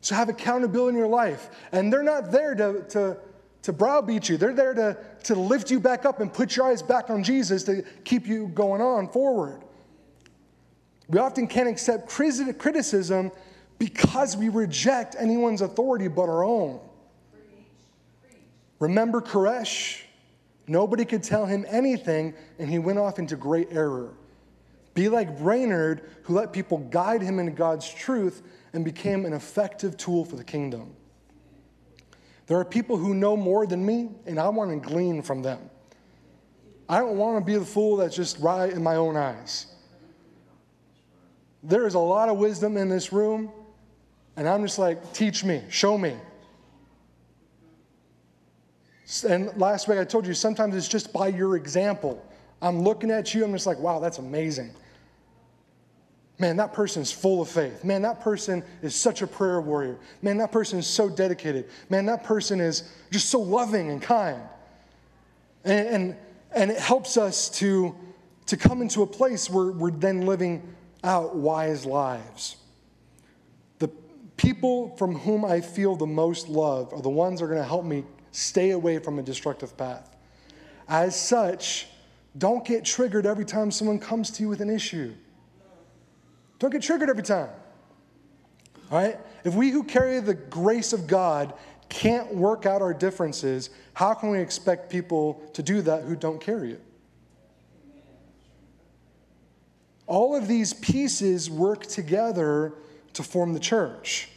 So 0.00 0.14
have 0.14 0.28
accountability 0.28 0.94
in 0.94 0.98
your 0.98 1.08
life. 1.08 1.50
And 1.72 1.92
they're 1.92 2.02
not 2.02 2.30
there 2.30 2.54
to, 2.54 2.82
to, 2.90 3.16
to 3.62 3.72
browbeat 3.72 4.28
you, 4.28 4.36
they're 4.36 4.54
there 4.54 4.74
to, 4.74 4.96
to 5.24 5.34
lift 5.34 5.70
you 5.70 5.80
back 5.80 6.04
up 6.04 6.20
and 6.20 6.32
put 6.32 6.54
your 6.54 6.66
eyes 6.66 6.82
back 6.82 7.10
on 7.10 7.24
Jesus 7.24 7.64
to 7.64 7.82
keep 8.04 8.26
you 8.26 8.48
going 8.48 8.80
on 8.80 9.08
forward. 9.08 9.62
We 11.08 11.18
often 11.18 11.46
can't 11.46 11.68
accept 11.68 12.08
criticism 12.08 13.32
because 13.78 14.36
we 14.36 14.48
reject 14.48 15.16
anyone's 15.18 15.60
authority 15.60 16.08
but 16.08 16.28
our 16.28 16.44
own. 16.44 16.80
Remember 18.78 19.20
Koresh? 19.20 20.02
Nobody 20.68 21.04
could 21.04 21.22
tell 21.22 21.46
him 21.46 21.64
anything, 21.68 22.34
and 22.58 22.68
he 22.68 22.78
went 22.78 22.98
off 22.98 23.18
into 23.18 23.36
great 23.36 23.68
error. 23.70 24.14
Be 24.94 25.08
like 25.08 25.38
Brainerd, 25.38 26.10
who 26.22 26.34
let 26.34 26.52
people 26.52 26.78
guide 26.78 27.22
him 27.22 27.38
into 27.38 27.52
God's 27.52 27.88
truth 27.88 28.42
and 28.72 28.84
became 28.84 29.24
an 29.24 29.32
effective 29.32 29.96
tool 29.96 30.24
for 30.24 30.36
the 30.36 30.44
kingdom. 30.44 30.94
There 32.46 32.58
are 32.58 32.64
people 32.64 32.96
who 32.96 33.14
know 33.14 33.36
more 33.36 33.66
than 33.66 33.84
me, 33.84 34.10
and 34.26 34.38
I 34.38 34.48
want 34.48 34.70
to 34.70 34.88
glean 34.88 35.22
from 35.22 35.42
them. 35.42 35.70
I 36.88 36.98
don't 36.98 37.16
want 37.16 37.38
to 37.38 37.44
be 37.44 37.58
the 37.58 37.64
fool 37.64 37.96
that's 37.96 38.14
just 38.14 38.38
right 38.38 38.72
in 38.72 38.82
my 38.82 38.96
own 38.96 39.16
eyes. 39.16 39.66
There 41.62 41.86
is 41.86 41.94
a 41.94 41.98
lot 41.98 42.28
of 42.28 42.38
wisdom 42.38 42.76
in 42.76 42.88
this 42.88 43.12
room, 43.12 43.50
and 44.36 44.48
I'm 44.48 44.62
just 44.62 44.78
like, 44.78 45.12
teach 45.12 45.44
me, 45.44 45.62
show 45.68 45.98
me. 45.98 46.14
And 49.28 49.56
last 49.56 49.88
week 49.88 49.98
I 49.98 50.04
told 50.04 50.26
you 50.26 50.34
sometimes 50.34 50.74
it's 50.74 50.88
just 50.88 51.12
by 51.12 51.28
your 51.28 51.56
example. 51.56 52.24
I'm 52.60 52.82
looking 52.82 53.10
at 53.10 53.34
you, 53.34 53.44
I'm 53.44 53.52
just 53.52 53.66
like, 53.66 53.78
wow, 53.78 54.00
that's 54.00 54.18
amazing. 54.18 54.72
Man, 56.38 56.56
that 56.56 56.74
person 56.74 57.00
is 57.00 57.10
full 57.10 57.40
of 57.40 57.48
faith. 57.48 57.82
Man, 57.82 58.02
that 58.02 58.20
person 58.20 58.62
is 58.82 58.94
such 58.94 59.22
a 59.22 59.26
prayer 59.26 59.60
warrior. 59.60 59.96
Man, 60.20 60.36
that 60.38 60.52
person 60.52 60.78
is 60.78 60.86
so 60.86 61.08
dedicated. 61.08 61.68
Man, 61.88 62.04
that 62.06 62.24
person 62.24 62.60
is 62.60 62.90
just 63.10 63.30
so 63.30 63.40
loving 63.40 63.90
and 63.90 64.02
kind. 64.02 64.42
And, 65.64 65.88
and, 65.88 66.16
and 66.52 66.70
it 66.70 66.78
helps 66.78 67.16
us 67.16 67.48
to, 67.58 67.94
to 68.46 68.56
come 68.56 68.82
into 68.82 69.02
a 69.02 69.06
place 69.06 69.48
where 69.48 69.72
we're 69.72 69.90
then 69.90 70.26
living 70.26 70.74
out 71.02 71.34
wise 71.36 71.86
lives. 71.86 72.56
The 73.78 73.88
people 74.36 74.94
from 74.96 75.14
whom 75.14 75.44
I 75.44 75.62
feel 75.62 75.96
the 75.96 76.06
most 76.06 76.48
love 76.48 76.92
are 76.92 77.00
the 77.00 77.08
ones 77.08 77.40
that 77.40 77.46
are 77.46 77.48
going 77.48 77.62
to 77.62 77.68
help 77.68 77.84
me 77.84 78.04
stay 78.36 78.72
away 78.72 78.98
from 78.98 79.18
a 79.18 79.22
destructive 79.22 79.76
path. 79.78 80.14
As 80.88 81.18
such, 81.18 81.88
don't 82.36 82.64
get 82.66 82.84
triggered 82.84 83.24
every 83.24 83.46
time 83.46 83.70
someone 83.70 83.98
comes 83.98 84.30
to 84.32 84.42
you 84.42 84.48
with 84.50 84.60
an 84.60 84.68
issue. 84.68 85.14
Don't 86.58 86.70
get 86.70 86.82
triggered 86.82 87.08
every 87.08 87.22
time. 87.22 87.48
All 88.90 88.98
right? 88.98 89.18
If 89.44 89.54
we 89.54 89.70
who 89.70 89.82
carry 89.82 90.20
the 90.20 90.34
grace 90.34 90.92
of 90.92 91.06
God 91.06 91.54
can't 91.88 92.34
work 92.34 92.66
out 92.66 92.82
our 92.82 92.92
differences, 92.92 93.70
how 93.94 94.12
can 94.12 94.30
we 94.30 94.38
expect 94.38 94.90
people 94.90 95.42
to 95.54 95.62
do 95.62 95.80
that 95.82 96.04
who 96.04 96.14
don't 96.14 96.40
carry 96.40 96.72
it? 96.72 96.82
All 100.06 100.36
of 100.36 100.46
these 100.46 100.74
pieces 100.74 101.48
work 101.48 101.86
together 101.86 102.74
to 103.14 103.22
form 103.22 103.54
the 103.54 103.60
church. 103.60 104.28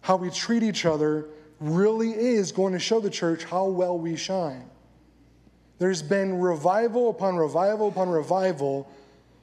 How 0.00 0.16
we 0.16 0.28
treat 0.28 0.64
each 0.64 0.84
other 0.84 1.28
really 1.62 2.10
is 2.10 2.52
going 2.52 2.72
to 2.72 2.78
show 2.78 3.00
the 3.00 3.10
church 3.10 3.44
how 3.44 3.66
well 3.66 3.98
we 3.98 4.16
shine. 4.16 4.68
There's 5.78 6.02
been 6.02 6.40
revival 6.40 7.10
upon 7.10 7.36
revival 7.36 7.88
upon 7.88 8.08
revival 8.08 8.88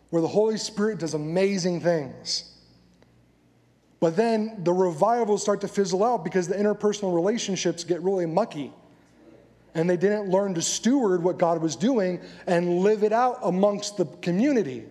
where 0.10 0.22
the 0.22 0.28
Holy 0.28 0.58
Spirit 0.58 1.00
does 1.00 1.14
amazing 1.14 1.82
things. 1.82 2.50
But 4.00 4.16
then 4.16 4.64
the 4.64 4.72
revivals 4.72 5.42
start 5.42 5.62
to 5.62 5.68
fizzle 5.68 6.04
out 6.04 6.24
because 6.24 6.48
the 6.48 6.56
interpersonal 6.56 7.14
relationships 7.14 7.84
get 7.84 8.02
really 8.02 8.26
mucky. 8.26 8.72
And 9.76 9.90
they 9.90 9.98
didn't 9.98 10.30
learn 10.30 10.56
to 10.56 10.62
steward 10.62 11.22
what 11.22 11.38
God 11.38 11.62
was 11.62 11.76
doing 11.76 12.22
and 12.48 12.80
live 12.80 13.04
it 13.04 13.14
out 13.14 13.40
amongst 13.44 13.98
the 13.98 14.06
community. 14.06 14.86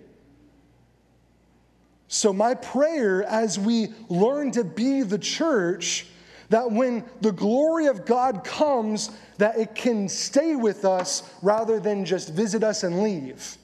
So, 2.07 2.33
my 2.33 2.55
prayer 2.55 3.23
as 3.25 3.59
we 3.59 3.89
learn 4.09 4.53
to 4.53 4.65
be 4.65 5.03
the 5.03 5.19
church, 5.19 6.07
that 6.51 6.71
when 6.71 7.05
the 7.21 7.33
glory 7.33 7.87
of 7.87 8.07
God 8.07 8.43
comes, 8.45 9.11
that 9.37 9.59
it 9.59 9.75
can 9.75 10.09
stay 10.09 10.57
with 10.57 10.85
us 10.85 11.31
rather 11.43 11.79
than 11.79 12.05
just 12.05 12.33
visit 12.33 12.65
us 12.65 12.83
and 12.85 13.03
leave. 13.03 13.57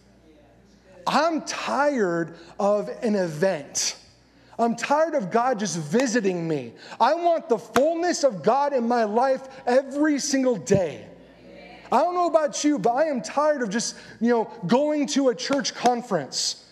I'm 1.07 1.43
tired 1.43 2.37
of 2.59 2.89
an 3.03 3.14
event. 3.14 3.97
I'm 4.59 4.76
tired 4.76 5.14
of 5.14 5.30
God 5.30 5.59
just 5.59 5.78
visiting 5.78 6.47
me. 6.47 6.72
I 7.01 7.14
want 7.14 7.49
the 7.49 7.59
fullness 7.59 8.22
of 8.22 8.43
God 8.43 8.72
in 8.72 8.87
my 8.87 9.05
life 9.05 9.49
every 9.66 10.18
single 10.18 10.57
day. 10.57 11.07
I 11.91 11.99
don't 11.99 12.14
know 12.14 12.28
about 12.28 12.64
you, 12.64 12.78
but 12.78 12.91
I 12.91 13.05
am 13.07 13.20
tired 13.20 13.62
of 13.62 13.70
just, 13.70 13.97
you 14.20 14.30
know, 14.30 14.51
going 14.66 15.07
to 15.09 15.28
a 15.28 15.35
church 15.35 15.74
conference. 15.74 16.64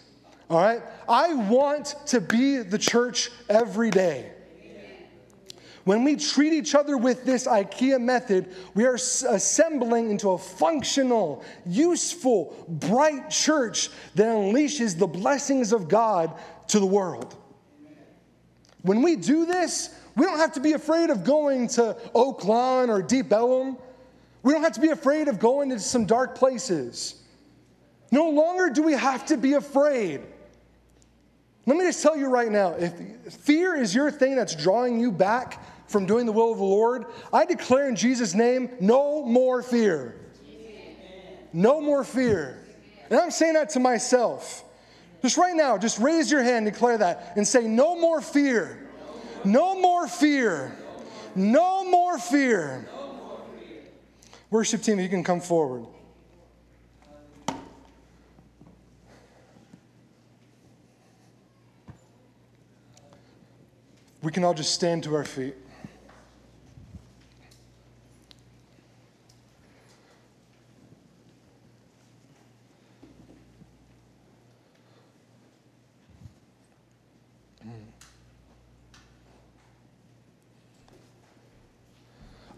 All 0.48 0.60
right? 0.60 0.82
I 1.08 1.34
want 1.34 1.94
to 2.06 2.20
be 2.20 2.58
the 2.58 2.78
church 2.78 3.30
every 3.48 3.90
day. 3.90 4.32
When 5.84 6.04
we 6.04 6.16
treat 6.16 6.52
each 6.52 6.74
other 6.74 6.96
with 6.96 7.24
this 7.24 7.46
IKEA 7.46 8.00
method, 8.00 8.54
we 8.74 8.84
are 8.84 8.94
assembling 8.94 10.10
into 10.10 10.30
a 10.30 10.38
functional, 10.38 11.44
useful, 11.66 12.64
bright 12.68 13.30
church 13.30 13.90
that 14.14 14.26
unleashes 14.26 14.96
the 14.96 15.08
blessings 15.08 15.72
of 15.72 15.88
God 15.88 16.32
to 16.68 16.78
the 16.78 16.86
world. 16.86 17.36
When 18.82 19.02
we 19.02 19.16
do 19.16 19.44
this, 19.44 19.94
we 20.16 20.24
don't 20.24 20.38
have 20.38 20.52
to 20.52 20.60
be 20.60 20.72
afraid 20.72 21.10
of 21.10 21.24
going 21.24 21.68
to 21.68 21.96
Oak 22.14 22.44
Lawn 22.44 22.88
or 22.88 23.02
Deep 23.02 23.32
Ellum. 23.32 23.76
We 24.42 24.52
don't 24.52 24.62
have 24.62 24.74
to 24.74 24.80
be 24.80 24.90
afraid 24.90 25.28
of 25.28 25.38
going 25.38 25.70
into 25.70 25.82
some 25.82 26.04
dark 26.04 26.36
places. 26.36 27.22
No 28.10 28.28
longer 28.28 28.70
do 28.70 28.82
we 28.82 28.92
have 28.92 29.26
to 29.26 29.36
be 29.36 29.54
afraid. 29.54 30.20
Let 31.64 31.76
me 31.76 31.84
just 31.84 32.02
tell 32.02 32.16
you 32.16 32.26
right 32.26 32.50
now 32.50 32.72
if 32.72 32.92
fear 33.32 33.76
is 33.76 33.94
your 33.94 34.10
thing 34.10 34.34
that's 34.36 34.54
drawing 34.54 34.98
you 35.00 35.12
back 35.12 35.64
from 35.86 36.06
doing 36.06 36.26
the 36.26 36.32
will 36.32 36.52
of 36.52 36.58
the 36.58 36.64
Lord, 36.64 37.06
I 37.32 37.44
declare 37.44 37.88
in 37.88 37.96
Jesus' 37.96 38.34
name 38.34 38.70
no 38.80 39.24
more 39.24 39.62
fear. 39.62 40.16
No 41.52 41.80
more 41.80 42.02
fear. 42.04 42.64
And 43.10 43.20
I'm 43.20 43.30
saying 43.30 43.54
that 43.54 43.70
to 43.70 43.80
myself. 43.80 44.64
Just 45.20 45.36
right 45.36 45.54
now, 45.54 45.78
just 45.78 45.98
raise 45.98 46.30
your 46.30 46.42
hand, 46.42 46.66
declare 46.66 46.98
that, 46.98 47.34
and 47.36 47.46
say, 47.46 47.66
No 47.68 47.94
more 47.96 48.20
fear. 48.20 48.88
No 49.44 49.78
more 49.78 50.08
fear. 50.08 50.74
No 51.34 51.84
more 51.84 52.18
fear. 52.18 52.88
Worship 54.50 54.82
team, 54.82 54.98
you 54.98 55.08
can 55.08 55.24
come 55.24 55.40
forward. 55.40 55.86
We 64.22 64.30
can 64.30 64.44
all 64.44 64.54
just 64.54 64.72
stand 64.72 65.04
to 65.04 65.14
our 65.16 65.24
feet. 65.24 65.54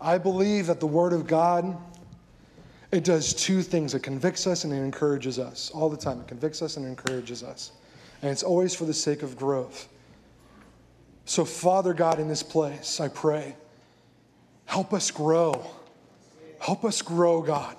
I 0.05 0.19
believe 0.19 0.67
that 0.67 0.81
the 0.81 0.87
Word 0.87 1.15
of 1.15 1.27
God, 1.27 1.79
it 2.93 3.05
does 3.05 3.33
two 3.33 3.63
things. 3.63 3.95
It 3.95 4.03
convicts 4.03 4.47
us 4.47 4.65
and 4.65 4.73
it 4.73 4.77
encourages 4.77 5.39
us 5.39 5.71
all 5.71 5.89
the 5.89 5.97
time. 5.97 6.21
It 6.21 6.29
convicts 6.29 6.61
us 6.61 6.77
and 6.77 6.87
encourages 6.87 7.43
us. 7.43 7.73
And 8.21 8.31
it's 8.31 8.43
always 8.43 8.75
for 8.75 8.85
the 8.85 8.93
sake 8.93 9.23
of 9.23 9.35
growth. 9.35 9.89
So, 11.25 11.47
Father 11.47 11.95
God, 11.95 12.21
in 12.21 12.29
this 12.29 12.43
place, 12.43 13.01
I 13.01 13.09
pray, 13.09 13.57
help 14.67 14.93
us 14.93 15.11
grow. 15.11 15.65
Help 16.61 16.85
us 16.85 17.01
grow, 17.01 17.41
God, 17.41 17.77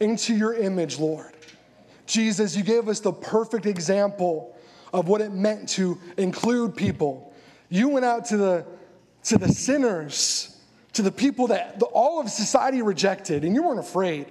into 0.00 0.34
your 0.34 0.54
image, 0.54 0.98
Lord. 0.98 1.34
Jesus, 2.06 2.56
you 2.56 2.62
gave 2.62 2.88
us 2.88 3.00
the 3.00 3.12
perfect 3.12 3.66
example 3.66 4.56
of 4.94 5.08
what 5.08 5.20
it 5.20 5.32
meant 5.32 5.68
to 5.70 5.98
include 6.16 6.74
people. 6.74 7.34
You 7.68 7.90
went 7.90 8.06
out 8.06 8.24
to 8.26 8.38
the, 8.38 8.66
to 9.24 9.36
the 9.36 9.48
sinners, 9.48 10.59
to 10.94 11.02
the 11.02 11.12
people 11.12 11.48
that 11.48 11.78
the, 11.78 11.86
all 11.86 12.20
of 12.20 12.28
society 12.30 12.82
rejected, 12.82 13.44
and 13.44 13.54
you 13.54 13.62
weren't 13.62 13.80
afraid. 13.80 14.26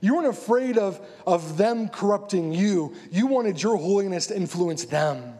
You 0.00 0.16
weren't 0.16 0.26
afraid 0.26 0.76
of, 0.76 1.00
of 1.26 1.56
them 1.56 1.88
corrupting 1.88 2.52
you. 2.52 2.94
You 3.10 3.26
wanted 3.26 3.62
your 3.62 3.76
holiness 3.76 4.26
to 4.26 4.36
influence 4.36 4.84
them. 4.84 5.34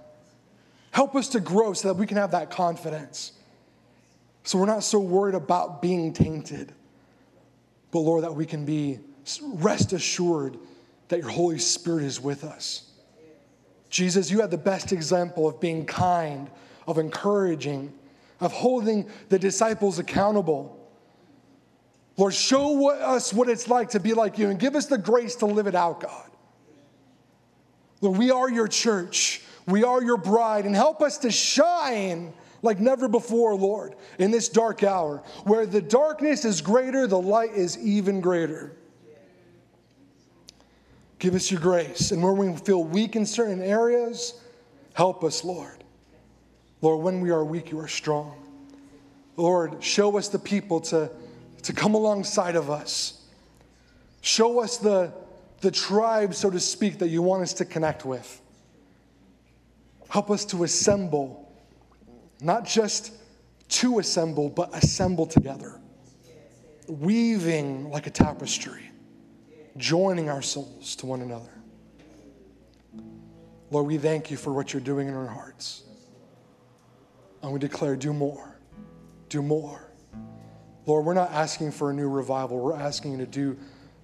Help 0.91 1.15
us 1.17 1.29
to 1.31 1.41
grow 1.41 1.73
so 1.75 1.89
that 1.89 1.95
we 1.95 2.07
can 2.07 2.17
have 2.17 2.31
that 2.31 2.51
confidence. 2.51 3.33
So 4.45 4.59
we're 4.59 4.67
not 4.67 4.85
so 4.85 5.01
worried 5.01 5.35
about 5.35 5.83
being 5.83 6.13
tainted, 6.13 6.73
but 7.91 8.01
Lord, 8.01 8.25
that 8.25 8.35
we 8.35 8.47
can 8.47 8.65
be 8.65 9.01
rest 9.43 9.93
assured 9.93 10.59
that 11.09 11.21
your 11.21 11.31
Holy 11.31 11.59
Spirit 11.59 12.05
is 12.05 12.21
with 12.21 12.45
us. 12.45 12.91
Jesus, 13.91 14.31
you 14.31 14.41
had 14.41 14.51
the 14.51 14.59
best 14.59 14.93
example 14.93 15.47
of 15.47 15.61
being 15.61 15.87
kind, 15.87 16.51
of 16.87 16.99
encouraging, 16.99 17.93
of 18.45 18.53
holding 18.53 19.09
the 19.29 19.39
disciples 19.39 19.99
accountable. 19.99 20.81
Lord, 22.17 22.35
show 22.35 22.91
us 22.91 23.33
what 23.33 23.49
it's 23.49 23.69
like 23.69 23.91
to 23.91 24.01
be 24.01 24.15
like 24.15 24.39
you 24.39 24.49
and 24.49 24.59
give 24.59 24.77
us 24.77 24.87
the 24.87 24.99
grace 24.99 25.35
to 25.37 25.47
live 25.47 25.67
it 25.67 25.75
out, 25.75 26.01
God. 26.01 26.31
Lord, 28.01 28.19
we 28.19 28.31
are 28.31 28.51
your 28.51 28.69
church. 28.69 29.43
We 29.67 29.83
are 29.83 30.03
your 30.03 30.19
bride, 30.19 30.67
and 30.67 30.75
help 30.75 31.01
us 31.01 31.19
to 31.19 31.31
shine 31.31 32.35
like 32.61 32.81
never 32.81 33.09
before, 33.09 33.55
Lord, 33.55 33.95
in 34.19 34.31
this 34.31 34.49
dark 34.49 34.83
hour. 34.83 35.23
Where 35.45 35.67
the 35.67 35.81
darkness 35.81 36.45
is 36.45 36.61
greater, 36.61 37.07
the 37.07 37.21
light 37.21 37.53
is 37.53 37.79
even 37.79 38.21
greater. 38.21 38.77
Give 41.19 41.35
us 41.35 41.51
your 41.51 41.61
grace. 41.61 42.11
And 42.11 42.23
where 42.23 42.33
we 42.33 42.55
feel 42.57 42.85
weak 42.85 43.17
in 43.17 43.25
certain 43.25 43.63
areas, 43.63 44.41
help 44.93 45.25
us, 45.25 45.45
Lord. 45.45 45.84
Lord, 46.85 47.01
when 47.01 47.23
we 47.23 47.31
are 47.31 47.43
weak, 47.43 47.71
you 47.71 47.81
are 47.81 47.89
strong. 47.89 48.37
Lord, 49.39 49.83
show 49.83 50.19
us 50.19 50.29
the 50.29 50.39
people 50.39 50.81
to, 50.83 51.11
to 51.63 51.73
come 51.73 51.95
alongside 51.95 52.57
of 52.57 52.69
us. 52.69 53.25
Show 54.21 54.61
us 54.61 54.77
the, 54.77 55.11
the 55.63 55.71
tribe, 55.71 56.35
so 56.35 56.51
to 56.51 56.61
speak, 56.61 56.99
that 56.99 57.09
you 57.09 57.23
want 57.23 57.43
us 57.43 57.55
to 57.55 57.65
connect 57.65 58.05
with. 58.05 58.39
Help 60.11 60.31
us 60.31 60.45
to 60.45 60.63
assemble, 60.65 61.51
not 62.43 62.67
just 62.67 63.13
to 63.71 63.99
assemble, 63.99 64.51
but 64.51 64.69
assemble 64.77 65.25
together, 65.25 65.81
weaving 66.87 67.91
like 67.91 68.07
a 68.07 68.11
tapestry 68.11 68.91
joining 69.79 70.29
our 70.29 70.43
souls 70.43 70.97
to 70.97 71.07
one 71.07 71.23
another. 71.23 71.51
Lord, 73.71 73.87
we 73.87 73.97
thank 73.97 74.31
you 74.31 74.37
for 74.37 74.53
what 74.53 74.75
you're 74.75 74.83
doing 74.83 75.09
in 75.09 75.15
our 75.15 75.27
hearts. 75.27 75.85
And 77.45 77.53
we 77.53 77.59
declare, 77.59 77.95
do 77.95 78.15
more, 78.15 78.59
do 79.29 79.43
more. 79.43 79.93
Lord, 80.87 81.05
we're 81.05 81.13
not 81.13 81.31
asking 81.31 81.73
for 81.73 81.91
a 81.91 81.93
new 81.93 82.09
revival. 82.09 82.59
We're 82.59 82.75
asking 82.75 83.13
you 83.13 83.19
to 83.19 83.27
do 83.27 83.59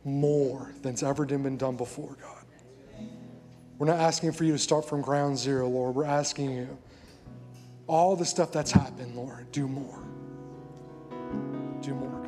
more 0.04 0.70
than's 0.82 1.02
ever 1.02 1.24
been 1.24 1.56
done 1.56 1.78
before, 1.78 2.18
God. 2.20 3.06
We're 3.78 3.86
not 3.86 3.98
asking 3.98 4.32
for 4.32 4.44
you 4.44 4.52
to 4.52 4.58
start 4.58 4.86
from 4.86 5.00
ground 5.00 5.38
zero, 5.38 5.70
Lord. 5.70 5.94
We're 5.94 6.04
asking 6.04 6.50
you 6.50 6.78
all 7.86 8.14
the 8.14 8.26
stuff 8.26 8.52
that's 8.52 8.72
happened, 8.72 9.16
Lord, 9.16 9.50
do 9.52 9.66
more. 9.66 10.04
Do 11.80 11.94
more. 11.94 12.19